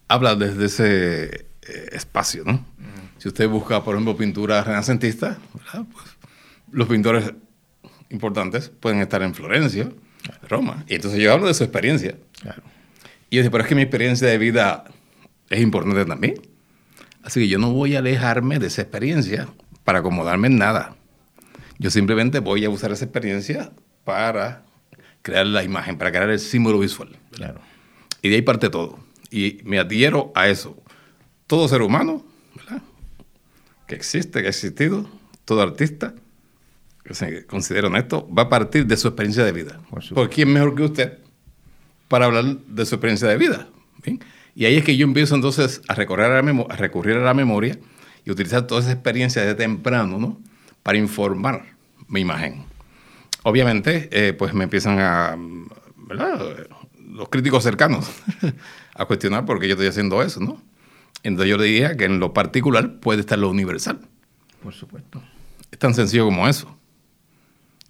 habla 0.08 0.34
desde 0.34 0.66
ese 0.66 1.24
eh, 1.62 1.88
espacio, 1.92 2.44
¿no? 2.44 2.66
Si 3.22 3.28
usted 3.28 3.48
busca, 3.48 3.84
por 3.84 3.94
ejemplo, 3.94 4.16
pintura 4.16 4.64
renacentista. 4.64 5.38
Pues, 5.70 6.16
los 6.72 6.88
pintores 6.88 7.32
importantes 8.10 8.68
pueden 8.68 8.98
estar 8.98 9.22
en 9.22 9.32
Florencia, 9.32 9.92
Roma, 10.48 10.84
y 10.88 10.96
entonces 10.96 11.20
yo 11.20 11.32
hablo 11.32 11.46
de 11.46 11.54
su 11.54 11.62
experiencia. 11.62 12.16
Claro. 12.40 12.64
Y 13.30 13.36
yo 13.36 13.42
dije, 13.42 13.50
pero 13.52 13.62
es 13.62 13.68
que 13.68 13.76
mi 13.76 13.82
experiencia 13.82 14.26
de 14.26 14.38
vida 14.38 14.82
es 15.50 15.60
importante 15.60 16.04
también. 16.04 16.34
Así 17.22 17.38
que 17.38 17.46
yo 17.46 17.60
no 17.60 17.70
voy 17.70 17.94
a 17.94 18.00
alejarme 18.00 18.58
de 18.58 18.66
esa 18.66 18.82
experiencia 18.82 19.46
para 19.84 20.00
acomodarme 20.00 20.48
en 20.48 20.58
nada. 20.58 20.96
Yo 21.78 21.92
simplemente 21.92 22.40
voy 22.40 22.64
a 22.64 22.70
usar 22.70 22.90
esa 22.90 23.04
experiencia 23.04 23.70
para 24.02 24.64
crear 25.22 25.46
la 25.46 25.62
imagen, 25.62 25.96
para 25.96 26.10
crear 26.10 26.28
el 26.28 26.40
símbolo 26.40 26.80
visual. 26.80 27.16
Claro. 27.30 27.60
Y 28.20 28.30
de 28.30 28.34
ahí 28.34 28.42
parte 28.42 28.68
todo. 28.68 28.98
Y 29.30 29.60
me 29.62 29.78
adhiero 29.78 30.32
a 30.34 30.48
eso. 30.48 30.76
Todo 31.46 31.68
ser 31.68 31.82
humano. 31.82 32.31
Que 33.86 33.94
existe, 33.94 34.40
que 34.40 34.46
ha 34.46 34.50
existido, 34.50 35.08
todo 35.44 35.62
artista 35.62 36.14
que 37.04 37.14
se 37.14 37.46
considera 37.46 37.88
honesto, 37.88 38.28
va 38.32 38.42
a 38.42 38.48
partir 38.48 38.86
de 38.86 38.96
su 38.96 39.08
experiencia 39.08 39.44
de 39.44 39.52
vida. 39.52 39.80
Por. 39.90 40.02
Porque 40.14 40.34
¿quién 40.36 40.52
mejor 40.52 40.74
que 40.74 40.82
usted 40.82 41.18
para 42.08 42.26
hablar 42.26 42.44
de 42.44 42.86
su 42.86 42.94
experiencia 42.94 43.28
de 43.28 43.36
vida? 43.36 43.68
¿Bien? 44.04 44.20
Y 44.54 44.66
ahí 44.66 44.76
es 44.76 44.84
que 44.84 44.96
yo 44.96 45.04
empiezo 45.04 45.34
entonces 45.34 45.80
a, 45.88 45.94
recorrer 45.94 46.30
a, 46.30 46.42
la 46.42 46.64
a 46.68 46.76
recurrir 46.76 47.16
a 47.16 47.20
la 47.20 47.34
memoria 47.34 47.78
y 48.24 48.30
utilizar 48.30 48.66
toda 48.66 48.82
esa 48.82 48.92
experiencia 48.92 49.42
desde 49.42 49.56
temprano, 49.56 50.18
¿no? 50.18 50.40
Para 50.82 50.98
informar 50.98 51.64
mi 52.08 52.20
imagen. 52.20 52.64
Obviamente, 53.42 54.08
eh, 54.12 54.32
pues 54.34 54.54
me 54.54 54.64
empiezan 54.64 55.00
a, 55.00 55.36
¿verdad? 55.96 56.68
Los 57.00 57.28
críticos 57.28 57.64
cercanos 57.64 58.08
a 58.94 59.04
cuestionar 59.06 59.44
por 59.44 59.58
qué 59.58 59.68
yo 59.68 59.74
estoy 59.74 59.88
haciendo 59.88 60.22
eso, 60.22 60.40
¿no? 60.40 60.62
Entonces 61.22 61.50
yo 61.50 61.56
le 61.58 61.64
diría 61.64 61.96
que 61.96 62.04
en 62.04 62.18
lo 62.18 62.32
particular 62.34 62.98
puede 63.00 63.20
estar 63.20 63.38
lo 63.38 63.48
universal. 63.50 64.00
Por 64.62 64.72
supuesto. 64.74 65.22
Es 65.70 65.78
tan 65.78 65.94
sencillo 65.94 66.24
como 66.24 66.48
eso. 66.48 66.76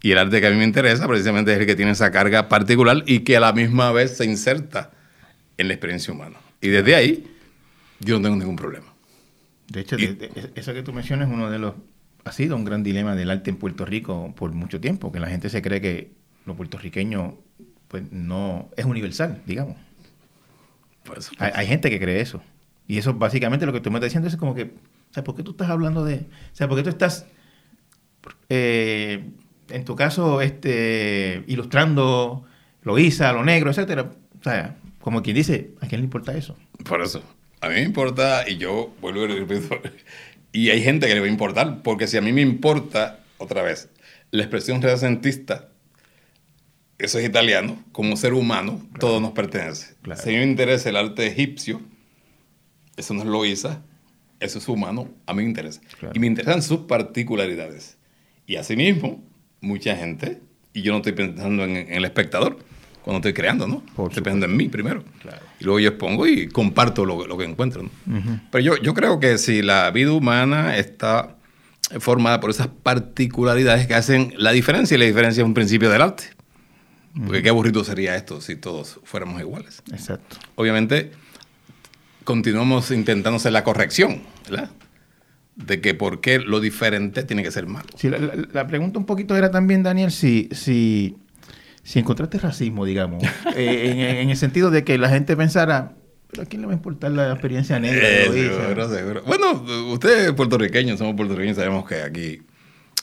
Y 0.03 0.11
el 0.13 0.19
arte 0.19 0.41
que 0.41 0.47
a 0.47 0.51
mí 0.51 0.57
me 0.57 0.65
interesa 0.65 1.07
precisamente 1.07 1.53
es 1.53 1.61
el 1.61 1.67
que 1.67 1.77
tiene 1.77 1.93
esa 1.93 2.11
carga 2.11 2.49
particular 2.49 3.05
y 3.07 3.21
que 3.21 3.37
a 3.37 3.41
la 3.41 3.53
misma 3.53 3.93
vez 3.93 4.17
se 4.17 4.25
inserta 4.25 4.91
en 5.57 5.69
la 5.69 5.75
experiencia 5.75 6.13
humana. 6.13 6.39
Y 6.61 6.69
desde 6.69 6.95
ahí 6.95 7.27
yo 8.01 8.17
no 8.19 8.23
tengo 8.25 8.37
ningún 8.37 8.57
problema. 8.57 8.87
De 9.69 9.81
hecho, 9.81 9.97
Y- 9.97 10.09
de- 10.09 10.29
de- 10.29 10.53
eso 10.57 10.75
que 10.75 10.83
tú 10.83 10.93
mencionas 10.93 11.29
es 11.29 11.35
uno 11.35 11.51
de 11.51 11.59
los... 11.59 11.75
Ha 12.25 12.33
sido 12.33 12.57
un 12.57 12.65
gran 12.65 12.83
dilema 12.83 13.15
del 13.17 13.31
arte 13.31 13.51
en 13.51 13.57
Puerto 13.57 13.85
Rico 13.85 14.33
por 14.37 14.53
mucho 14.53 14.81
tiempo, 14.81 15.11
que 15.11 15.19
la 15.21 15.29
gente 15.29 15.49
se 15.51 15.61
cree 15.63 15.81
que 15.81 16.13
lo 16.47 16.55
puertorriqueño 16.57 17.37
pues 17.89 18.05
no 18.11 18.71
es 18.77 18.85
universal, 18.85 19.41
digamos. 19.47 19.77
Pues, 21.05 21.31
Hay, 21.39 21.51
hay 21.55 21.67
gente 21.67 21.91
que 21.91 21.99
cree 22.01 22.21
eso. 22.21 22.43
Y 22.87 22.99
eso 22.99 23.15
básicamente 23.15 23.67
lo 23.67 23.73
que 23.73 23.81
tú 23.81 23.91
me 23.91 23.99
estás 23.99 24.11
diciendo 24.11 24.29
es 24.29 24.37
como 24.37 24.55
que, 24.55 24.65
o 24.65 25.15
sea, 25.15 25.25
¿por 25.25 25.35
qué 25.35 25.43
tú 25.43 25.53
estás 25.53 25.71
hablando 25.71 26.05
de... 26.05 26.17
O 26.17 26.55
sea, 26.55 26.69
¿por 26.69 26.77
qué 26.77 26.83
tú 26.83 26.91
estás, 26.91 27.27
eh, 28.49 29.31
en 29.71 29.85
tu 29.85 29.97
caso, 29.97 30.41
este, 30.41 31.45
ilustrando 31.47 32.45
lo 32.83 32.95
guisa, 32.95 33.33
lo 33.33 33.45
negro, 33.45 33.71
etcétera? 33.71 34.11
O 34.39 34.43
sea, 34.43 34.77
como 35.01 35.23
quien 35.23 35.37
dice, 35.37 35.73
¿a 35.81 35.87
quién 35.87 36.01
le 36.01 36.07
importa 36.07 36.37
eso? 36.37 36.57
Por 36.85 37.03
eso. 37.03 37.23
A 37.61 37.69
mí 37.69 37.75
me 37.75 37.83
importa, 37.83 38.49
y 38.49 38.57
yo 38.57 38.93
vuelvo 39.01 39.25
y 39.25 39.39
repito, 39.39 39.81
y 40.53 40.71
hay 40.71 40.83
gente 40.83 41.07
que 41.07 41.15
le 41.15 41.21
va 41.21 41.27
a 41.27 41.31
importar, 41.31 41.83
porque 41.83 42.07
si 42.07 42.17
a 42.17 42.21
mí 42.21 42.33
me 42.33 42.41
importa, 42.41 43.21
otra 43.39 43.63
vez, 43.63 43.89
la 44.33 44.43
expresión 44.43 44.83
renacentista, 44.83 45.69
eso 46.99 47.19
es 47.19 47.25
italiano, 47.25 47.83
como 47.93 48.17
ser 48.17 48.33
humano, 48.33 48.81
todo 48.99 49.21
nos 49.21 49.33
pertenece. 49.33 49.95
Claro. 50.03 50.21
Si 50.21 50.31
a 50.31 50.33
mí 50.33 50.39
me 50.39 50.45
interesa 50.45 50.89
el 50.89 50.97
arte 50.97 51.27
egipcio, 51.27 51.81
eso 53.03 53.15
no 53.15 53.21
es 53.21 53.27
Loíza, 53.27 53.83
eso 54.41 54.59
es 54.59 54.69
humano, 54.69 55.09
a 55.27 55.35
mí 55.35 55.43
me 55.43 55.49
interesa. 55.49 55.81
Claro. 55.99 56.13
Y 56.15 56.19
me 56.19 56.27
interesan 56.27 56.63
sus 56.63 56.81
particularidades. 56.81 57.99
Y 58.47 58.57
asimismo, 58.57 59.23
mucha 59.61 59.95
gente, 59.97 60.41
y 60.73 60.83
yo 60.83 60.93
no 60.93 60.99
estoy 60.99 61.13
pensando 61.13 61.65
en, 61.65 61.77
en 61.77 61.93
el 61.93 62.05
espectador 62.05 62.59
cuando 63.03 63.19
estoy 63.19 63.33
creando, 63.33 63.67
¿no? 63.67 63.83
Por 63.95 64.11
estoy 64.11 64.23
pensando 64.23 64.47
en 64.47 64.57
mí 64.57 64.69
primero. 64.69 65.05
Claro. 65.21 65.45
Y 65.61 65.65
luego 65.65 65.81
yo 65.81 65.89
expongo 65.91 66.27
y 66.27 66.49
comparto 66.49 67.05
lo, 67.05 67.27
lo 67.27 67.37
que 67.37 67.45
encuentro. 67.45 67.83
¿no? 67.83 67.91
Pero 68.51 68.65
yo, 68.65 68.77
yo 68.77 68.95
creo 68.95 69.19
que 69.21 69.39
si 69.39 69.63
la 69.63 69.91
vida 69.91 70.13
humana 70.13 70.77
está 70.77 71.37
formada 71.99 72.41
por 72.41 72.51
esas 72.51 72.69
particularidades 72.69 73.87
que 73.87 73.95
hacen 73.95 74.35
la 74.37 74.53
diferencia, 74.53 74.95
y 74.95 74.99
la 74.99 75.07
diferencia 75.07 75.43
es 75.43 75.47
un 75.47 75.55
principio 75.55 75.91
del 75.91 76.03
arte. 76.03 76.25
Porque 77.27 77.43
qué 77.43 77.51
aburrido 77.51 77.85
sería 77.85 78.17
esto 78.17 78.41
si 78.41 78.57
todos 78.57 78.99
fuéramos 79.05 79.39
iguales. 79.41 79.83
Exacto. 79.93 80.37
Obviamente, 80.55 81.13
continuamos 82.25 82.91
intentando 82.91 83.37
hacer 83.37 83.53
la 83.53 83.65
corrección, 83.65 84.23
¿verdad? 84.51 84.71
De 85.57 85.81
que 85.81 85.95
por 85.95 86.21
qué 86.21 86.39
lo 86.39 86.61
diferente 86.61 87.23
tiene 87.25 87.43
que 87.43 87.51
ser 87.51 87.67
malo. 87.67 87.87
Sí, 87.97 88.09
la, 88.09 88.19
la- 88.19 88.35
la 88.53 88.67
pregunta 88.67 88.99
un 88.99 89.07
poquito 89.07 89.37
era 89.37 89.51
también, 89.51 89.83
Daniel, 89.83 90.11
si, 90.11 90.49
si, 90.53 91.17
si 91.83 91.99
encontraste 91.99 92.39
racismo, 92.39 92.85
digamos, 92.85 93.23
eh, 93.57 93.91
en, 93.93 93.99
en 94.01 94.31
el 94.31 94.37
sentido 94.37 94.71
de 94.71 94.83
que 94.85 94.97
la 94.99 95.09
gente 95.11 95.37
pensara, 95.37 95.93
pero 96.31 96.45
¿a 96.45 96.47
quién 96.47 96.63
le 96.63 96.67
va 96.69 96.73
a 96.73 96.77
importar 96.77 97.11
la 97.13 97.31
experiencia 97.33 97.79
negra? 97.79 98.01
Eh, 98.09 98.27
Loíza?" 98.29 98.63
seguro, 98.63 98.89
seguro. 98.89 99.23
Bueno, 99.27 99.63
ustedes 99.93 100.33
puertorriqueños, 100.33 100.99
somos 100.99 101.15
puertorriqueños, 101.17 101.57
sabemos 101.57 101.87
que 101.87 101.97
aquí, 102.03 102.41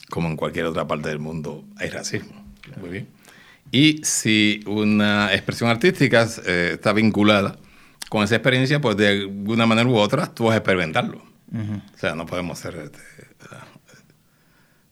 como 0.10 0.28
en 0.28 0.36
cualquier 0.36 0.66
otra 0.66 0.88
parte 0.88 1.10
del 1.10 1.20
mundo, 1.20 1.64
hay 1.78 1.90
racismo. 1.90 2.34
Muy 2.82 2.90
bien. 2.90 3.08
Y 3.72 4.00
si 4.04 4.62
una 4.66 5.32
expresión 5.34 5.70
artística 5.70 6.28
eh, 6.48 6.72
está 6.74 6.94
vinculada 6.94 7.58
con 8.10 8.24
esa 8.24 8.36
experiencia, 8.36 8.82
pues 8.82 8.98
de 8.98 9.08
alguna 9.08 9.66
manera 9.66 9.88
u 9.88 9.96
otra 9.98 10.28
tú 10.34 10.46
vas 10.46 10.54
a 10.56 10.58
experimentarlo. 10.58 11.24
O 11.54 11.98
sea, 11.98 12.16
no 12.16 12.26
podemos 12.26 12.60
ser... 12.60 12.76
este, 12.76 13.00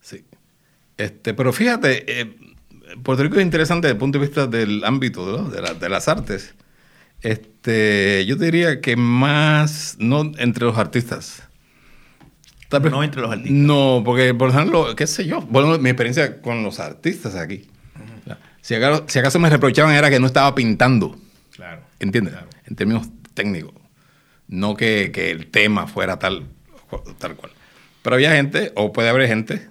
sí. 0.01 0.25
Este, 0.97 1.33
pero 1.33 1.53
fíjate, 1.53 2.21
eh, 2.21 2.35
Puerto 3.03 3.23
Rico 3.23 3.35
es 3.37 3.43
interesante 3.43 3.87
desde 3.87 3.93
el 3.95 3.99
punto 3.99 4.19
de 4.19 4.25
vista 4.25 4.47
del 4.47 4.83
ámbito 4.83 5.25
¿no? 5.37 5.49
de, 5.49 5.61
la- 5.61 5.73
de 5.73 5.89
las 5.89 6.07
artes. 6.07 6.55
Este, 7.21 8.25
yo 8.27 8.35
diría 8.35 8.79
que 8.81 8.95
más, 8.95 9.95
no 9.99 10.31
entre 10.37 10.65
los 10.65 10.77
artistas. 10.77 11.43
Vez- 12.69 12.91
No 12.91 13.03
entre 13.03 13.21
los 13.21 13.31
artistas. 13.31 13.51
No, 13.53 14.01
porque, 14.03 14.33
por 14.33 14.49
ejemplo, 14.49 14.95
qué 14.95 15.07
sé 15.07 15.25
yo, 15.25 15.41
bueno, 15.41 15.77
mi 15.79 15.89
experiencia 15.89 16.41
con 16.41 16.63
los 16.63 16.79
artistas 16.79 17.35
aquí. 17.35 17.67
si, 18.61 18.75
acaso, 18.75 19.05
si 19.07 19.19
acaso 19.19 19.39
me 19.39 19.49
reprochaban 19.49 19.93
era 19.95 20.09
que 20.09 20.19
no 20.19 20.27
estaba 20.27 20.53
pintando, 20.55 21.17
Claro. 21.51 21.81
¿entiendes? 21.99 22.33
Claro. 22.33 22.49
En 22.67 22.75
términos 22.75 23.09
técnicos. 23.33 23.73
No 24.47 24.75
que, 24.75 25.11
que 25.11 25.31
el 25.31 25.47
tema 25.47 25.87
fuera 25.87 26.19
tal, 26.19 26.47
tal 27.17 27.35
cual. 27.35 27.51
Pero 28.01 28.15
había 28.15 28.31
gente, 28.35 28.71
o 28.75 28.93
puede 28.93 29.09
haber 29.09 29.27
gente, 29.27 29.67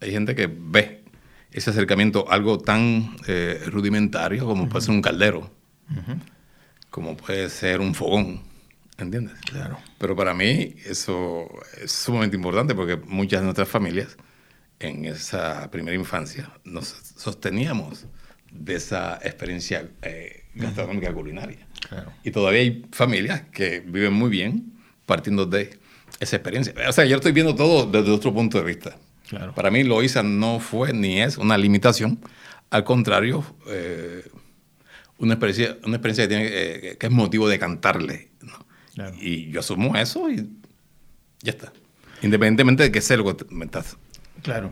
hay 0.00 0.10
gente 0.10 0.34
que 0.34 0.46
ve 0.46 1.04
ese 1.54 1.70
acercamiento 1.70 2.30
algo 2.30 2.58
tan 2.58 3.16
eh, 3.26 3.62
rudimentario 3.66 4.44
como 4.44 4.68
puede 4.68 4.84
ser 4.84 4.94
un 4.94 5.00
caldero, 5.00 5.50
como 6.90 7.16
puede 7.16 7.48
ser 7.48 7.80
un 7.80 7.94
fogón, 7.94 8.42
¿entiendes? 8.98 9.38
Claro. 9.46 9.78
Pero 9.98 10.16
para 10.16 10.34
mí 10.34 10.74
eso 10.84 11.48
es 11.80 11.92
sumamente 11.92 12.36
importante 12.36 12.74
porque 12.74 12.96
muchas 12.96 13.40
de 13.40 13.44
nuestras 13.44 13.68
familias 13.68 14.16
en 14.80 15.04
esa 15.04 15.70
primera 15.70 15.96
infancia 15.96 16.50
nos 16.64 16.88
sosteníamos 17.16 18.06
de 18.50 18.74
esa 18.74 19.14
experiencia 19.22 19.88
eh, 20.02 20.43
gastronómica 20.54 21.12
culinaria. 21.12 21.66
Claro. 21.88 22.12
Y 22.22 22.30
todavía 22.30 22.60
hay 22.60 22.84
familias 22.92 23.42
que 23.52 23.80
viven 23.80 24.12
muy 24.12 24.30
bien 24.30 24.72
partiendo 25.06 25.46
de 25.46 25.78
esa 26.20 26.36
experiencia. 26.36 26.74
O 26.88 26.92
sea, 26.92 27.04
yo 27.04 27.16
estoy 27.16 27.32
viendo 27.32 27.54
todo 27.54 27.86
desde 27.86 28.10
otro 28.10 28.32
punto 28.32 28.58
de 28.58 28.64
vista. 28.64 28.96
Para 29.54 29.70
mí 29.70 29.82
Loíza 29.84 30.22
no 30.22 30.60
fue 30.60 30.92
ni 30.92 31.20
es 31.20 31.38
una 31.38 31.56
limitación, 31.56 32.20
al 32.70 32.84
contrario, 32.84 33.44
eh, 33.68 34.28
una, 35.18 35.34
experiencia, 35.34 35.78
una 35.84 35.96
experiencia 35.96 36.24
que, 36.24 36.28
tiene, 36.28 36.48
eh, 36.50 36.96
que 36.98 37.06
es 37.06 37.12
motivo 37.12 37.48
de 37.48 37.58
cantarle. 37.58 38.30
Y 39.20 39.50
yo 39.50 39.60
asumo 39.60 39.96
eso 39.96 40.30
y 40.30 40.48
ya 41.40 41.50
está. 41.52 41.72
Independientemente 42.22 42.84
de 42.84 42.92
que 42.92 43.00
sea 43.00 43.16
lo 43.16 43.36
que 43.36 43.44
me 43.50 43.64
estás 43.64 43.96
Claro. 44.44 44.70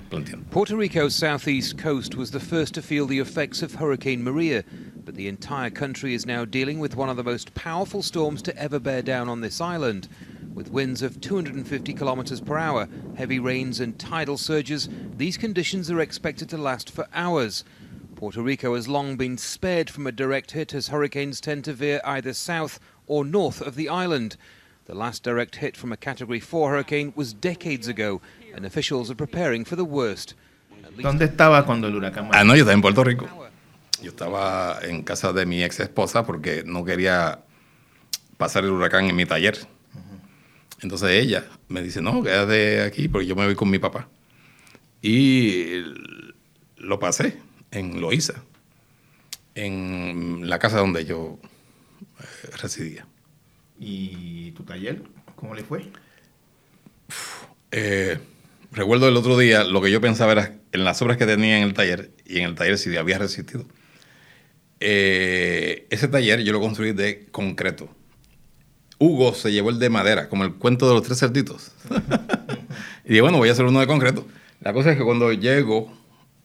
Puerto 0.50 0.76
Rico's 0.76 1.14
southeast 1.14 1.78
coast 1.78 2.14
was 2.14 2.30
the 2.30 2.38
first 2.38 2.74
to 2.74 2.82
feel 2.82 3.06
the 3.06 3.20
effects 3.20 3.62
of 3.62 3.76
Hurricane 3.76 4.22
Maria, 4.22 4.64
but 5.02 5.14
the 5.14 5.28
entire 5.28 5.70
country 5.70 6.12
is 6.12 6.26
now 6.26 6.44
dealing 6.44 6.78
with 6.78 6.94
one 6.94 7.08
of 7.08 7.16
the 7.16 7.24
most 7.24 7.54
powerful 7.54 8.02
storms 8.02 8.42
to 8.42 8.56
ever 8.58 8.78
bear 8.78 9.00
down 9.00 9.30
on 9.30 9.40
this 9.40 9.62
island. 9.62 10.10
With 10.52 10.70
winds 10.70 11.00
of 11.00 11.22
250 11.22 11.94
kilometers 11.94 12.42
per 12.42 12.58
hour, 12.58 12.86
heavy 13.16 13.38
rains 13.38 13.80
and 13.80 13.98
tidal 13.98 14.36
surges, 14.36 14.90
these 15.16 15.38
conditions 15.38 15.90
are 15.90 16.00
expected 16.00 16.50
to 16.50 16.58
last 16.58 16.90
for 16.90 17.08
hours. 17.14 17.64
Puerto 18.14 18.42
Rico 18.42 18.74
has 18.74 18.88
long 18.88 19.16
been 19.16 19.38
spared 19.38 19.88
from 19.88 20.06
a 20.06 20.12
direct 20.12 20.50
hit 20.50 20.74
as 20.74 20.88
hurricanes 20.88 21.40
tend 21.40 21.64
to 21.64 21.72
veer 21.72 22.02
either 22.04 22.34
south 22.34 22.78
or 23.06 23.24
north 23.24 23.62
of 23.62 23.76
the 23.76 23.88
island. 23.88 24.36
The 24.86 24.94
last 24.94 25.22
direct 25.22 25.56
hit 25.56 25.76
from 25.76 25.92
a 25.92 25.96
Category 25.96 26.40
4 26.40 26.70
hurricane 26.70 27.12
was 27.14 27.32
decades 27.32 27.86
ago, 27.86 28.20
and 28.54 28.66
officials 28.66 29.10
are 29.10 29.14
preparing 29.14 29.64
for 29.64 29.76
the 29.76 29.84
worst. 29.84 30.34
¿Dónde 31.00 31.24
estaba 31.24 31.64
cuando 31.64 31.86
el 31.86 31.94
huracán? 31.94 32.28
Ah, 32.32 32.42
no, 32.42 32.54
yo 32.54 32.62
estaba 32.62 32.74
en 32.74 32.82
Puerto 32.82 33.04
Rico. 33.04 33.28
Yo 34.02 34.10
estaba 34.10 34.80
en 34.82 35.02
casa 35.04 35.32
de 35.32 35.46
mi 35.46 35.62
ex 35.62 35.78
esposa 35.78 36.26
porque 36.26 36.64
no 36.66 36.84
quería 36.84 37.40
pasar 38.36 38.64
el 38.64 38.70
huracán 38.70 39.08
en 39.08 39.14
mi 39.14 39.24
taller. 39.24 39.56
Entonces 40.80 41.10
ella 41.10 41.46
me 41.68 41.80
dice, 41.80 42.02
no, 42.02 42.20
quédate 42.22 42.82
aquí 42.82 43.06
porque 43.06 43.26
yo 43.26 43.36
me 43.36 43.46
voy 43.46 43.54
con 43.54 43.70
mi 43.70 43.78
papá. 43.78 44.08
Y 45.00 45.84
lo 46.76 46.98
pasé 46.98 47.38
en 47.70 48.00
Loíza, 48.00 48.42
en 49.54 50.48
la 50.50 50.58
casa 50.58 50.78
donde 50.78 51.04
yo 51.04 51.38
eh, 52.18 52.50
residía. 52.60 53.06
¿Y 53.84 54.52
tu 54.52 54.62
taller? 54.62 55.02
¿Cómo 55.34 55.56
le 55.56 55.64
fue? 55.64 55.82
Eh, 57.72 58.16
recuerdo 58.70 59.08
el 59.08 59.16
otro 59.16 59.36
día, 59.36 59.64
lo 59.64 59.82
que 59.82 59.90
yo 59.90 60.00
pensaba 60.00 60.30
era 60.30 60.54
en 60.70 60.84
las 60.84 61.02
obras 61.02 61.16
que 61.16 61.26
tenía 61.26 61.58
en 61.58 61.64
el 61.64 61.74
taller, 61.74 62.12
y 62.24 62.38
en 62.38 62.44
el 62.44 62.54
taller 62.54 62.78
sí 62.78 62.96
había 62.96 63.18
resistido. 63.18 63.66
Eh, 64.78 65.88
ese 65.90 66.06
taller 66.06 66.44
yo 66.44 66.52
lo 66.52 66.60
construí 66.60 66.92
de 66.92 67.26
concreto. 67.32 67.88
Hugo 69.00 69.34
se 69.34 69.50
llevó 69.50 69.70
el 69.70 69.80
de 69.80 69.90
madera, 69.90 70.28
como 70.28 70.44
el 70.44 70.54
cuento 70.54 70.86
de 70.86 70.94
los 70.94 71.02
tres 71.02 71.18
cerditos. 71.18 71.72
y 73.04 73.08
dije, 73.08 73.20
bueno, 73.20 73.38
voy 73.38 73.48
a 73.48 73.52
hacer 73.52 73.64
uno 73.64 73.80
de 73.80 73.88
concreto. 73.88 74.28
La 74.60 74.72
cosa 74.72 74.92
es 74.92 74.96
que 74.96 75.02
cuando 75.02 75.32
llego, 75.32 75.92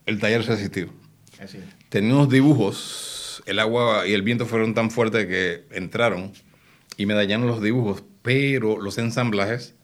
el 0.07 0.17
taller 0.17 0.43
resistió. 0.43 0.89
Tenía 1.89 2.15
unos 2.15 2.29
dibujos, 2.29 3.43
el 3.45 3.59
agua 3.59 4.07
y 4.07 4.13
el 4.13 4.23
viento 4.23 4.47
fueron 4.47 4.73
tan 4.73 4.89
fuertes 4.89 5.27
que 5.27 5.65
entraron 5.69 6.33
y 6.97 7.05
me 7.05 7.13
dañaron 7.13 7.47
los 7.47 7.61
dibujos, 7.61 8.03
pero 8.21 8.81
los 8.81 8.97
ensamblajes 8.97 9.77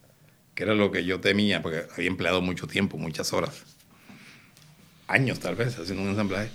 que 0.55 0.63
era 0.63 0.75
lo 0.75 0.91
que 0.91 1.05
yo 1.05 1.19
temía, 1.19 1.61
porque 1.61 1.83
había 1.95 2.07
empleado 2.07 2.41
mucho 2.41 2.67
tiempo, 2.67 2.97
muchas 2.97 3.33
horas, 3.33 3.63
años 5.07 5.39
tal 5.39 5.55
vez, 5.55 5.77
haciendo 5.79 6.03
un 6.03 6.09
ensamblaje, 6.09 6.49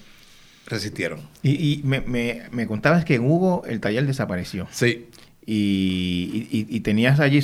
resistieron. 0.66 1.20
Y, 1.42 1.82
me, 1.84 2.66
contabas 2.66 3.04
que 3.04 3.16
en 3.16 3.24
Hugo 3.24 3.64
el 3.66 3.80
taller 3.80 4.06
desapareció. 4.06 4.68
Sí. 4.70 5.08
Y, 5.44 6.80
tenías 6.80 7.20
allí, 7.20 7.40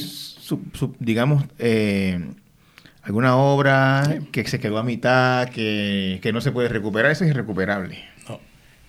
digamos, 0.99 1.45
eh, 1.59 2.21
alguna 3.03 3.37
obra 3.37 4.21
que 4.31 4.47
se 4.47 4.61
quedó 4.61 4.79
a 4.79 4.85
mitad, 4.85 5.49
que, 5.49 6.21
que, 6.23 6.33
no 6.33 6.41
se 6.41 6.53
puede 6.53 6.69
recuperar, 6.69 7.11
eso 7.11 7.25
es 7.25 7.31
irrecuperable. 7.31 8.05
No. 8.29 8.41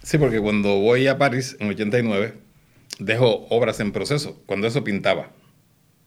Sí, 0.03 0.17
porque 0.17 0.39
cuando 0.39 0.79
voy 0.79 1.07
a 1.07 1.17
París 1.17 1.57
en 1.59 1.69
89, 1.69 2.44
dejo 2.99 3.47
obras 3.49 3.79
en 3.79 3.91
proceso, 3.91 4.41
cuando 4.45 4.67
eso 4.67 4.83
pintaba 4.83 5.31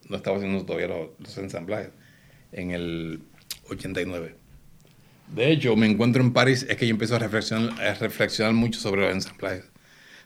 no 0.09 0.16
estaba 0.16 0.36
haciendo 0.36 0.64
todavía 0.64 0.89
los, 0.89 1.39
ensamblajes, 1.39 1.91
en 2.53 2.70
el 2.70 3.20
89. 3.68 4.34
De 5.34 5.53
hecho, 5.53 5.76
me 5.76 5.86
encuentro 5.86 6.22
en 6.22 6.32
París, 6.32 6.66
es 6.68 6.76
que 6.76 6.86
yo 6.86 6.93
empiezo 6.93 7.16
a 7.16 7.18
reflexionar, 7.18 7.80
a 7.80 7.95
reflexionar 7.95 8.55
mucho 8.55 8.80
sobre 8.80 9.03
los 9.03 9.12
ensamblajes. 9.12 9.64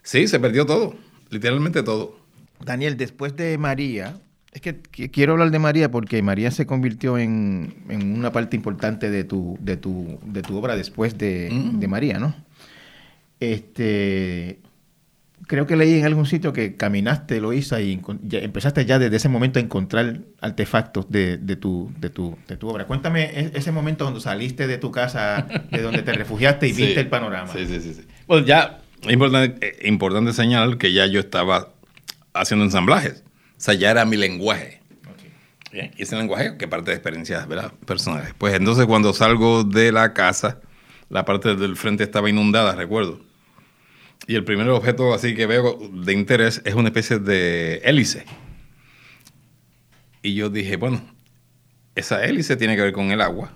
Sí, 0.02 0.28
se 0.28 0.38
perdió 0.38 0.64
todo, 0.66 0.94
literalmente 1.30 1.82
todo. 1.82 2.16
Daniel, 2.64 2.96
después 2.96 3.34
de 3.36 3.58
María, 3.58 4.20
es 4.52 4.60
que, 4.60 4.80
quiero 5.10 5.32
hablar 5.32 5.50
de 5.50 5.58
María 5.58 5.90
porque 5.90 6.22
María 6.22 6.52
se 6.52 6.66
convirtió 6.66 7.18
en, 7.18 7.74
una 7.88 8.30
parte 8.30 8.56
importante 8.56 9.10
de 9.10 9.24
tu, 9.24 9.58
de 9.60 9.76
tu, 9.76 10.20
de 10.24 10.42
tu 10.42 10.56
obra 10.56 10.76
después 10.76 11.18
de, 11.18 11.48
mm. 11.50 11.80
de 11.80 11.88
María, 11.88 12.18
¿no? 12.20 12.34
Este, 13.40 14.60
creo 15.46 15.66
que 15.66 15.76
leí 15.76 15.98
en 15.98 16.04
algún 16.04 16.26
sitio 16.26 16.52
que 16.52 16.76
caminaste, 16.76 17.40
Loisa, 17.40 17.80
y 17.80 18.00
empezaste 18.32 18.84
ya 18.84 18.98
desde 18.98 19.16
ese 19.16 19.28
momento 19.28 19.58
a 19.58 19.62
encontrar 19.62 20.20
artefactos 20.40 21.10
de, 21.10 21.38
tu, 21.56 21.92
de, 21.98 22.10
tu, 22.10 22.38
de 22.48 22.56
tu 22.56 22.68
obra. 22.68 22.86
Cuéntame 22.86 23.24
e, 23.24 23.50
ese 23.54 23.72
momento 23.72 24.04
cuando 24.04 24.20
saliste 24.20 24.66
de 24.66 24.78
tu 24.78 24.90
casa, 24.90 25.46
de 25.70 25.82
donde 25.82 26.02
te 26.02 26.12
refugiaste 26.12 26.68
y 26.68 26.72
viste 26.72 27.00
el 27.00 27.08
panorama. 27.08 27.52
Sí, 27.52 27.66
sí, 27.66 27.80
sí. 27.80 27.94
sí. 27.94 28.02
Bueno, 28.26 28.46
ya 28.46 28.80
es 29.02 29.12
importante, 29.12 29.66
eh, 29.66 29.88
importante 29.88 30.32
señalar 30.32 30.78
que 30.78 30.92
ya 30.92 31.06
yo 31.06 31.20
estaba 31.20 31.72
haciendo 32.34 32.64
ensamblajes. 32.64 33.24
O 33.56 33.64
sea, 33.64 33.74
ya 33.74 33.90
era 33.90 34.04
mi 34.04 34.16
lenguaje. 34.16 34.80
Y 35.72 36.02
ese 36.02 36.16
lenguaje 36.16 36.58
que 36.58 36.68
parte 36.68 36.90
de 36.90 36.96
experiencias 36.96 37.48
¿verdad? 37.48 37.72
personales. 37.86 38.34
Pues 38.36 38.54
entonces 38.54 38.84
cuando 38.84 39.14
salgo 39.14 39.64
de 39.64 39.90
la 39.90 40.12
casa, 40.12 40.60
la 41.08 41.24
parte 41.24 41.56
del 41.56 41.76
frente 41.76 42.04
estaba 42.04 42.28
inundada, 42.28 42.74
recuerdo 42.74 43.31
y 44.26 44.34
el 44.34 44.44
primer 44.44 44.68
objeto 44.68 45.14
así 45.14 45.34
que 45.34 45.46
veo 45.46 45.78
de 45.92 46.12
interés 46.12 46.62
es 46.64 46.74
una 46.74 46.88
especie 46.88 47.18
de 47.18 47.76
hélice. 47.84 48.24
Y 50.22 50.34
yo 50.34 50.50
dije, 50.50 50.76
bueno, 50.76 51.02
esa 51.94 52.24
hélice 52.24 52.56
tiene 52.56 52.76
que 52.76 52.82
ver 52.82 52.92
con 52.92 53.10
el 53.10 53.20
agua 53.20 53.52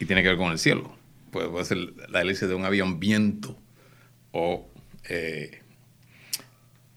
y 0.00 0.06
tiene 0.06 0.22
que 0.22 0.28
ver 0.28 0.36
con 0.36 0.50
el 0.50 0.58
cielo. 0.58 0.94
Puede, 1.30 1.64
ser 1.64 1.78
la 2.08 2.22
hélice 2.22 2.46
de 2.46 2.54
un 2.54 2.64
avión 2.64 2.98
viento 2.98 3.56
o 4.32 4.68
eh, 5.08 5.62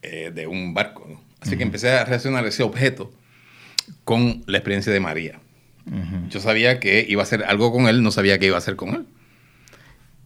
eh, 0.02 0.32
de 0.34 0.48
un 0.48 0.74
barco. 0.74 1.22
Así 1.40 1.56
que 1.56 1.64
empecé 1.64 1.92
a 1.92 2.06
relacionar 2.06 2.46
ese 2.46 2.64
objeto 2.64 3.12
con 4.04 4.44
la 4.46 4.58
experiencia 4.58 4.92
de 4.92 5.00
María. 5.00 5.40
Yo 6.30 6.40
sabía 6.40 6.80
que 6.80 7.04
iba 7.08 7.22
a 7.22 7.24
hacer 7.24 7.44
algo 7.46 7.72
con 7.72 7.88
él, 7.88 8.04
no 8.04 8.12
sabía 8.12 8.38
qué 8.38 8.46
iba 8.46 8.56
a 8.56 8.60
hacer 8.60 8.76
con 8.76 8.90
él. 8.90 9.06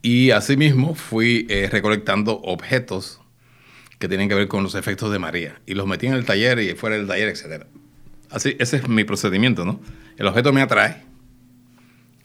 Y 0.05 0.31
asimismo 0.31 0.95
fui 0.95 1.47
eh, 1.49 1.69
recolectando 1.71 2.41
objetos 2.41 3.21
que 3.99 4.09
tienen 4.09 4.27
que 4.27 4.35
ver 4.35 4.49
con 4.49 4.61
los 4.61 4.75
efectos 4.75 5.09
de 5.13 5.17
María. 5.17 5.61
Y 5.65 5.75
los 5.75 5.87
metí 5.87 6.07
en 6.07 6.13
el 6.13 6.25
taller 6.25 6.59
y 6.59 6.75
fuera 6.75 6.97
del 6.97 7.07
taller, 7.07 7.29
etc. 7.29 7.63
Así, 8.29 8.57
ese 8.59 8.77
es 8.77 8.89
mi 8.89 9.05
procedimiento, 9.05 9.63
¿no? 9.63 9.79
El 10.17 10.27
objeto 10.27 10.51
me 10.51 10.61
atrae. 10.61 11.03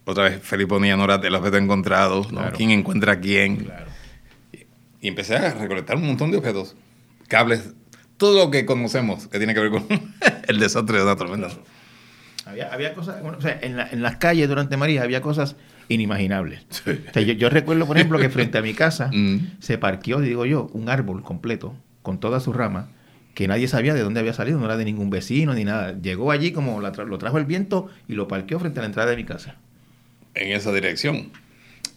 Otra 0.05 0.24
vez, 0.24 0.41
Felipe 0.43 0.76
Nora, 0.76 1.20
el 1.22 1.35
objeto 1.37 1.57
encontrado, 1.57 2.26
¿Quién 2.57 2.72
encuentra 2.72 3.12
a 3.12 3.20
quién? 3.20 3.70
Y, 5.01 5.07
empecé 5.07 5.37
a 5.37 5.55
recolectar 5.55 5.97
un 5.97 6.09
montón 6.09 6.33
de 6.33 6.39
objetos. 6.39 6.74
Cables, 7.29 7.74
todo 8.16 8.47
lo 8.47 8.51
que 8.51 8.66
conocemos 8.66 9.29
que 9.29 9.39
tiene 9.39 9.55
que 9.55 9.61
ver 9.61 9.70
con 9.70 9.87
el 10.49 10.59
desastre 10.59 10.97
de 10.97 11.05
una 11.05 11.14
tormenta. 11.14 11.51
Había, 12.45 12.95
cosas, 12.95 13.22
o 13.22 13.41
sea, 13.41 13.57
en, 13.62 13.79
en 13.79 14.03
las 14.03 14.16
calles 14.16 14.49
durante 14.49 14.76
María 14.76 15.03
había 15.03 15.20
cosas 15.20 15.55
inimaginables. 15.89 16.66
yo, 17.39 17.51
recuerdo, 17.51 17.86
por 17.86 17.97
ejemplo, 17.97 18.18
que 18.18 18.30
frente 18.30 18.59
a 18.59 18.62
mi 18.62 18.74
casa 18.74 19.11
mm. 19.12 19.59
se 19.61 19.78
parqueó, 19.78 20.20
digo 20.20 20.47
yo, 20.47 20.68
un 20.72 20.89
árbol 20.89 21.22
completo 21.22 21.74
con 22.03 22.20
todas 22.20 22.43
sus 22.43 22.55
ramas 22.55 22.86
que 23.34 23.47
nadie 23.47 23.68
sabía 23.68 23.95
de 23.95 24.03
dónde 24.03 24.18
había 24.18 24.32
salido, 24.32 24.59
no 24.59 24.64
era 24.64 24.76
de 24.76 24.84
ningún 24.84 25.11
vecino 25.11 25.55
ni 25.55 25.64
nada. 25.64 25.97
Llegó 26.01 26.32
allí 26.32 26.51
como 26.51 26.80
lo 26.80 27.18
trajo 27.18 27.39
el 27.39 27.45
viento 27.45 27.89
y 28.09 28.14
lo 28.14 28.26
parqueó 28.26 28.59
frente 28.59 28.80
a 28.80 28.82
la 28.82 28.86
entrada 28.86 29.11
de 29.11 29.16
mi 29.16 29.22
casa. 29.24 29.55
En 30.34 30.51
esa 30.51 30.72
dirección. 30.72 31.30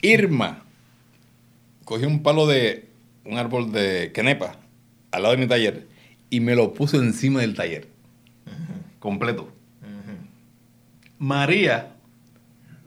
Irma 0.04 0.64
cogió 1.84 2.08
un 2.08 2.22
palo 2.22 2.46
de 2.46 2.90
un 3.26 3.40
árbol 3.40 3.72
de 3.72 4.12
quenepa 4.14 4.58
al 5.12 5.24
lado 5.24 5.36
de 5.36 5.42
mi 5.42 5.48
taller 5.48 5.88
y 6.30 6.42
me 6.42 6.56
lo 6.56 6.76
puso 6.76 6.98
encima 7.02 7.42
del 7.42 7.56
taller. 7.56 7.88
Completo. 9.00 9.52
María 11.18 11.96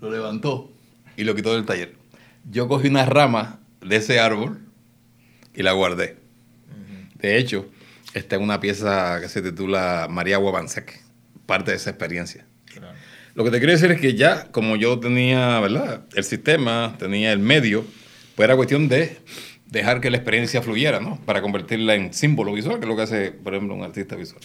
lo 0.00 0.10
levantó 0.10 0.73
y 1.16 1.24
lo 1.24 1.34
quitó 1.34 1.54
del 1.54 1.64
taller. 1.64 1.94
Yo 2.50 2.68
cogí 2.68 2.88
una 2.88 3.04
rama 3.04 3.60
de 3.80 3.96
ese 3.96 4.20
árbol 4.20 4.60
y 5.54 5.62
la 5.62 5.72
guardé. 5.72 6.16
De 7.18 7.38
hecho, 7.38 7.70
está 8.12 8.36
en 8.36 8.42
una 8.42 8.60
pieza 8.60 9.18
que 9.20 9.28
se 9.28 9.40
titula 9.40 10.08
María 10.10 10.38
Wabansek, 10.38 11.00
parte 11.46 11.70
de 11.70 11.78
esa 11.78 11.90
experiencia. 11.90 12.46
Lo 13.34 13.44
que 13.44 13.50
te 13.50 13.58
quiero 13.58 13.72
decir 13.72 13.90
es 13.90 14.00
que 14.00 14.14
ya, 14.14 14.50
como 14.52 14.76
yo 14.76 15.00
tenía, 15.00 15.58
¿verdad? 15.60 16.04
El 16.14 16.24
sistema, 16.24 16.94
tenía 16.98 17.32
el 17.32 17.40
medio, 17.40 17.84
pues 18.36 18.46
era 18.46 18.56
cuestión 18.56 18.88
de 18.88 19.16
dejar 19.66 20.00
que 20.00 20.10
la 20.10 20.18
experiencia 20.18 20.62
fluyera, 20.62 21.00
¿no? 21.00 21.18
Para 21.24 21.42
convertirla 21.42 21.94
en 21.94 22.12
símbolo 22.12 22.52
visual, 22.52 22.76
que 22.78 22.84
es 22.84 22.88
lo 22.88 22.96
que 22.96 23.02
hace, 23.02 23.32
por 23.32 23.54
ejemplo, 23.54 23.74
un 23.74 23.82
artista 23.82 24.14
visual. 24.14 24.42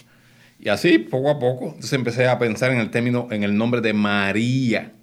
Y 0.59 0.69
así, 0.69 0.97
poco 0.97 1.29
a 1.29 1.39
poco, 1.39 1.67
entonces 1.67 1.93
empecé 1.93 2.27
a 2.27 2.39
pensar 2.39 2.71
en 2.71 2.79
el 2.79 2.89
término, 2.89 3.27
en 3.31 3.43
el 3.43 3.55
nombre 3.55 3.81
de 3.81 3.93
María 3.93 4.93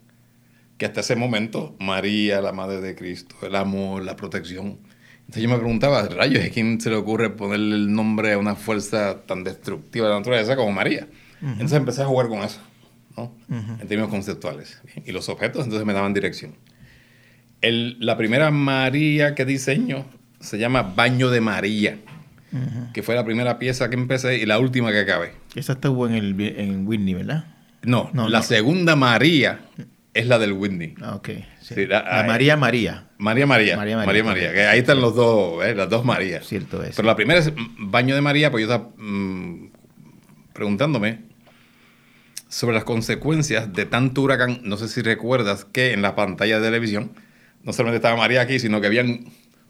que 0.79 0.87
hasta 0.87 1.01
ese 1.01 1.17
momento 1.17 1.75
María, 1.81 2.41
la 2.41 2.53
Madre 2.53 2.81
de 2.81 2.95
Cristo, 2.95 3.35
el 3.43 3.57
amor, 3.57 4.03
la 4.05 4.17
protección. 4.17 4.79
Entonces 5.21 5.43
yo 5.43 5.49
me 5.49 5.57
preguntaba, 5.57 6.03
rayos, 6.09 6.45
¿a 6.45 6.51
quién 6.51 6.81
se 6.81 6.91
le 6.91 6.97
ocurre 6.97 7.31
ponerle 7.31 7.75
el 7.75 7.93
nombre 7.93 8.33
a 8.35 8.39
una 8.39 8.55
fuerza 8.55 9.23
tan 9.27 9.43
destructiva 9.43 10.07
de 10.07 10.13
la 10.13 10.19
naturaleza 10.21 10.55
como 10.57 10.71
María? 10.73 11.09
Entonces 11.43 11.77
empecé 11.79 12.03
a 12.03 12.07
jugar 12.07 12.29
con 12.29 12.39
eso, 12.43 12.61
¿no? 13.17 13.33
En 13.49 13.89
términos 13.89 14.09
conceptuales. 14.09 14.81
Y 15.05 15.13
los 15.13 15.29
objetos 15.29 15.65
entonces 15.65 15.85
me 15.87 15.93
daban 15.93 16.15
dirección. 16.15 16.55
El, 17.61 17.97
la 18.01 18.17
primera 18.17 18.51
María 18.51 19.35
que 19.35 19.45
diseño 19.45 20.05
se 20.41 20.59
llama 20.59 20.83
Baño 20.83 21.31
de 21.31 21.41
María, 21.41 21.99
que 22.95 23.03
fue 23.03 23.15
la 23.15 23.25
primera 23.25 23.59
pieza 23.59 23.89
que 23.91 23.97
empecé 23.97 24.39
y 24.39 24.47
la 24.47 24.59
última 24.59 24.93
que 24.93 25.01
acabé. 25.01 25.33
Esa 25.55 25.73
estuvo 25.75 26.07
en, 26.07 26.15
el, 26.15 26.41
en 26.41 26.87
Whitney, 26.87 27.15
¿verdad? 27.15 27.47
No, 27.83 28.11
No, 28.13 28.29
la 28.29 28.39
no. 28.39 28.45
segunda 28.45 28.95
María 28.97 29.61
es 30.19 30.27
la 30.27 30.39
del 30.39 30.53
Whitney. 30.53 30.95
Ah, 31.03 31.15
ok. 31.17 31.29
sí. 31.61 31.75
Sí, 31.75 31.87
la- 31.87 32.03
la 32.03 32.21
ah, 32.21 32.25
María 32.25 32.57
María. 32.57 33.09
María 33.19 33.47
María. 33.47 33.77
María 33.77 33.97
María 33.97 34.25
María, 34.25 34.53
que 34.53 34.63
ahí 34.67 34.79
están 34.81 35.01
los 35.01 35.15
dos, 35.15 35.65
eh, 35.65 35.75
las 35.75 35.89
dos 35.89 36.05
Marías. 36.05 36.47
Cierto 36.47 36.83
es. 36.83 36.95
Pero 36.97 37.07
la 37.07 37.17
primera 37.17 37.41
es 37.41 37.53
Baño 37.79 38.15
de 38.15 38.21
María, 38.21 38.51
pues 38.51 38.67
yo 38.67 38.73
estaba 38.73 38.91
mm, 38.97 39.71
preguntándome 40.53 41.21
sobre 42.49 42.75
las 42.75 42.85
consecuencias 42.85 43.73
de 43.73 43.87
tanto 43.87 44.23
huracán. 44.23 44.61
No 44.65 44.77
sé 44.77 44.89
si 44.89 45.03
recuerdas 45.03 45.65
que 45.65 45.93
en 45.93 46.03
la 46.03 46.15
pantalla 46.15 46.59
de 46.61 46.67
televisión 46.67 47.13
no 47.63 47.73
solamente 47.73 47.97
estaba 47.97 48.17
María 48.17 48.41
aquí, 48.43 48.59
sino 48.59 48.81
que 48.81 48.87
habían 48.87 49.25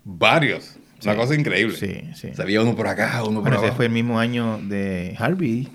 varios. 0.04 0.76
Una 1.02 1.12
Sí. 1.12 1.18
cosa 1.18 1.34
increíble. 1.34 1.76
Sí, 1.76 2.00
sí. 2.14 2.28
O 2.32 2.34
sea, 2.34 2.44
había 2.44 2.62
uno 2.62 2.74
por 2.74 2.86
acá, 2.88 3.22
uno 3.22 3.34
por 3.40 3.42
Bueno, 3.42 3.56
ese 3.56 3.64
abajo. 3.66 3.76
fue 3.76 3.86
el 3.86 3.92
mismo 3.92 4.18
año 4.18 4.58
de 4.62 5.14
Harvey 5.18 5.68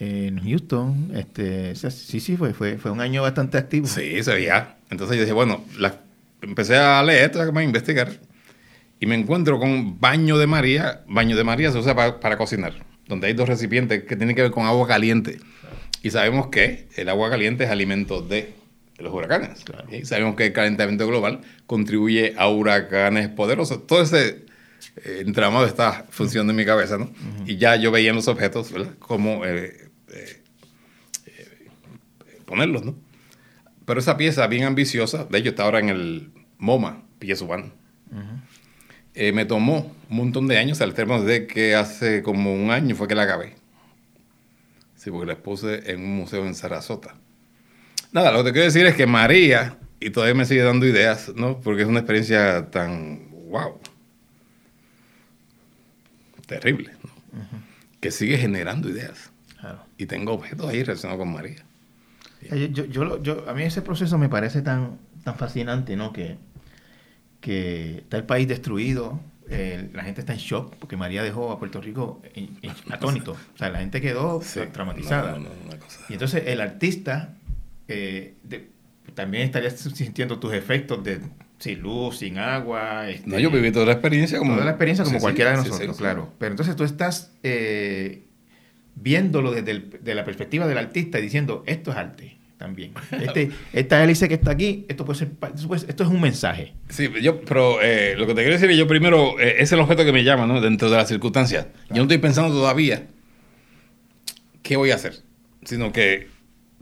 en 0.00 0.42
Houston. 0.42 1.12
Este, 1.14 1.74
sí, 1.76 2.20
sí, 2.20 2.36
fue, 2.36 2.52
fue, 2.54 2.78
fue 2.78 2.90
un 2.90 3.00
año 3.00 3.22
bastante 3.22 3.58
activo. 3.58 3.86
Sí, 3.86 4.22
se 4.22 4.32
veía. 4.34 4.76
Entonces 4.90 5.16
yo 5.16 5.22
dije, 5.22 5.32
bueno, 5.32 5.64
la- 5.78 6.00
empecé 6.42 6.76
a 6.76 7.02
leer, 7.02 7.30
a 7.38 7.62
investigar, 7.62 8.10
y 8.98 9.06
me 9.06 9.14
encuentro 9.14 9.58
con 9.58 10.00
baño 10.00 10.36
de 10.38 10.46
María. 10.46 11.02
Baño 11.06 11.36
de 11.36 11.44
María 11.44 11.70
se 11.70 11.78
usa 11.78 11.94
pa- 11.94 12.18
para 12.20 12.36
cocinar, 12.36 12.74
donde 13.06 13.26
hay 13.28 13.34
dos 13.34 13.48
recipientes 13.48 14.04
que 14.04 14.16
tienen 14.16 14.34
que 14.34 14.42
ver 14.42 14.50
con 14.50 14.66
agua 14.66 14.88
caliente. 14.88 15.38
Y 16.02 16.10
sabemos 16.10 16.46
que 16.48 16.88
el 16.96 17.08
agua 17.10 17.28
caliente 17.30 17.64
es 17.64 17.70
alimento 17.70 18.22
de 18.22 18.54
los 18.98 19.12
huracanes. 19.12 19.62
Y 19.90 20.04
sabemos 20.06 20.34
que 20.34 20.46
el 20.46 20.52
calentamiento 20.54 21.06
global 21.06 21.40
contribuye 21.66 22.34
a 22.38 22.48
huracanes 22.48 23.28
poderosos. 23.28 23.86
Todo 23.86 24.02
ese 24.02 24.44
eh, 25.04 25.22
entramado 25.26 25.66
está 25.66 26.06
funcionando 26.10 26.52
en 26.52 26.56
mi 26.56 26.64
cabeza, 26.64 26.96
¿no? 26.98 27.10
Y 27.46 27.56
ya 27.58 27.76
yo 27.76 27.90
veía 27.90 28.10
en 28.10 28.16
los 28.16 28.28
objetos, 28.28 28.72
¿verdad? 28.72 28.94
Cómo 28.98 29.44
eh, 29.44 29.89
eh, 30.12 30.42
eh, 31.26 31.58
ponerlos, 32.44 32.84
¿no? 32.84 32.96
Pero 33.84 34.00
esa 34.00 34.16
pieza 34.16 34.46
bien 34.46 34.64
ambiciosa, 34.64 35.24
de 35.24 35.38
hecho 35.38 35.50
está 35.50 35.64
ahora 35.64 35.80
en 35.80 35.88
el 35.88 36.30
MoMA, 36.58 37.02
PS1, 37.20 37.72
eh, 39.14 39.32
me 39.32 39.44
tomó 39.44 39.94
un 40.08 40.16
montón 40.16 40.46
de 40.46 40.58
años, 40.58 40.80
al 40.80 40.94
término 40.94 41.22
de 41.22 41.46
que 41.46 41.74
hace 41.74 42.22
como 42.22 42.54
un 42.54 42.70
año 42.70 42.94
fue 42.94 43.08
que 43.08 43.14
la 43.14 43.22
acabé. 43.22 43.56
Sí, 44.96 45.10
porque 45.10 45.26
la 45.26 45.32
expuse 45.32 45.90
en 45.90 46.00
un 46.00 46.16
museo 46.16 46.46
en 46.46 46.54
Sarasota. 46.54 47.16
Nada, 48.12 48.32
lo 48.32 48.38
que 48.38 48.44
te 48.44 48.52
quiero 48.52 48.66
decir 48.66 48.86
es 48.86 48.94
que 48.94 49.06
María, 49.06 49.78
y 49.98 50.10
todavía 50.10 50.34
me 50.34 50.44
sigue 50.44 50.62
dando 50.62 50.86
ideas, 50.86 51.32
¿no? 51.34 51.60
Porque 51.60 51.82
es 51.82 51.88
una 51.88 52.00
experiencia 52.00 52.70
tan, 52.70 53.30
wow, 53.48 53.80
terrible, 56.46 56.92
¿no? 57.02 57.10
Que 58.00 58.10
sigue 58.10 58.36
generando 58.38 58.88
ideas. 58.88 59.30
Claro. 59.60 59.78
Y 59.98 60.06
tengo 60.06 60.32
objetos 60.32 60.68
ahí 60.68 60.82
relacionados 60.82 61.18
con 61.22 61.32
María. 61.32 61.64
Yo, 62.50 62.56
yo, 62.56 62.84
yo 62.86 63.22
yo- 63.22 63.44
a 63.48 63.52
mí 63.54 63.62
ese 63.64 63.82
proceso 63.82 64.16
me 64.18 64.28
parece 64.30 64.62
tan, 64.62 64.98
tan 65.24 65.36
fascinante, 65.36 65.94
¿no? 65.96 66.12
Que, 66.12 66.36
que 67.40 67.98
está 67.98 68.16
el 68.16 68.24
país 68.24 68.48
destruido, 68.48 69.20
eh, 69.48 69.90
la 69.92 70.02
gente 70.04 70.20
está 70.20 70.32
en 70.32 70.38
shock 70.38 70.74
porque 70.76 70.96
María 70.96 71.22
dejó 71.22 71.50
a 71.52 71.58
Puerto 71.58 71.80
Rico 71.80 72.22
en- 72.34 72.56
en- 72.62 72.72
atónito. 72.92 73.32
O 73.32 73.58
sea, 73.58 73.70
la 73.70 73.78
gente 73.80 74.00
quedó 74.00 74.40
Sí, 74.42 74.60
traumatizada. 74.72 75.32
no, 75.32 75.38
no, 75.38 75.44
no, 75.48 75.50
una 75.68 75.78
cosa- 75.78 76.00
Y 76.08 76.14
entonces 76.14 76.44
el 76.46 76.60
artista 76.60 77.34
eh, 77.88 78.34
de- 78.44 78.68
también 79.14 79.44
estaría 79.44 79.70
sintiendo 79.70 80.38
tus 80.38 80.52
efectos 80.54 81.02
de 81.02 81.20
sin 81.58 81.80
luz, 81.80 82.18
sin 82.18 82.38
agua. 82.38 83.10
este, 83.10 83.28
No, 83.28 83.38
yo 83.38 83.50
viví 83.50 83.70
toda 83.72 83.84
la 83.86 83.92
experiencia 83.92 84.38
como... 84.38 84.52
toda 84.54 84.64
la 84.64 84.70
experiencia 84.70 85.04
como 85.04 85.18
Sí, 85.18 85.22
cualquiera 85.22 85.50
de 85.50 85.56
nosotros, 85.58 85.96
sí. 85.96 86.00
claro. 86.02 86.32
Pero 86.38 86.52
entonces 86.52 86.74
tú 86.76 86.84
estás 86.84 87.32
eh, 87.42 88.22
viéndolo 89.00 89.50
desde 89.52 89.70
el- 89.72 89.90
de 90.00 90.14
la 90.14 90.24
perspectiva 90.24 90.66
del 90.66 90.78
artista 90.78 91.18
y 91.18 91.22
diciendo, 91.22 91.62
esto 91.66 91.90
es 91.90 91.96
arte 91.96 92.36
también. 92.58 92.92
Este, 93.12 93.50
esta 93.72 94.04
hélice 94.04 94.28
que 94.28 94.34
está 94.34 94.50
aquí, 94.50 94.84
esto 94.88 95.04
puede 95.04 95.18
ser, 95.18 95.30
esto 95.88 96.02
es 96.04 96.08
un 96.10 96.20
mensaje. 96.20 96.74
Sí, 96.90 97.08
yo, 97.22 97.40
pero 97.40 97.80
eh, 97.82 98.14
lo 98.16 98.26
que 98.26 98.34
te 98.34 98.42
quiero 98.42 98.52
decir 98.54 98.70
es 98.70 98.76
yo 98.76 98.86
primero, 98.86 99.40
eh, 99.40 99.56
es 99.58 99.72
el 99.72 99.80
objeto 99.80 100.04
que 100.04 100.12
me 100.12 100.22
llama, 100.24 100.46
¿no? 100.46 100.60
Dentro 100.60 100.90
de 100.90 100.96
las 100.96 101.08
circunstancias. 101.08 101.66
Yo 101.88 101.96
no 101.96 102.02
estoy 102.02 102.18
pensando 102.18 102.54
todavía 102.54 103.06
qué 104.62 104.76
voy 104.76 104.90
a 104.90 104.96
hacer, 104.96 105.14
sino 105.64 105.92
que 105.92 106.28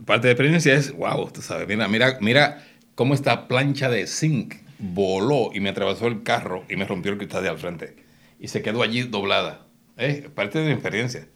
parte 0.05 0.27
de 0.27 0.33
experiencia 0.33 0.73
es, 0.73 0.91
wow, 0.91 1.29
tú 1.31 1.41
sabes, 1.41 1.67
mira, 1.67 1.87
mira, 1.87 2.17
mira 2.21 2.63
cómo 2.95 3.13
esta 3.13 3.47
plancha 3.47 3.89
de 3.89 4.07
zinc 4.07 4.55
voló 4.79 5.51
y 5.53 5.59
me 5.59 5.69
atravesó 5.69 6.07
el 6.07 6.23
carro 6.23 6.65
y 6.69 6.75
me 6.75 6.85
rompió 6.85 7.11
el 7.11 7.17
cristal 7.17 7.43
de 7.43 7.49
al 7.49 7.57
frente. 7.57 7.95
Y 8.39 8.47
se 8.49 8.61
quedó 8.61 8.81
allí 8.81 9.01
doblada. 9.03 9.65
Es 9.99 10.29
parte 10.29 10.59
de 10.59 10.65
mi 10.65 10.71
experiencia. 10.71 11.27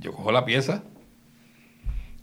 Yo 0.00 0.12
cojo 0.12 0.32
la 0.32 0.44
pieza, 0.44 0.82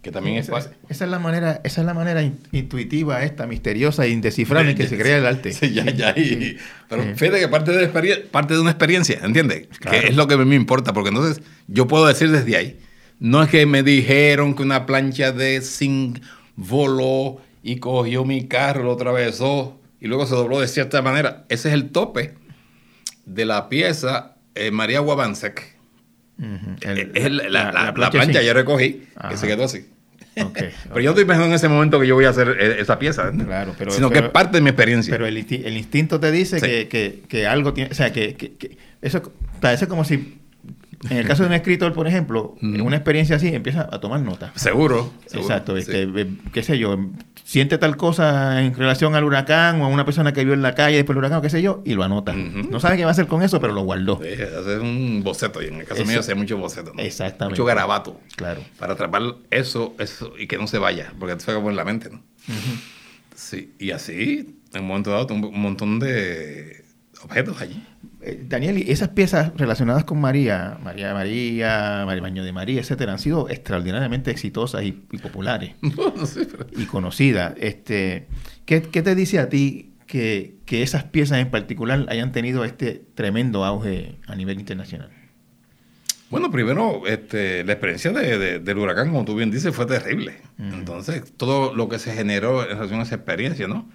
que 0.01 0.11
también 0.11 0.35
es 0.37 0.47
parte... 0.49 0.75
esa 0.89 1.05
es 1.05 1.11
la 1.11 1.19
manera, 1.19 1.61
esa 1.63 1.81
es 1.81 1.87
la 1.87 1.93
manera 1.93 2.21
in- 2.23 2.37
intuitiva, 2.51 3.23
esta, 3.23 3.47
misteriosa 3.47 4.05
e 4.05 4.09
indescifrable 4.09 4.71
en 4.71 4.77
que 4.77 4.87
se 4.87 4.97
crea 4.97 5.17
el 5.17 5.25
arte. 5.25 5.53
Sí, 5.53 5.71
ya, 5.71 5.85
ya. 5.85 6.13
y- 6.17 6.25
Sí. 6.25 6.57
pero 6.89 7.03
Sí. 7.03 7.09
fíjate 7.15 7.39
que 7.39 7.47
parte 7.47 7.71
de, 7.71 7.87
parte 8.29 8.53
de 8.53 8.59
una 8.59 8.71
experiencia, 8.71 9.19
¿entiendes? 9.23 9.67
Claro. 9.79 10.01
Que 10.01 10.07
es 10.07 10.15
lo 10.15 10.27
que 10.27 10.35
me 10.35 10.55
importa, 10.55 10.91
porque 10.93 11.09
entonces 11.09 11.41
yo 11.67 11.87
puedo 11.87 12.05
decir 12.07 12.31
desde 12.31 12.57
ahí, 12.57 12.79
no 13.19 13.41
es 13.43 13.49
que 13.49 13.65
me 13.65 13.81
dijeron 13.83 14.55
que 14.55 14.63
una 14.63 14.85
plancha 14.85 15.31
de 15.31 15.61
zinc 15.61 16.19
voló 16.57 17.37
y 17.61 17.77
cogió 17.77 18.25
mi 18.25 18.47
carro, 18.47 18.83
lo 18.83 18.93
atravesó 18.93 19.79
y 20.01 20.07
luego 20.07 20.25
se 20.25 20.35
dobló 20.35 20.59
de 20.59 20.67
cierta 20.67 21.01
manera. 21.01 21.45
Ese 21.47 21.69
es 21.69 21.73
el 21.75 21.91
tope 21.91 22.33
de 23.25 23.45
la 23.45 23.69
pieza 23.69 24.35
eh, 24.55 24.69
María 24.71 25.01
Wabansek. 25.01 25.72
Ujú. 26.39 26.75
El- 26.81 27.11
Es 27.15 27.31
la, 27.31 27.43
la- 27.49 27.71
la- 27.71 27.83
la 27.85 27.93
plancha 27.93 28.11
plancha 28.19 28.41
yo 28.41 28.53
recogí, 28.53 29.03
Ajá. 29.15 29.29
que 29.29 29.37
se 29.37 29.47
quedó 29.47 29.63
así. 29.65 29.85
Pero 30.35 30.99
yo 30.99 31.11
estoy 31.11 31.25
pensando 31.25 31.45
en 31.47 31.53
ese 31.53 31.69
momento 31.69 31.99
que 31.99 32.07
yo 32.07 32.15
voy 32.15 32.25
a 32.25 32.29
hacer 32.29 32.57
eh, 32.59 32.77
esa 32.79 32.97
pieza. 32.97 33.31
Claro, 33.31 33.75
pero- 33.77 33.91
sino 33.91 34.09
que 34.09 34.17
es 34.19 34.29
parte 34.29 34.57
de 34.57 34.61
mi 34.61 34.69
experiencia. 34.69 35.11
Pero 35.11 35.27
el, 35.27 35.37
insti- 35.37 35.61
el 35.63 35.77
instinto 35.77 36.19
te 36.19 36.31
dice 36.31 36.59
Sí. 36.59 36.65
que, 36.65 36.87
que- 36.87 37.23
que 37.27 37.45
algo 37.47 37.73
tiene. 37.73 37.91
O 37.91 37.93
sea, 37.93 38.11
que, 38.11 38.35
eso, 39.01 39.19
o 39.19 39.61
sea, 39.61 39.73
eso 39.73 39.85
es 39.85 39.89
como 39.89 40.03
si. 40.03 40.39
En 41.09 41.17
el 41.17 41.27
caso 41.27 41.43
de 41.43 41.49
un 41.49 41.53
escritor, 41.53 41.91
por 41.93 42.07
ejemplo, 42.07 42.55
en 42.61 42.79
una 42.81 42.95
experiencia 42.95 43.35
así, 43.35 43.49
empieza 43.53 43.89
a 43.91 43.99
tomar 43.99 44.21
notas. 44.21 44.51
Seguro. 44.55 45.11
Exacto, 45.33 45.75
este, 45.75 46.07
qué 46.53 46.63
sé 46.63 46.79
yo, 46.79 46.97
siente 47.43 47.77
tal 47.77 47.97
cosa 47.97 48.61
en 48.63 48.73
relación 48.73 49.15
al 49.15 49.23
huracán 49.23 49.81
o 49.81 49.85
a 49.85 49.87
una 49.87 50.05
persona 50.05 50.33
que 50.33 50.43
vio 50.45 50.53
en 50.53 50.61
la 50.61 50.75
calle 50.75 50.95
después 50.97 51.13
del 51.15 51.19
huracán 51.19 51.39
o 51.39 51.41
qué 51.41 51.49
sé 51.49 51.61
yo, 51.61 51.81
y 51.85 51.93
lo 51.93 52.03
anota. 52.03 52.33
No 52.33 52.79
sabe 52.79 52.97
qué 52.97 53.03
va 53.03 53.09
a 53.09 53.13
hacer 53.13 53.27
con 53.27 53.41
eso, 53.43 53.59
pero 53.59 53.73
lo 53.73 53.81
guardó. 53.81 54.19
Sí, 54.23 54.41
hacer 54.41 54.79
un 54.79 55.21
boceto. 55.23 55.61
Y 55.61 55.67
en 55.67 55.75
el 55.75 55.85
caso 55.85 56.01
Eso- 56.01 56.09
mío, 56.11 56.19
hacer 56.19 56.35
mucho 56.35 56.57
boceto. 56.57 56.93
¿no? 56.93 57.01
Exactamente. 57.01 57.53
Mucho 57.59 57.65
garabato. 57.65 58.19
Claro. 58.35 58.61
Para 58.79 58.93
atrapar 58.93 59.21
eso, 59.51 59.93
eso 59.99 60.33
y 60.39 60.47
que 60.47 60.57
no 60.57 60.67
se 60.67 60.77
vaya, 60.79 61.13
porque 61.19 61.39
se 61.39 61.51
acabó 61.51 61.69
en 61.69 61.75
la 61.75 61.83
mente, 61.85 62.09
¿no? 62.09 62.21
Sí, 63.35 63.73
y 63.79 63.91
así, 63.91 64.59
en 64.73 64.81
un 64.81 64.87
momento 64.87 65.11
dado, 65.11 65.27
un 65.33 65.59
montón 65.61 65.99
de 65.99 66.82
objetos 67.25 67.61
allí. 67.61 67.83
Eh, 68.21 68.45
Daniel, 68.47 68.77
y 68.77 68.91
esas 68.91 69.09
piezas 69.09 69.51
relacionadas 69.57 70.03
con 70.05 70.19
María, 70.21 70.77
María 70.81 71.13
María, 71.13 72.03
María 72.05 72.21
Baño 72.21 72.43
de 72.43 72.53
María, 72.53 72.79
etcétera, 72.79 73.11
han 73.13 73.19
sido 73.19 73.49
extraordinariamente 73.49 74.31
exitosas 74.31 74.83
y, 74.83 75.03
y 75.11 75.17
populares 75.17 75.73
no 75.81 76.25
sé, 76.25 76.45
pero- 76.45 76.67
y 76.77 76.85
conocidas. 76.85 77.53
Este, 77.57 78.27
¿qué, 78.65 78.81
qué 78.81 79.01
te 79.01 79.15
dice 79.15 79.39
a 79.39 79.49
ti 79.49 79.91
que, 80.07 80.55
que 80.65 80.83
esas 80.83 81.03
piezas 81.05 81.39
en 81.39 81.49
particular 81.51 82.05
hayan 82.09 82.31
tenido 82.31 82.63
este 82.65 83.01
tremendo 83.15 83.65
auge 83.65 84.15
a 84.27 84.35
nivel 84.35 84.59
internacional? 84.59 85.09
Bueno, 86.29 86.49
primero, 86.49 87.05
este, 87.05 87.63
la 87.63 87.73
experiencia 87.73 88.11
de- 88.11 88.37
de- 88.39 88.59
del 88.59 88.77
huracán, 88.79 89.09
como 89.09 89.23
tú 89.25 89.35
bien 89.35 89.51
dices, 89.51 89.75
fue 89.75 89.85
terrible. 89.85 90.37
Entonces, 90.57 91.31
todo 91.37 91.75
lo 91.75 91.89
que 91.89 91.99
se 91.99 92.11
generó 92.13 92.63
en 92.63 92.69
relación 92.69 92.99
a 93.01 93.03
esa 93.03 93.15
experiencia, 93.15 93.67
¿no? 93.67 93.87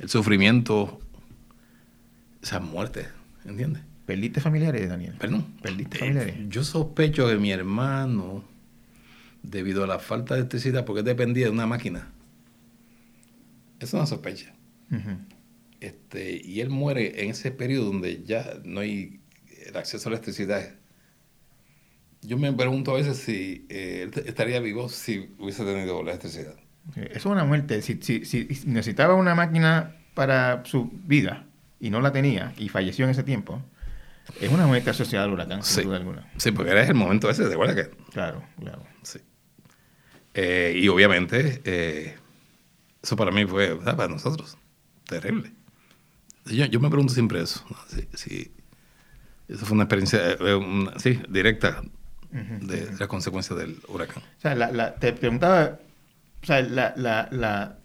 El 0.00 0.08
sufrimiento, 0.08 0.98
esas 2.44 2.62
muertes, 2.62 3.08
¿entiendes? 3.44 3.82
¿Perdiste 4.06 4.40
familiares, 4.40 4.88
Daniel? 4.88 5.14
Perdón. 5.18 5.46
¿Perdiste 5.62 5.96
Eh, 5.96 6.00
familiares? 6.00 6.34
yo 6.48 6.62
sospecho 6.62 7.26
que 7.28 7.36
mi 7.36 7.50
hermano, 7.52 8.44
debido 9.42 9.82
a 9.84 9.86
la 9.86 9.98
falta 9.98 10.34
de 10.34 10.40
electricidad, 10.40 10.84
porque 10.84 11.02
dependía 11.02 11.46
de 11.46 11.50
una 11.50 11.66
máquina, 11.66 12.10
es 13.80 13.92
una 13.92 14.06
sospecha. 14.06 14.52
Este, 15.80 16.40
y 16.44 16.60
él 16.60 16.70
muere 16.70 17.24
en 17.24 17.30
ese 17.30 17.50
periodo 17.50 17.86
donde 17.86 18.22
ya 18.24 18.58
no 18.64 18.80
hay 18.80 19.20
el 19.66 19.76
acceso 19.76 20.08
a 20.08 20.12
la 20.12 20.16
electricidad. 20.18 20.74
Yo 22.22 22.38
me 22.38 22.52
pregunto 22.52 22.92
a 22.92 22.94
veces 22.94 23.18
si 23.18 23.66
eh, 23.68 24.08
él 24.14 24.22
estaría 24.26 24.60
vivo 24.60 24.88
si 24.88 25.34
hubiese 25.38 25.64
tenido 25.64 26.02
la 26.02 26.12
electricidad. 26.12 26.54
Eso 26.94 27.10
es 27.14 27.26
una 27.26 27.44
muerte. 27.44 27.82
Si, 27.82 27.98
si, 28.02 28.24
si 28.24 28.46
necesitaba 28.66 29.14
una 29.14 29.34
máquina 29.34 29.96
para 30.14 30.64
su 30.64 30.90
vida 31.06 31.46
y 31.86 31.90
no 31.90 32.00
la 32.00 32.12
tenía 32.12 32.52
y 32.56 32.68
falleció 32.70 33.04
en 33.04 33.10
ese 33.10 33.22
tiempo, 33.22 33.60
es 34.40 34.50
una 34.50 34.66
muerte 34.66 34.88
asociada 34.90 35.26
al 35.26 35.32
huracán, 35.32 35.62
sin 35.62 35.82
Sí. 35.82 35.82
duda 35.86 35.96
alguna. 35.98 36.26
Sí, 36.38 36.50
porque 36.50 36.70
era 36.70 36.82
el 36.82 36.94
momento 36.94 37.28
ese, 37.28 37.46
¿te 37.46 37.52
acuerdas 37.52 37.76
que? 37.76 37.90
Claro, 38.12 38.42
claro. 38.58 38.82
Sí. 39.02 39.18
Eh, 40.32 40.74
y 40.76 40.88
obviamente, 40.88 41.60
eh, 41.64 42.14
eso 43.02 43.16
para 43.16 43.30
mí 43.30 43.44
fue, 43.44 43.76
para 43.78 44.08
nosotros, 44.08 44.56
terrible. 45.06 45.52
Yo, 46.46 46.64
yo 46.66 46.80
me 46.80 46.88
pregunto 46.88 47.12
siempre 47.12 47.40
eso, 47.42 47.64
¿no? 47.70 47.76
si, 47.88 48.08
si 48.14 48.52
eso 49.48 49.64
fue 49.66 49.74
una 49.74 49.84
experiencia, 49.84 50.32
eh, 50.32 50.54
una- 50.54 50.98
sí, 50.98 51.20
directa 51.28 51.82
de, 52.30 52.90
las 52.98 53.08
consecuencias 53.08 53.58
del 53.58 53.78
huracán. 53.88 54.22
O 54.38 54.40
sea, 54.40 54.54
la, 54.54 54.72
la- 54.72 54.94
te 54.94 55.12
preguntaba, 55.12 55.78
o 56.42 56.46
sea, 56.46 56.62
la, 56.62 56.94
la- 56.96 57.78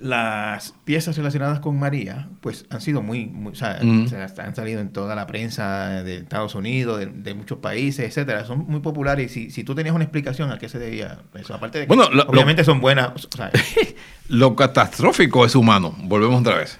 las 0.00 0.74
piezas 0.84 1.16
relacionadas 1.16 1.60
con 1.60 1.78
María, 1.78 2.28
pues 2.40 2.66
han 2.70 2.80
sido 2.80 3.00
muy, 3.02 3.26
muy 3.26 3.52
o 3.52 3.54
sea, 3.54 3.78
Mm. 3.82 4.06
han 4.38 4.54
salido 4.54 4.80
en 4.80 4.90
toda 4.92 5.14
la 5.14 5.26
prensa 5.26 6.02
de 6.02 6.16
Estados 6.18 6.54
Unidos, 6.54 6.98
de, 6.98 7.06
de 7.06 7.34
muchos 7.34 7.58
países, 7.58 8.06
etcétera. 8.06 8.44
Son 8.44 8.66
muy 8.66 8.80
populares. 8.80 9.30
Y 9.30 9.46
si, 9.46 9.50
si 9.50 9.64
tú 9.64 9.74
tenías 9.74 9.94
una 9.94 10.04
explicación 10.04 10.50
a 10.50 10.58
qué 10.58 10.68
se 10.68 10.78
debía 10.78 11.20
eso, 11.34 11.54
aparte 11.54 11.78
de 11.78 11.86
que 11.86 11.94
Bueno, 11.94 12.10
lo- 12.10 12.24
obviamente 12.24 12.64
son 12.64 12.80
buenas. 12.80 13.10
O 13.14 13.36
sea, 13.36 13.50
Lo 14.28 14.56
catastrófico 14.56 15.44
es 15.44 15.54
humano, 15.54 15.94
volvemos 16.04 16.40
otra 16.40 16.56
vez. 16.56 16.78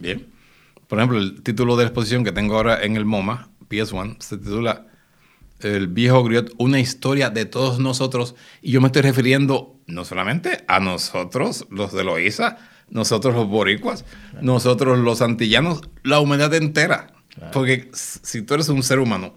Bien. 0.00 0.26
Por 0.88 0.98
ejemplo, 0.98 1.18
el 1.18 1.42
título 1.42 1.76
de 1.76 1.84
la 1.84 1.88
exposición 1.88 2.24
que 2.24 2.32
tengo 2.32 2.56
ahora 2.56 2.82
en 2.82 2.96
el 2.96 3.04
MoMA, 3.04 3.48
PS1, 3.68 4.16
se 4.20 4.38
titula 4.38 4.86
El 5.64 5.88
viejo 5.88 6.22
griot, 6.22 6.52
una 6.58 6.78
historia 6.78 7.30
de 7.30 7.46
todos 7.46 7.78
nosotros. 7.78 8.34
Y 8.60 8.72
yo 8.72 8.80
me 8.80 8.88
estoy 8.88 9.02
refiriendo 9.02 9.80
no 9.86 10.04
solamente 10.04 10.64
a 10.68 10.78
nosotros, 10.78 11.66
los 11.70 11.92
de 11.92 12.04
Loíza, 12.04 12.58
nosotros 12.90 13.34
los 13.34 13.48
boricuas, 13.48 14.04
nosotros 14.40 14.98
los 14.98 15.22
antillanos, 15.22 15.80
la 16.02 16.20
humanidad 16.20 16.52
entera. 16.54 17.14
Porque 17.52 17.90
si 17.92 18.42
tú 18.42 18.54
eres 18.54 18.68
un 18.68 18.82
ser 18.82 18.98
humano, 18.98 19.34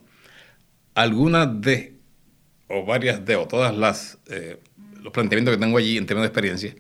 algunas 0.94 1.62
de, 1.62 1.98
o 2.68 2.86
varias 2.86 3.26
de, 3.26 3.36
o 3.36 3.48
todas 3.48 3.76
las, 3.76 4.20
eh, 4.28 4.62
los 5.02 5.14
planteamientos 5.14 5.56
que 5.56 5.62
tengo 5.62 5.78
allí 5.78 5.98
en 5.98 6.06
términos 6.06 6.24
de 6.24 6.28
experiencia, 6.28 6.76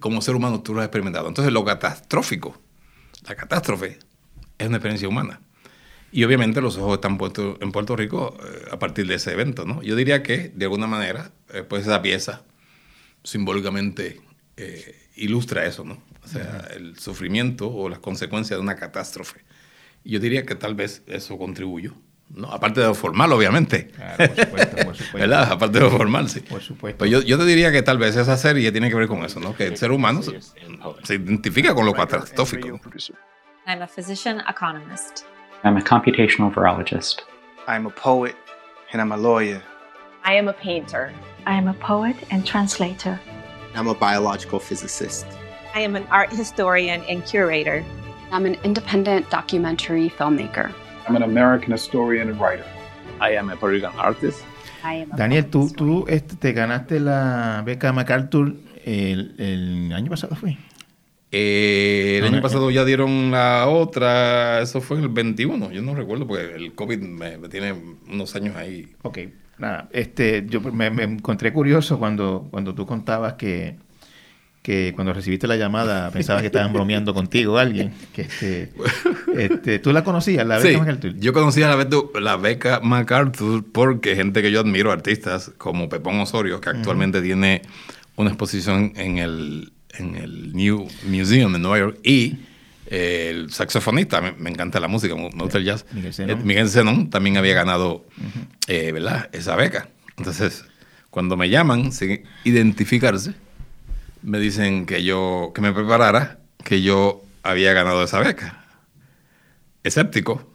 como 0.00 0.22
ser 0.22 0.34
humano 0.34 0.62
tú 0.62 0.74
lo 0.74 0.80
has 0.80 0.86
experimentado. 0.86 1.28
Entonces 1.28 1.52
lo 1.52 1.64
catastrófico, 1.64 2.60
la 3.28 3.34
catástrofe, 3.34 3.98
es 4.58 4.66
una 4.66 4.76
experiencia 4.76 5.08
humana. 5.08 5.40
Y 6.16 6.24
obviamente 6.24 6.62
los 6.62 6.78
ojos 6.78 6.94
están 6.94 7.18
puestos 7.18 7.58
en 7.60 7.72
Puerto 7.72 7.94
Rico 7.94 8.38
eh, 8.42 8.68
a 8.70 8.78
partir 8.78 9.06
de 9.06 9.16
ese 9.16 9.32
evento, 9.32 9.66
¿no? 9.66 9.82
Yo 9.82 9.94
diría 9.94 10.22
que, 10.22 10.48
de 10.48 10.64
alguna 10.64 10.86
manera, 10.86 11.30
eh, 11.52 11.62
pues 11.62 11.82
esa 11.82 12.00
pieza 12.00 12.40
simbólicamente 13.22 14.22
eh, 14.56 15.08
ilustra 15.16 15.66
eso, 15.66 15.84
¿no? 15.84 16.02
O 16.24 16.26
sea, 16.26 16.68
el 16.74 16.98
sufrimiento 16.98 17.68
o 17.68 17.90
las 17.90 17.98
consecuencias 17.98 18.56
de 18.56 18.62
una 18.62 18.76
catástrofe. 18.76 19.44
Yo 20.04 20.18
diría 20.18 20.46
que 20.46 20.54
tal 20.54 20.74
vez 20.74 21.02
eso 21.06 21.36
contribuyó, 21.36 21.92
¿no? 22.30 22.50
Aparte 22.50 22.80
de 22.80 22.86
lo 22.86 22.94
formal, 22.94 23.30
obviamente. 23.34 23.88
Claro, 23.88 24.16
por 24.16 24.46
supuesto, 24.46 24.76
por 24.76 24.96
supuesto. 24.96 25.18
¿Verdad? 25.18 25.52
Aparte 25.52 25.78
de 25.80 25.84
lo 25.84 25.90
formal, 25.90 26.30
sí. 26.30 26.40
Por 26.40 26.62
supuesto. 26.62 26.96
Pues 26.96 27.10
yo, 27.10 27.20
yo 27.20 27.36
te 27.36 27.44
diría 27.44 27.70
que 27.72 27.82
tal 27.82 27.98
vez 27.98 28.16
esa 28.16 28.38
serie 28.38 28.72
tiene 28.72 28.88
que 28.88 28.96
ver 28.96 29.06
con 29.06 29.22
eso, 29.22 29.38
¿no? 29.38 29.54
Que 29.54 29.66
el 29.66 29.76
ser 29.76 29.90
humano 29.90 30.22
se, 30.22 30.40
se 31.02 31.14
identifica 31.16 31.74
con 31.74 31.84
lo 31.84 31.92
catastrófico. 31.92 32.80
I'm 33.66 33.82
a 33.82 33.86
physician 33.86 34.40
economist. 34.48 35.35
I'm 35.66 35.76
a 35.76 35.80
computational 35.80 36.54
virologist. 36.54 37.22
I'm 37.66 37.86
a 37.86 37.90
poet 37.90 38.36
and 38.92 39.02
I'm 39.02 39.10
a 39.10 39.16
lawyer. 39.16 39.60
I 40.22 40.34
am 40.34 40.46
a 40.46 40.52
painter. 40.52 41.12
I 41.44 41.54
am 41.54 41.66
a 41.66 41.74
poet 41.74 42.14
and 42.30 42.46
translator. 42.46 43.18
I'm 43.74 43.88
a 43.88 43.94
biological 43.96 44.60
physicist. 44.60 45.26
I 45.74 45.80
am 45.80 45.96
an 45.96 46.06
art 46.12 46.30
historian 46.30 47.02
and 47.08 47.26
curator. 47.26 47.84
I'm 48.30 48.46
an 48.46 48.54
independent 48.62 49.28
documentary 49.28 50.08
filmmaker. 50.08 50.72
I'm 51.08 51.16
an 51.16 51.24
American 51.24 51.72
historian 51.72 52.28
and 52.28 52.40
writer. 52.40 52.64
I 53.18 53.32
am 53.32 53.50
a 53.50 53.56
Puerto 53.56 53.74
Rican 53.74 53.98
artist. 53.98 54.44
I 54.84 54.94
am 55.02 55.10
a 55.10 55.16
Daniel, 55.16 55.50
tú, 55.50 55.68
tú 55.74 56.04
este, 56.06 56.36
te 56.36 56.52
ganaste 56.52 57.00
la 57.00 57.62
beca 57.66 57.92
MacArthur 57.92 58.54
el, 58.84 59.34
el 59.36 59.92
año 59.92 60.10
pasado, 60.10 60.36
¿fue? 60.36 60.58
Eh, 61.38 62.14
el 62.16 62.20
No, 62.22 62.26
año 62.28 62.36
no, 62.36 62.42
pasado 62.42 62.70
ya 62.70 62.84
dieron 62.84 63.30
la 63.30 63.66
otra, 63.68 64.62
eso 64.62 64.80
fue 64.80 64.96
en 64.96 65.02
el 65.04 65.08
21, 65.10 65.70
yo 65.70 65.82
no 65.82 65.94
recuerdo 65.94 66.26
porque 66.26 66.54
el 66.54 66.74
COVID 66.74 66.98
me, 67.00 67.36
me 67.36 67.48
tiene 67.50 67.74
unos 68.10 68.34
años 68.36 68.56
ahí. 68.56 68.88
Ok, 69.02 69.18
nada, 69.58 69.88
este, 69.92 70.46
yo 70.48 70.60
me, 70.60 70.90
me 70.90 71.02
encontré 71.04 71.52
curioso 71.52 71.98
cuando, 71.98 72.48
cuando 72.50 72.74
tú 72.74 72.86
contabas 72.86 73.34
que, 73.34 73.76
que 74.62 74.92
cuando 74.94 75.12
recibiste 75.12 75.46
la 75.46 75.56
llamada 75.56 76.10
pensabas 76.10 76.40
que 76.40 76.46
estaban 76.46 76.72
bromeando 76.72 77.12
contigo 77.12 77.58
alguien. 77.58 77.92
Que 78.14 78.22
este, 78.22 78.72
este, 79.36 79.78
¿Tú 79.78 79.92
la 79.92 80.02
conocías, 80.02 80.46
la 80.46 80.56
beca 80.56 80.70
Sí, 80.70 80.76
MacArthur? 80.78 81.14
yo 81.18 81.32
conocía 81.34 81.68
la, 81.68 81.86
la 82.20 82.36
beca 82.36 82.80
MacArthur 82.80 83.62
porque 83.70 84.16
gente 84.16 84.40
que 84.40 84.50
yo 84.50 84.60
admiro, 84.60 84.90
artistas 84.90 85.52
como 85.58 85.88
Pepón 85.90 86.18
Osorio, 86.18 86.60
que 86.62 86.70
actualmente 86.70 87.20
tiene 87.20 87.60
una 88.16 88.30
exposición 88.30 88.92
en 88.96 89.18
el, 89.18 89.72
en 89.98 90.16
el 90.16 90.52
New 90.54 90.88
Museum 91.04 91.54
en 91.54 91.62
Nueva 91.62 91.78
York, 91.78 91.98
y 92.04 92.38
eh, 92.88 93.28
el 93.30 93.52
saxofonista, 93.52 94.20
me, 94.20 94.32
me 94.32 94.50
encanta 94.50 94.78
la 94.80 94.88
música, 94.88 95.14
me 95.14 95.28
gusta 95.30 95.58
el 95.58 95.64
jazz, 95.64 95.84
Miguel 95.92 96.14
Zenón. 96.14 96.38
Eh, 96.40 96.42
Miguel 96.44 96.68
Zenón 96.68 97.10
también 97.10 97.36
había 97.36 97.54
ganado 97.54 98.06
eh, 98.68 98.92
¿verdad? 98.92 99.28
esa 99.32 99.56
beca. 99.56 99.88
Entonces, 100.16 100.64
cuando 101.10 101.36
me 101.36 101.48
llaman, 101.48 101.92
sin 101.92 102.22
identificarse, 102.44 103.34
me 104.22 104.38
dicen 104.38 104.86
que 104.86 105.02
yo, 105.04 105.52
que 105.54 105.60
me 105.60 105.72
preparara, 105.72 106.38
que 106.64 106.82
yo 106.82 107.22
había 107.42 107.72
ganado 107.72 108.02
esa 108.04 108.18
beca. 108.20 108.64
Escéptico. 109.84 110.52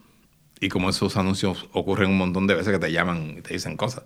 Y 0.59 0.69
como 0.69 0.89
esos 0.91 1.17
anuncios 1.17 1.67
ocurren 1.71 2.11
un 2.11 2.17
montón 2.17 2.45
de 2.45 2.53
veces 2.53 2.71
que 2.71 2.77
te 2.79 2.91
llaman 2.91 3.35
y 3.39 3.41
te 3.41 3.53
dicen 3.53 3.77
cosas. 3.77 4.03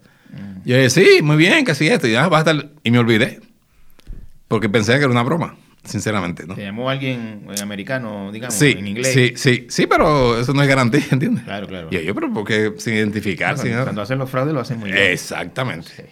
Yo 0.64 0.78
dije, 0.78 0.90
sí, 0.90 1.22
muy 1.22 1.36
bien, 1.36 1.66
que 1.66 1.76
sí, 1.76 1.88
esto. 1.88 2.08
Y, 2.08 2.16
ah, 2.16 2.30
va 2.30 2.38
a 2.40 2.42
estar- 2.46 2.70
y 2.84 2.92
me 2.92 3.00
olvidé. 3.00 3.42
Porque 4.48 4.70
pensé 4.70 4.94
que 4.94 5.00
era 5.00 5.10
una 5.10 5.24
broma, 5.24 5.56
sinceramente, 5.84 6.46
¿no? 6.46 6.54
¿Te 6.56 6.62
llamó 6.64 6.90
alguien 6.90 7.48
eh, 7.50 7.62
americano, 7.62 8.32
digamos, 8.32 8.54
Sí, 8.56 8.76
en 8.78 8.88
inglés? 8.88 9.12
sí, 9.14 9.34
sí, 9.36 9.66
sí, 9.70 9.88
pero 9.88 10.40
eso 10.40 10.54
no 10.54 10.62
es 10.62 10.68
garantía, 10.68 11.04
¿entiendes? 11.12 11.44
Claro, 11.44 11.68
claro. 11.68 11.88
Y 11.92 12.04
yo, 12.04 12.14
pero 12.14 12.32
porque 12.34 12.74
sin 12.78 12.94
identificar, 12.94 13.50
Cuando, 13.56 13.64
sin 13.64 13.72
nada. 13.72 13.84
cuando 13.86 14.02
hacen 14.02 14.18
los 14.20 14.30
fraudes 14.30 14.54
lo 14.54 14.60
hacen 14.62 14.80
muy 14.80 14.92
bien. 14.92 15.04
Exactamente. 15.12 15.90
Sí. 15.96 16.04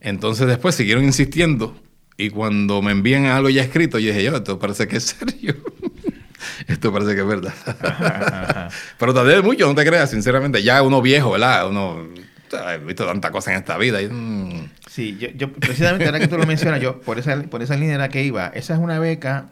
Entonces 0.00 0.46
después 0.46 0.74
siguieron 0.74 1.04
insistiendo 1.04 1.76
y 2.16 2.30
cuando 2.30 2.80
me 2.82 2.92
envían 2.92 3.26
algo 3.26 3.50
ya 3.50 3.62
escrito, 3.62 3.98
yo 3.98 4.08
dije, 4.08 4.22
yo, 4.24 4.36
esto 4.36 4.58
parece 4.58 4.88
que 4.88 4.96
es 4.96 5.04
serio. 5.04 5.56
esto 6.68 6.92
parece 6.92 7.14
que 7.14 7.20
es 7.20 7.26
verdad. 7.26 7.52
ajá. 7.66 8.68
Pero 8.98 9.12
tardé 9.14 9.42
mucho, 9.42 9.66
no 9.66 9.74
te 9.74 9.84
creas, 9.84 10.10
sinceramente. 10.10 10.62
Ya 10.62 10.82
uno 10.82 11.02
viejo, 11.02 11.32
¿verdad? 11.32 11.68
Uno 11.68 12.08
he 12.58 12.78
visto 12.78 13.06
tanta 13.06 13.30
cosa 13.30 13.52
en 13.52 13.58
esta 13.58 13.76
vida. 13.78 14.00
y, 14.02 14.08
mm, 14.08 14.70
Sí, 14.86 15.16
yo, 15.18 15.28
yo 15.30 15.52
precisamente 15.52 16.06
ahora 16.06 16.18
que 16.18 16.28
tú 16.28 16.36
lo 16.36 16.46
mencionas, 16.46 16.80
yo 16.80 17.00
por 17.00 17.18
esa, 17.18 17.40
por 17.44 17.62
esa 17.62 17.76
línea 17.76 17.94
era 17.94 18.08
que 18.08 18.24
iba. 18.24 18.48
Esa 18.48 18.74
es 18.74 18.80
una 18.80 18.98
beca 18.98 19.50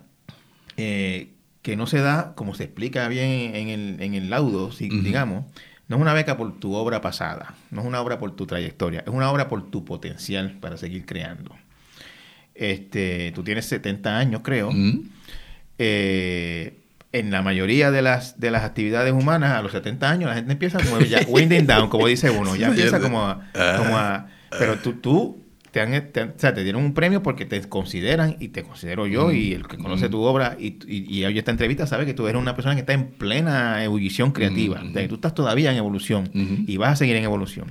eh, 0.76 1.30
que 1.62 1.76
no 1.76 1.86
se 1.86 1.98
da, 2.00 2.34
como 2.34 2.54
se 2.54 2.64
explica 2.64 3.06
bien 3.08 3.54
en 3.54 3.68
el, 3.68 4.02
en 4.02 4.14
el 4.14 4.30
laudo, 4.30 4.72
si- 4.72 4.88
digamos, 5.02 5.44
no 5.88 5.96
es 5.96 6.02
una 6.02 6.12
beca 6.14 6.36
por 6.36 6.58
tu 6.60 6.74
obra 6.74 7.00
pasada, 7.00 7.54
no 7.70 7.80
es 7.82 7.86
una 7.86 8.00
obra 8.00 8.18
por 8.18 8.34
tu 8.36 8.46
trayectoria, 8.46 9.00
es 9.00 9.08
una 9.12 9.30
obra 9.30 9.48
por 9.48 9.70
tu 9.70 9.84
potencial 9.84 10.52
para 10.60 10.76
seguir 10.76 11.04
creando. 11.06 11.54
Este, 12.54 13.32
tú 13.34 13.42
tienes 13.44 13.66
70 13.66 14.18
años, 14.18 14.40
creo. 14.44 14.70
Eh, 15.78 16.74
en 17.18 17.30
la 17.30 17.42
mayoría 17.42 17.90
de 17.90 18.02
las, 18.02 18.38
de 18.40 18.50
las 18.50 18.62
actividades 18.64 19.12
humanas, 19.12 19.52
a 19.52 19.62
los 19.62 19.72
70 19.72 20.10
años, 20.10 20.28
la 20.30 20.36
gente 20.36 20.52
empieza 20.52 20.78
como 20.78 21.00
ya 21.00 21.20
winding 21.28 21.66
down, 21.66 21.88
como 21.88 22.06
dice 22.06 22.30
uno, 22.30 22.56
ya 22.56 22.68
empieza 22.80 23.00
como 23.00 23.26
a... 23.26 23.50
como 23.76 23.98
a- 23.98 24.26
pero 24.58 24.78
tú, 24.78 24.94
tú 24.94 25.42
te, 25.70 25.80
han, 25.82 26.10
te 26.12 26.22
o 26.22 26.32
sea, 26.36 26.54
te 26.54 26.64
dieron 26.64 26.82
un 26.82 26.94
premio 26.94 27.22
porque 27.22 27.44
te 27.44 27.60
consideran, 27.68 28.36
y 28.40 28.48
te 28.48 28.62
considero 28.62 29.06
yo, 29.06 29.30
y 29.32 29.52
el 29.52 29.68
que 29.68 29.76
conoce 29.76 30.08
tu 30.08 30.22
obra, 30.22 30.56
y, 30.58 30.78
y, 30.86 31.18
y 31.18 31.24
oye 31.26 31.38
esta 31.38 31.50
entrevista 31.50 31.86
sabe 31.86 32.06
que 32.06 32.14
tú 32.14 32.26
eres 32.26 32.40
una 32.40 32.54
persona 32.54 32.74
que 32.74 32.80
está 32.80 32.94
en 32.94 33.08
plena 33.08 33.84
ebullición 33.84 34.32
creativa, 34.32 34.80
o 34.90 34.92
sea, 34.92 35.02
que 35.02 35.08
tú 35.08 35.16
estás 35.16 35.34
todavía 35.34 35.70
en 35.70 35.76
evolución, 35.76 36.30
y 36.66 36.76
vas 36.78 36.92
a 36.92 36.96
seguir 36.96 37.16
en 37.16 37.24
evolución. 37.24 37.70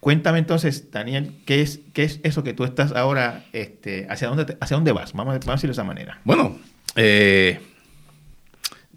Cuéntame 0.00 0.38
entonces, 0.38 0.90
Daniel, 0.92 1.32
¿qué 1.44 1.60
es, 1.62 1.80
qué 1.92 2.04
es 2.04 2.20
eso 2.22 2.42
que 2.44 2.52
tú 2.54 2.64
estás 2.64 2.92
ahora, 2.92 3.44
este, 3.52 4.06
hacia 4.10 4.28
dónde, 4.28 4.44
te- 4.44 4.56
hacia 4.60 4.76
dónde 4.76 4.92
vas? 4.92 5.12
Vamos, 5.12 5.34
vamos 5.34 5.48
a 5.48 5.52
decirlo 5.54 5.72
de 5.72 5.80
esa 5.80 5.84
manera. 5.84 6.20
Bueno, 6.24 6.56
eh, 6.94 7.60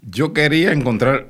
yo 0.02 0.32
quería 0.32 0.72
encontrar 0.72 1.28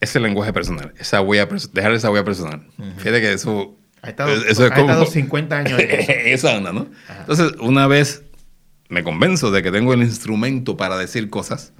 ese 0.00 0.20
lenguaje 0.20 0.52
personal, 0.52 0.92
esa 0.98 1.20
huella, 1.20 1.48
dejar 1.72 1.92
esa 1.92 2.10
huella 2.10 2.24
personal. 2.24 2.66
Fíjate 2.98 3.20
que 3.20 3.32
eso, 3.32 3.76
Ha 4.02 4.10
estado, 4.10 4.32
eso 4.32 4.66
es 4.66 4.72
ha 4.72 4.74
como... 4.74 4.90
estado 4.90 5.06
50 5.06 5.56
años 5.56 5.80
eso. 5.80 6.12
esa 6.24 6.56
onda, 6.56 6.72
¿no? 6.72 6.88
Entonces, 7.20 7.52
una 7.60 7.86
vez 7.86 8.22
me 8.88 9.02
convenzo 9.02 9.50
de 9.50 9.62
que 9.62 9.70
tengo 9.70 9.94
el 9.94 10.02
instrumento 10.02 10.76
para 10.76 10.98
decir 10.98 11.30
cosas, 11.30 11.72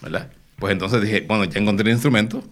¿verdad? 0.00 0.30
Pues 0.58 0.72
entonces 0.72 1.02
dije, 1.02 1.22
bueno, 1.26 1.44
ya 1.44 1.60
encontré 1.60 1.88
el 1.88 1.94
instrumento, 1.94 2.44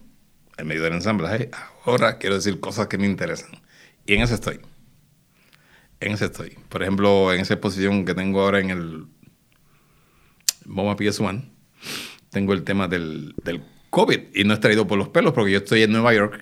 en 0.57 0.67
medio 0.67 0.83
del 0.83 0.93
ensamblaje, 0.93 1.49
ahora 1.85 2.17
quiero 2.17 2.35
decir 2.35 2.59
cosas 2.59 2.87
que 2.87 2.97
me 2.97 3.05
interesan. 3.07 3.49
Y 4.05 4.13
en 4.15 4.21
eso 4.21 4.35
estoy. 4.35 4.59
en 5.99 6.11
ese 6.11 6.25
estoy. 6.25 6.57
Por 6.69 6.83
ejemplo, 6.83 7.33
en 7.33 7.39
esa 7.39 7.53
exposición 7.53 8.05
que 8.05 8.13
tengo 8.13 8.41
ahora 8.41 8.59
en 8.59 8.69
el 8.69 9.05
MoMA 10.65 10.95
PS1, 10.97 11.43
tengo 12.33 12.51
el 12.51 12.63
tema 12.63 12.89
del, 12.89 13.33
del 13.43 13.61
COVID 13.89 14.19
y 14.33 14.43
no 14.43 14.53
es 14.53 14.59
traído 14.59 14.85
por 14.87 14.97
los 14.97 15.07
pelos 15.07 15.31
porque 15.33 15.51
yo 15.51 15.59
estoy 15.59 15.83
en 15.83 15.91
Nueva 15.91 16.13
York 16.13 16.41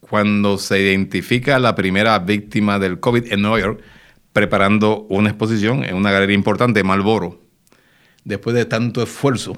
cuando 0.00 0.58
se 0.58 0.80
identifica 0.80 1.58
la 1.60 1.76
primera 1.76 2.18
víctima 2.18 2.78
del 2.80 2.98
COVID 2.98 3.32
en 3.32 3.42
Nueva 3.42 3.60
York 3.60 3.82
preparando 4.32 5.02
una 5.08 5.28
exposición 5.28 5.84
en 5.84 5.94
una 5.94 6.10
galería 6.10 6.34
importante, 6.34 6.82
Malboro. 6.82 7.40
Después 8.24 8.56
de 8.56 8.64
tanto 8.64 9.02
esfuerzo, 9.02 9.56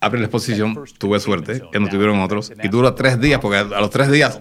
abre 0.00 0.20
la 0.20 0.26
exposición, 0.26 0.76
tuve 0.98 1.20
suerte, 1.20 1.62
que 1.70 1.80
no 1.80 1.88
tuvieron 1.88 2.20
otros, 2.20 2.52
y 2.62 2.68
dura 2.68 2.94
tres 2.94 3.20
días, 3.20 3.40
porque 3.40 3.58
a 3.58 3.80
los 3.80 3.90
tres 3.90 4.10
días... 4.10 4.40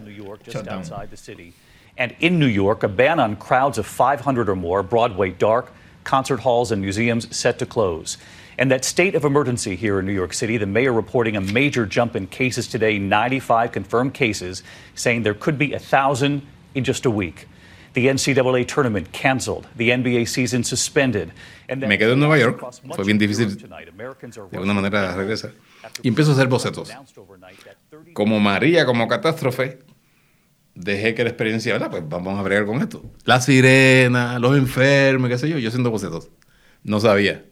And 1.97 2.15
in 2.19 2.39
New 2.39 2.47
York, 2.47 2.83
a 2.83 2.87
ban 2.87 3.19
on 3.19 3.35
crowds 3.35 3.77
of 3.77 3.85
500 3.85 4.49
or 4.49 4.55
more, 4.55 4.81
Broadway 4.81 5.35
dark, 5.37 5.71
concert 6.03 6.39
halls 6.39 6.71
and 6.71 6.81
museums 6.81 7.27
set 7.35 7.59
to 7.59 7.65
close. 7.65 8.17
And 8.61 8.69
that 8.69 8.85
state 8.85 9.15
of 9.15 9.25
emergency 9.25 9.75
here 9.75 9.97
in 9.97 10.05
New 10.05 10.13
York 10.13 10.33
City, 10.33 10.55
the 10.55 10.67
mayor 10.67 10.93
reporting 10.93 11.35
a 11.35 11.41
major 11.41 11.87
jump 11.87 12.15
in 12.15 12.27
cases 12.27 12.67
today, 12.67 12.99
95 12.99 13.71
confirmed 13.71 14.13
cases, 14.13 14.61
saying 14.93 15.23
there 15.23 15.33
could 15.33 15.57
be 15.57 15.73
a 15.73 15.79
1,000 15.79 16.43
in 16.75 16.83
just 16.83 17.03
a 17.07 17.09
week. 17.09 17.47
The 17.93 18.05
NCAA 18.05 18.67
tournament 18.67 19.11
canceled, 19.13 19.67
the 19.75 19.89
NBA 19.89 20.27
season 20.27 20.63
suspended. 20.63 21.31
And 21.67 21.81
Me 21.81 21.97
quedé 21.97 22.13
en 22.13 22.19
Nueva 22.19 22.37
York, 22.37 22.63
fue 22.93 23.03
bien 23.03 23.17
difícil 23.17 23.57
de 23.57 24.57
alguna 24.57 24.75
manera 24.75 25.15
regresar. 25.15 25.53
Y 26.03 26.09
empiezo 26.09 26.29
a 26.29 26.33
hacer 26.35 26.47
bocetos. 26.47 26.91
Como 28.13 28.39
María, 28.39 28.85
como 28.85 29.07
catástrofe, 29.07 29.79
dejé 30.75 31.15
que 31.15 31.23
la 31.23 31.31
experiencia, 31.31 31.73
¿verdad? 31.73 31.89
Pues 31.89 32.07
vamos 32.07 32.37
a 32.37 32.43
bregar 32.43 32.67
con 32.67 32.79
esto. 32.79 33.03
La 33.25 33.41
sirena, 33.41 34.37
los 34.37 34.55
enfermos, 34.55 35.31
qué 35.31 35.39
sé 35.39 35.49
yo, 35.49 35.57
yo 35.57 35.69
haciendo 35.69 35.89
bocetos. 35.89 36.29
No 36.83 36.99
sabía. 36.99 37.45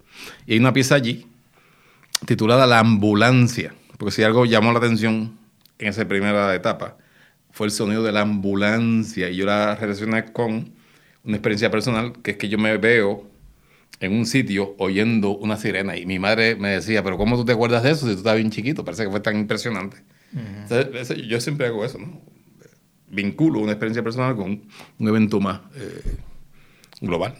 Y 0.49 0.53
hay 0.53 0.59
una 0.59 0.73
pieza 0.73 0.95
allí 0.95 1.27
titulada 2.25 2.65
La 2.65 2.79
ambulancia, 2.79 3.75
porque 3.99 4.11
si 4.11 4.23
algo 4.23 4.45
llamó 4.45 4.71
la 4.71 4.79
atención 4.79 5.37
en 5.77 5.87
esa 5.87 6.07
primera 6.07 6.55
etapa 6.55 6.97
fue 7.51 7.67
el 7.67 7.71
sonido 7.71 8.01
de 8.01 8.11
la 8.11 8.21
ambulancia 8.21 9.29
y 9.29 9.35
yo 9.35 9.45
la 9.45 9.75
relacioné 9.75 10.33
con 10.33 10.71
una 11.23 11.35
experiencia 11.35 11.69
personal 11.69 12.13
que 12.23 12.31
es 12.31 12.37
que 12.37 12.49
yo 12.49 12.57
me 12.57 12.75
veo 12.77 13.29
en 13.99 14.11
un 14.11 14.25
sitio 14.25 14.73
oyendo 14.79 15.37
una 15.37 15.55
sirena 15.55 15.95
y 15.95 16.07
mi 16.07 16.17
madre 16.17 16.55
me 16.55 16.69
decía, 16.69 17.03
pero 17.03 17.15
¿cómo 17.15 17.35
tú 17.37 17.45
te 17.45 17.51
acuerdas 17.51 17.83
de 17.83 17.91
eso 17.91 18.07
si 18.07 18.13
tú 18.13 18.17
estabas 18.17 18.39
bien 18.39 18.49
chiquito? 18.49 18.83
Parece 18.83 19.03
que 19.03 19.11
fue 19.11 19.19
tan 19.19 19.37
impresionante. 19.37 19.97
Entonces, 20.33 21.27
yo 21.27 21.39
siempre 21.39 21.67
hago 21.67 21.85
eso, 21.85 21.99
¿no? 21.99 22.23
Vinculo 23.07 23.59
una 23.59 23.73
experiencia 23.73 24.01
personal 24.01 24.35
con 24.35 24.63
un 24.97 25.07
evento 25.07 25.39
más 25.39 25.59
eh, 25.75 26.17
global. 27.01 27.35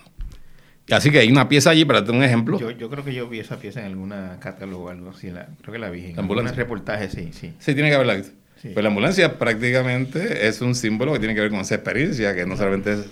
Así 0.92 1.12
que 1.12 1.20
hay 1.20 1.30
una 1.30 1.48
pieza 1.48 1.70
allí, 1.70 1.86
para 1.86 2.04
tener 2.04 2.20
un 2.20 2.24
ejemplo. 2.24 2.60
Yo, 2.60 2.72
yo, 2.72 2.90
creo 2.90 3.04
que 3.04 3.14
yo 3.14 3.30
vi 3.30 3.40
esa 3.40 3.58
pieza 3.60 3.82
en 3.82 3.88
alguna 3.88 4.38
catálogo 4.40 4.86
o 4.86 4.90
algo 4.90 5.12
así. 5.12 5.30
La, 5.30 5.48
creo 5.62 5.74
que 5.74 5.80
la 5.80 5.90
vi. 5.90 6.06
En 6.06 6.16
¿La 6.16 6.22
ambulancia? 6.22 6.56
reportaje, 6.56 7.10
sí, 7.10 7.30
sí. 7.32 7.54
Sí, 7.60 7.74
tiene 7.74 7.90
que 7.90 7.96
haberla 7.96 8.16
visto. 8.16 8.32
Sí. 8.62 8.70
Pues 8.74 8.84
la 8.84 8.90
ambulancia 8.90 9.38
prácticamente 9.38 10.48
es 10.48 10.62
un 10.62 10.76
símbolo 10.76 11.14
que 11.14 11.20
tiene 11.20 11.36
que 11.36 11.42
ver 11.42 11.50
con 11.50 11.60
esa 11.60 11.76
experiencia, 11.76 12.36
que 12.36 12.46
no 12.46 12.58
solamente 12.58 12.94
es 12.94 13.06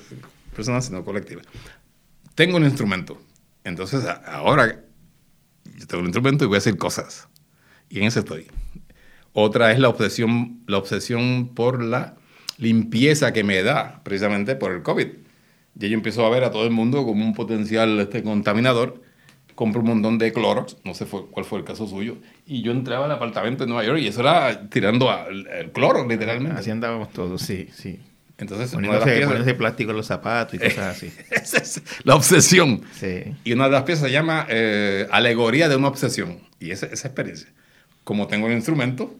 personal, 0.55 0.81
sino 0.81 1.05
colectiva. 1.05 1.41
Tengo 2.35 2.57
un 2.57 2.65
instrumento. 2.65 3.21
Entonces, 3.63 4.03
ahora 4.25 4.81
yo 5.75 5.87
tengo 5.87 6.01
un 6.01 6.07
instrumento 6.07 6.45
y 6.45 6.47
voy 6.47 6.55
a 6.55 6.59
hacer 6.59 6.77
cosas. 6.77 7.27
Y 7.89 7.99
en 7.99 8.05
eso 8.05 8.19
estoy. 8.19 8.47
Otra 9.33 9.71
es 9.71 9.79
la 9.79 9.89
obsesión, 9.89 10.63
la 10.67 10.77
obsesión 10.77 11.53
por 11.53 11.83
la 11.83 12.15
limpieza 12.57 13.33
que 13.33 13.43
me 13.43 13.61
da, 13.61 14.01
precisamente 14.03 14.55
por 14.55 14.71
el 14.71 14.81
COVID. 14.81 15.07
Y 15.79 15.89
yo 15.89 15.93
empiezo 15.93 16.25
a 16.25 16.29
ver 16.29 16.43
a 16.43 16.51
todo 16.51 16.63
el 16.63 16.71
mundo 16.71 17.05
como 17.05 17.23
un 17.25 17.33
potencial 17.33 17.99
este, 17.99 18.23
contaminador. 18.23 19.01
Compro 19.55 19.81
un 19.81 19.87
montón 19.87 20.19
de 20.19 20.31
Clorox, 20.31 20.77
no 20.83 20.93
sé 20.93 21.07
fue, 21.07 21.25
cuál 21.31 21.43
fue 21.45 21.59
el 21.59 21.65
caso 21.65 21.87
suyo. 21.87 22.17
Y 22.45 22.61
yo 22.61 22.71
entraba 22.71 23.05
al 23.05 23.11
apartamento 23.11 23.63
en 23.63 23.69
Nueva 23.69 23.83
York 23.83 23.99
y 23.99 24.07
eso 24.07 24.21
era 24.21 24.69
tirando 24.69 25.09
al, 25.09 25.47
el 25.47 25.71
Clorox, 25.71 26.07
literalmente. 26.07 26.59
Así 26.59 26.69
andábamos 26.69 27.09
todos, 27.09 27.41
sí, 27.41 27.67
sí. 27.73 27.99
Entonces, 28.37 28.69
poniéndose, 28.71 29.21
poniéndose 29.21 29.53
plástico 29.55 29.91
en 29.91 29.97
los 29.97 30.05
zapatos 30.05 30.53
y 30.53 30.59
cosas 30.59 30.95
así. 30.95 31.11
Esa 31.31 31.57
es 31.57 31.81
la 32.03 32.15
obsesión. 32.15 32.83
Sí. 32.93 33.35
Y 33.43 33.53
una 33.53 33.65
de 33.65 33.71
las 33.71 33.83
piezas 33.83 34.05
se 34.05 34.11
llama 34.11 34.45
eh, 34.47 35.07
Alegoría 35.09 35.69
de 35.69 35.75
una 35.75 35.87
obsesión. 35.87 36.39
Y 36.59 36.69
esa, 36.69 36.85
esa 36.85 37.07
experiencia. 37.07 37.49
Como 38.03 38.27
tengo 38.27 38.47
el 38.47 38.53
instrumento, 38.53 39.15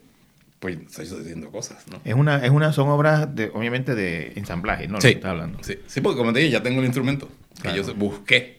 pues 0.60 0.80
estoy 0.80 1.06
sucediendo 1.06 1.52
cosas, 1.52 1.86
¿no? 1.88 2.02
Es 2.04 2.16
una, 2.16 2.44
es 2.44 2.50
una, 2.50 2.74
son 2.74 2.90
obras 2.90 3.34
de, 3.36 3.52
obviamente 3.54 3.94
de 3.94 4.34
ensamblaje, 4.36 4.88
¿no? 4.88 5.00
Sí, 5.00 5.10
está 5.10 5.32
hablando. 5.32 5.64
Sí, 5.64 5.78
sí, 5.86 6.02
porque 6.02 6.18
como 6.18 6.34
te 6.34 6.40
dije, 6.40 6.52
ya 6.52 6.64
tengo 6.64 6.80
el 6.80 6.86
instrumento. 6.86 7.30
Que 7.62 7.76
yo 7.76 7.94
busqué 7.96 8.58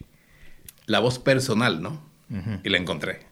la 0.87 1.01
voz 1.01 1.19
personal, 1.19 1.83
¿no? 1.83 2.03
Uh 2.31 2.37
-huh. 2.37 2.61
Y 2.65 2.69
la 2.69 2.79
encontré. 2.79 3.27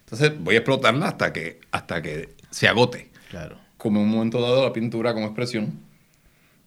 Entonces 0.00 0.32
voy 0.38 0.56
a 0.56 0.58
explotarla 0.58 1.08
hasta 1.08 1.32
que, 1.32 1.60
hasta 1.70 2.02
que 2.02 2.34
se 2.50 2.68
agote. 2.68 3.10
Claro. 3.30 3.58
Como 3.76 4.00
en 4.00 4.06
un 4.06 4.12
momento 4.12 4.40
dado 4.40 4.64
la 4.64 4.72
pintura 4.72 5.14
como 5.14 5.26
expresión, 5.26 5.80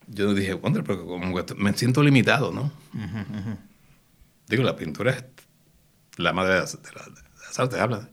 yo 0.08 0.34
dije, 0.34 0.54
Wonder, 0.54 0.84
pero 0.84 1.06
como 1.06 1.46
que 1.46 1.56
me 1.56 1.74
siento 1.74 2.04
limitado, 2.04 2.52
¿no? 2.52 2.72
Uh 2.94 2.98
-huh, 2.98 3.30
uh 3.30 3.48
-huh. 3.48 3.58
Digo, 4.48 4.64
la 4.64 4.76
pintura 4.76 5.12
es 5.12 5.24
la 6.18 6.34
madre 6.34 6.54
de 6.54 6.60
las, 6.62 6.82
de 6.82 6.90
las 6.94 7.60
artes, 7.60 7.80
habla. 7.80 8.10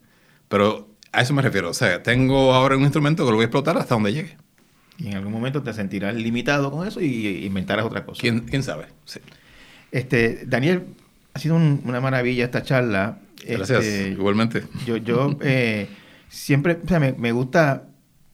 Pero 0.49 0.90
a 1.13 1.23
eso 1.23 1.35
me 1.35 1.43
refiero. 1.43 1.71
O 1.71 1.75
sea, 1.75 2.03
tengo 2.03 2.55
ahora 2.55 2.77
un 2.77 2.83
instrumento 2.83 3.25
que 3.25 3.31
lo 3.31 3.37
voy 3.37 3.45
a 3.45 3.47
explotar 3.47 3.77
hasta 3.79 3.95
donde 3.95 4.13
llegue. 4.13 4.37
Y 4.99 5.09
en 5.09 5.17
algún 5.17 5.33
momento 5.33 5.63
te 5.63 5.73
sentirás 5.73 6.15
limitado 6.15 6.71
con 6.71 6.87
eso 6.87 7.01
y 7.01 7.47
inventarás 7.47 7.87
otra 7.87 8.05
cosa. 8.05 8.21
¿Quién, 8.21 8.41
quién 8.41 8.63
sabe? 8.63 8.87
Sí. 9.07 9.21
Este, 9.93 10.45
Daniel, 10.47 10.85
ha 11.33 11.39
sido 11.39 11.57
un, 11.57 11.83
una 11.85 12.01
maravilla 12.01 12.45
esta 12.45 12.63
charla. 12.63 13.19
Gracias, 13.47 13.85
este, 13.85 14.11
igualmente. 14.11 14.65
Yo, 14.87 14.99
yo 14.99 15.37
eh, 15.43 15.89
siempre, 16.29 16.79
o 16.85 16.89
sea, 16.89 17.01
me, 17.01 17.13
me, 17.13 17.33
gusta 17.33 17.89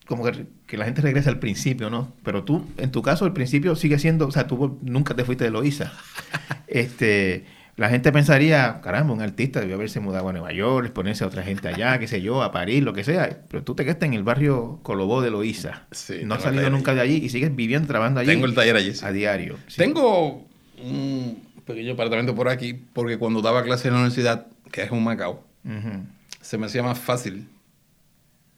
como 0.07 0.24
que, 0.24 0.47
que, 0.66 0.77
la 0.77 0.85
gente 0.85 1.03
regrese 1.03 1.29
al 1.29 1.39
principio, 1.39 1.89
¿no? 1.89 2.12
Pero 2.24 2.43
tú, 2.43 2.66
en 2.79 2.91
tu 2.91 3.01
caso, 3.01 3.27
el 3.27 3.33
principio 3.33 3.77
sigue 3.77 3.99
siendo, 4.01 4.27
o 4.27 4.33
sea, 4.33 4.49
tú 4.49 4.79
nunca 4.83 5.14
te 5.14 5.24
fuiste 5.24 5.45
de 5.45 5.51
Loíza. 5.51 5.93
este, 6.66 7.45
la 7.77 7.91
gente 7.91 8.11
pensaría, 8.11 8.81
caramba, 8.81 9.12
un 9.12 9.20
artista 9.20 9.61
debió 9.61 9.74
haberse 9.74 10.01
mudado 10.01 10.31
a 10.31 10.33
Nueva 10.33 10.51
York, 10.53 10.93
ponerse 10.93 11.24
a 11.24 11.27
otra 11.27 11.43
gente 11.43 11.68
allá, 11.68 11.99
qué 11.99 12.09
sé 12.09 12.22
yo, 12.22 12.43
a 12.43 12.51
París, 12.51 12.83
lo 12.83 12.95
que 12.95 13.05
sea. 13.05 13.43
Pero 13.51 13.64
tú 13.64 13.74
te 13.74 13.85
quedaste 13.85 14.07
en 14.07 14.14
el 14.14 14.22
barrio 14.22 14.81
Colobó 14.83 15.20
de 15.20 15.31
Loíza. 15.31 15.87
Sí, 15.91 16.20
no 16.24 16.37
has 16.37 16.43
salido 16.43 16.70
nunca 16.70 16.93
allí. 16.93 16.97
de 16.97 17.03
allí 17.03 17.27
y 17.27 17.29
sigues 17.29 17.55
viviendo, 17.55 17.87
trabajando 17.87 18.20
allí. 18.20 18.31
Tengo 18.31 18.47
el 18.47 18.55
taller 18.55 18.77
allí. 18.77 18.95
Sí. 18.95 19.05
A 19.05 19.12
diario. 19.12 19.59
Sí. 19.66 19.77
Tengo 19.77 20.47
un 20.83 21.43
pequeño 21.66 21.93
apartamento 21.93 22.35
por 22.35 22.49
aquí 22.49 22.72
porque 22.72 23.18
cuando 23.18 23.43
daba 23.43 23.62
clase 23.62 23.89
en 23.89 23.95
la 23.95 24.01
universidad, 24.01 24.47
que 24.72 24.83
es 24.83 24.91
un 24.91 25.05
Macao, 25.05 25.45
uh 25.64 25.68
-huh. 25.68 26.03
se 26.41 26.57
me 26.57 26.66
hacía 26.66 26.83
más 26.83 26.99
fácil 26.99 27.47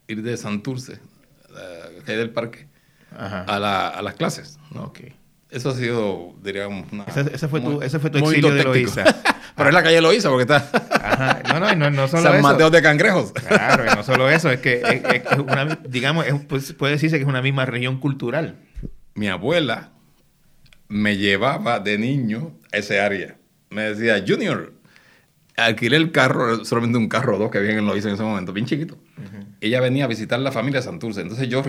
ir 0.07 0.23
de 0.23 0.37
Santurce, 0.37 1.01
la 1.53 2.05
calle 2.05 2.19
del 2.19 2.31
parque, 2.31 2.69
a, 3.17 3.59
la, 3.59 3.89
a, 3.89 4.01
las 4.01 4.15
clases. 4.15 4.61
¿no? 4.71 4.85
Okay. 4.85 5.18
Eso 5.51 5.71
ha 5.71 5.75
sido, 5.75 6.35
diríamos, 6.43 6.87
una, 6.93 7.05
ese, 7.05 7.35
ese, 7.35 7.49
fue 7.49 7.61
tu, 7.61 7.81
ese 7.81 7.99
fue 7.99 8.11
tu 8.11 8.19
exilio 8.19 8.53
de 8.53 8.65
Loíza. 8.65 9.05
Pero 9.57 9.71
es 9.71 9.75
la 9.75 9.83
calle 9.83 10.01
Loíza 10.01 10.29
porque 10.29 10.43
está... 10.43 10.69
Ajá. 11.03 11.43
No, 11.49 11.59
no, 11.59 11.75
no, 11.75 11.91
no 11.91 12.07
solo 12.07 12.23
San. 12.23 12.43
Mateo 12.43 12.71
de 12.71 12.83
Cangrejos. 12.83 13.33
Claro, 13.33 13.85
y 13.85 13.97
no 13.97 14.03
solo 14.03 14.29
eso, 14.29 14.51
es 14.51 14.61
que 14.61 14.83
es, 14.83 15.23
es 15.25 15.39
una, 15.39 15.79
digamos, 15.89 16.27
es, 16.27 16.35
pues, 16.47 16.73
puede 16.75 16.93
decirse 16.93 17.17
que 17.17 17.23
es 17.23 17.29
una 17.29 17.43
misma 17.43 17.65
región 17.65 17.99
cultural. 17.99 18.57
Mi 19.15 19.29
abuela 19.29 19.91
me 20.89 21.17
llevaba 21.17 21.81
de 21.81 21.99
niño 21.99 22.53
a 22.73 22.77
ese 22.77 23.01
área. 23.01 23.37
Me 23.71 23.83
decía, 23.83 24.23
Junior, 24.27 24.75
alquilé 25.59 25.97
el 25.97 26.13
carro, 26.13 26.65
solamente 26.65 26.99
un 26.99 27.09
carro 27.09 27.37
o 27.37 27.39
dos 27.39 27.51
que 27.51 27.59
había 27.59 27.73
en 27.73 27.87
Loíza 27.87 28.09
en 28.09 28.15
ese 28.15 28.23
momento, 28.23 28.53
bien 28.53 28.67
chiquito. 28.67 28.95
Uh 28.95 29.21
-huh. 29.23 29.47
Ella 29.61 29.81
venía 29.81 30.05
a 30.05 30.07
visitar 30.07 30.39
la 30.39 30.53
familia 30.53 30.81
de 30.81 30.85
Santurce. 30.85 31.21
Entonces 31.21 31.49
yo 31.49 31.63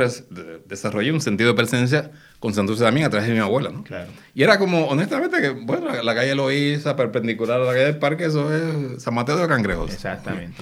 desarrollé 0.66 1.12
un 1.12 1.22
sentido 1.22 1.50
de 1.50 1.56
pertenencia 1.56 2.12
con 2.40 2.54
Santurce 2.54 2.84
también 2.84 3.08
a 3.08 3.10
través 3.10 3.28
de 3.28 3.34
mi 3.34 3.40
abuela, 3.40 3.72
¿no? 3.72 3.84
Claro. 3.84 4.12
Y 4.36 4.44
era 4.44 4.60
como, 4.60 4.86
honestamente, 4.86 5.42
que, 5.42 5.50
bueno, 5.50 5.88
la, 5.92 6.04
la 6.04 6.16
calle 6.16 6.36
Loíza, 6.36 6.96
perpendicular 6.96 7.60
a 7.60 7.66
la 7.66 7.72
calle 7.72 7.86
del 7.86 7.98
Parque, 7.98 8.26
eso 8.26 8.54
es 8.54 9.02
San 9.02 9.16
Mateo 9.16 9.38
de 9.38 9.48
Cangrejos. 9.48 9.92
Exactamente. 9.92 10.62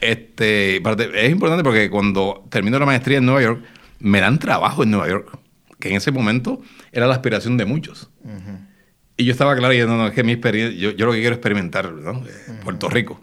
Este, 0.00 0.76
es 0.78 1.30
importante 1.30 1.62
porque 1.62 1.88
cuando 1.90 2.44
termino 2.50 2.78
la 2.78 2.86
maestría 2.86 3.18
en 3.18 3.26
Nueva 3.26 3.42
York, 3.42 3.62
me 4.00 4.20
dan 4.20 4.38
trabajo 4.38 4.82
en 4.82 4.90
Nueva 4.90 5.08
York, 5.08 5.38
que 5.80 5.88
en 5.90 5.96
ese 5.96 6.10
momento 6.12 6.60
era 6.92 7.06
la 7.06 7.14
aspiración 7.14 7.56
de 7.56 7.64
muchos. 7.64 8.10
Uh 8.22 8.28
-huh. 8.28 8.63
Y 9.16 9.24
yo 9.24 9.32
estaba 9.32 9.54
claro, 9.56 9.72
y 9.72 9.78
no, 9.78 9.96
no, 9.96 10.08
es 10.08 10.12
que 10.12 10.24
mi 10.24 10.32
experiencia, 10.32 10.78
yo, 10.78 10.90
yo 10.90 11.06
lo 11.06 11.12
que 11.12 11.20
quiero 11.20 11.34
experimentar, 11.34 11.92
¿no? 11.92 12.12
Uh 12.12 12.24
-huh. 12.24 12.60
Puerto 12.64 12.88
Rico, 12.88 13.20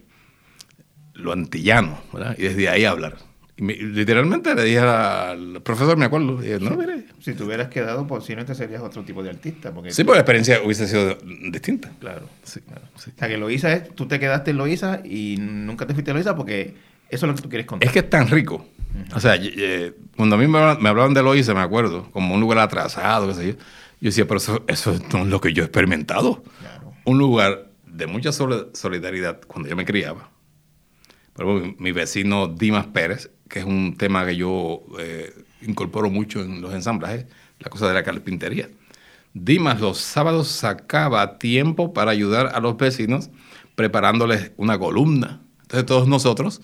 lo 1.16 1.34
antillano, 1.34 2.02
¿verdad? 2.14 2.36
Y 2.38 2.44
desde 2.44 2.70
ahí 2.70 2.86
hablar. 2.86 3.18
Y 3.58 3.64
me, 3.64 3.76
literalmente 3.76 4.56
le 4.56 4.64
dije 4.64 4.80
al 4.80 5.62
profesor, 5.62 5.98
me 5.98 6.06
acuerdo, 6.06 6.42
dije, 6.42 6.60
no, 6.60 6.72
mire. 6.72 7.06
Si 7.20 7.34
te 7.34 7.44
hubieras 7.44 7.68
quedado, 7.68 8.08
posiblemente 8.08 8.56
serías 8.56 8.82
otro 8.82 9.04
tipo 9.04 9.22
de 9.22 9.30
artista. 9.30 9.72
Porque 9.72 9.92
sí, 9.92 10.04
porque 10.04 10.18
la 10.18 10.22
experiencia 10.22 10.62
hubiese 10.64 10.88
sido 10.88 11.18
distinta. 11.52 11.92
Claro, 12.00 12.28
sí, 12.44 12.62
claro. 12.62 12.82
Sí. 12.96 13.12
O 13.16 13.20
sea, 13.20 13.28
que 13.28 13.38
Loíza 13.38 13.74
es, 13.74 13.94
tú 13.94 14.08
te 14.08 14.20
quedaste 14.20 14.52
en 14.52 14.58
Loíza 14.58 15.02
y 15.04 15.36
nunca 15.40 15.86
te 15.86 15.94
fuiste 15.94 16.12
a 16.12 16.14
Loíza 16.14 16.36
porque 16.36 16.74
eso 17.10 17.26
es 17.26 17.30
lo 17.30 17.36
que 17.36 17.42
tú 17.42 17.50
quieres 17.50 17.68
contar. 17.68 17.86
Es 17.86 17.94
que 17.94 18.00
es 18.00 18.10
tan 18.10 18.28
rico. 18.30 18.66
O 19.16 19.20
sea, 19.20 19.38
eh, 19.40 19.94
cuando 20.16 20.36
a 20.36 20.40
mí 20.40 20.48
me 20.48 20.60
hablaban 20.60 21.14
de 21.14 21.24
Loíza, 21.24 21.54
me 21.54 21.62
acuerdo, 21.62 22.10
como 22.12 22.36
un 22.36 22.42
lugar 22.42 22.60
atrasado, 22.60 23.28
qué 23.28 23.34
sé 23.34 23.48
yo, 23.48 23.54
Yo 23.54 24.10
decía, 24.10 24.28
pero 24.28 24.38
eso, 24.38 24.64
eso 24.68 25.00
no 25.14 25.20
es 25.20 25.28
lo 25.28 25.42
que 25.42 25.54
yo 25.54 25.64
he 25.64 25.66
experimentado. 25.66 26.44
Un 27.06 27.18
lugar 27.18 27.72
de 27.86 28.08
mucha 28.08 28.32
solidaridad 28.32 29.42
cuando 29.48 29.70
yo 29.70 29.76
me 29.76 29.86
criaba. 29.86 30.30
Pero 31.36 31.76
mi 31.78 31.92
vecino 31.92 32.48
Dimas 32.48 32.88
Pérez, 32.88 33.32
que 33.50 33.60
es 33.60 33.66
un 33.66 33.96
tema 33.98 34.26
que 34.26 34.36
yo 34.36 34.84
eh, 35.00 35.34
incorporo 35.62 36.10
mucho 36.10 36.42
en 36.42 36.62
los 36.62 36.74
ensamblajes, 36.74 37.26
la 37.60 37.70
cosa 37.70 37.88
de 37.88 37.94
la 37.94 38.04
carpintería. 38.04 38.70
Dimas 39.34 39.80
los 39.80 39.98
sábados 39.98 40.50
sacaba 40.50 41.38
tiempo 41.38 41.94
para 41.94 42.12
ayudar 42.12 42.52
a 42.54 42.60
los 42.60 42.78
vecinos 42.78 43.30
preparándoles 43.76 44.52
una 44.58 44.78
columna. 44.78 45.42
Entonces 45.62 45.86
todos 45.86 46.08
nosotros 46.08 46.62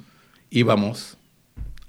íbamos 0.50 1.17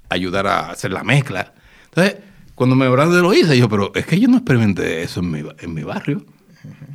ayudar 0.09 0.47
a 0.47 0.71
hacer 0.71 0.91
la 0.91 1.03
mezcla. 1.03 1.53
Entonces, 1.85 2.17
cuando 2.55 2.75
me 2.75 2.85
hablaron 2.85 3.13
de 3.13 3.21
lo 3.21 3.33
hice, 3.33 3.57
yo, 3.57 3.69
pero 3.69 3.91
es 3.95 4.05
que 4.05 4.19
yo 4.19 4.27
no 4.27 4.37
experimenté 4.37 5.01
eso 5.03 5.21
en 5.21 5.31
mi, 5.31 5.43
en 5.59 5.73
mi 5.73 5.83
barrio. 5.83 6.25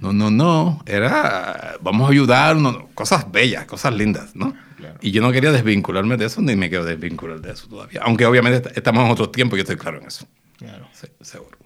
No, 0.01 0.13
no, 0.13 0.31
no. 0.31 0.83
Era, 0.85 1.77
vamos 1.81 2.09
a 2.09 2.13
ayudar, 2.13 2.57
cosas 2.95 3.31
bellas, 3.33 3.65
cosas 3.65 3.95
lindas, 3.95 4.37
¿no? 4.37 4.55
Y 5.01 5.11
yo 5.11 5.23
no 5.23 5.33
quería 5.33 5.51
desvincularme 5.51 6.17
de 6.17 6.27
eso, 6.27 6.43
ni 6.43 6.57
me 6.57 6.69
quiero 6.69 6.85
desvincular 6.85 7.41
de 7.41 7.53
eso 7.53 7.67
todavía. 7.69 8.03
Aunque 8.05 8.27
obviamente 8.27 8.71
estamos 8.75 9.05
en 9.05 9.11
otro 9.11 9.31
tiempo, 9.31 9.57
yo 9.57 9.63
estoy 9.63 9.77
claro 9.77 10.01
en 10.01 10.07
eso. 10.07 10.27
Claro. 10.59 10.87
seguro. 11.21 11.59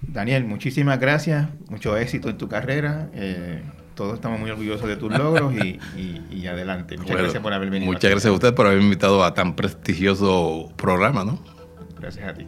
Daniel, 0.00 0.44
muchísimas 0.44 0.98
gracias, 0.98 1.48
mucho 1.68 1.96
éxito 1.96 2.28
en 2.28 2.38
tu 2.38 2.48
carrera. 2.48 3.10
Eh, 3.14 3.62
todos 3.94 4.14
estamos 4.14 4.40
muy 4.40 4.50
orgullosos 4.50 4.88
de 4.88 4.96
tus 4.96 5.16
logros 5.16 5.52
y, 5.54 6.46
adelante. 6.46 6.98
Muchas 6.98 7.16
gracias 7.16 7.42
por 7.42 7.52
haber 7.52 7.70
venido. 7.70 7.90
Muchas 7.90 8.10
gracias 8.10 8.30
a 8.30 8.34
usted 8.34 8.54
por 8.54 8.66
haberme 8.66 8.84
invitado 8.84 9.24
a 9.24 9.32
tan 9.34 9.56
prestigioso 9.56 10.70
programa, 10.76 11.24
¿no? 11.24 11.38
Gracias 11.98 12.28
a 12.28 12.34
ti. 12.34 12.46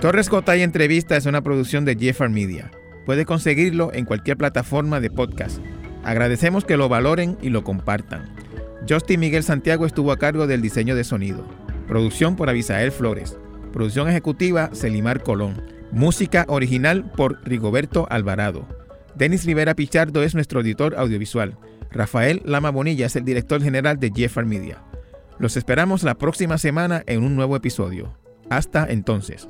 Torres 0.00 0.28
Gotay 0.28 0.62
Entrevista 0.62 1.16
es 1.16 1.26
una 1.26 1.42
producción 1.42 1.84
de 1.84 1.96
Jeffar 1.96 2.30
Media. 2.30 2.70
Puede 3.06 3.24
conseguirlo 3.24 3.92
en 3.92 4.04
cualquier 4.04 4.36
plataforma 4.36 4.98
de 4.98 5.10
podcast. 5.10 5.58
Agradecemos 6.04 6.64
que 6.64 6.76
lo 6.76 6.88
valoren 6.88 7.36
y 7.40 7.50
lo 7.50 7.62
compartan. 7.62 8.34
Justin 8.88 9.20
Miguel 9.20 9.44
Santiago 9.44 9.86
estuvo 9.86 10.10
a 10.10 10.18
cargo 10.18 10.48
del 10.48 10.60
diseño 10.60 10.96
de 10.96 11.04
sonido. 11.04 11.44
Producción 11.92 12.36
por 12.36 12.48
Abisael 12.48 12.90
Flores. 12.90 13.36
Producción 13.70 14.08
ejecutiva 14.08 14.70
Celimar 14.72 15.22
Colón. 15.22 15.62
Música 15.90 16.46
original 16.48 17.04
por 17.04 17.46
Rigoberto 17.46 18.06
Alvarado. 18.08 18.66
Denis 19.14 19.44
Rivera 19.44 19.74
Pichardo 19.74 20.22
es 20.22 20.34
nuestro 20.34 20.62
editor 20.62 20.94
audiovisual. 20.96 21.58
Rafael 21.90 22.40
Lama 22.46 22.70
Bonilla 22.70 23.04
es 23.04 23.16
el 23.16 23.26
director 23.26 23.62
general 23.62 24.00
de 24.00 24.10
Jeffar 24.10 24.46
Media. 24.46 24.82
Los 25.38 25.58
esperamos 25.58 26.02
la 26.02 26.14
próxima 26.14 26.56
semana 26.56 27.02
en 27.04 27.22
un 27.22 27.36
nuevo 27.36 27.56
episodio. 27.56 28.16
Hasta 28.48 28.86
entonces. 28.86 29.46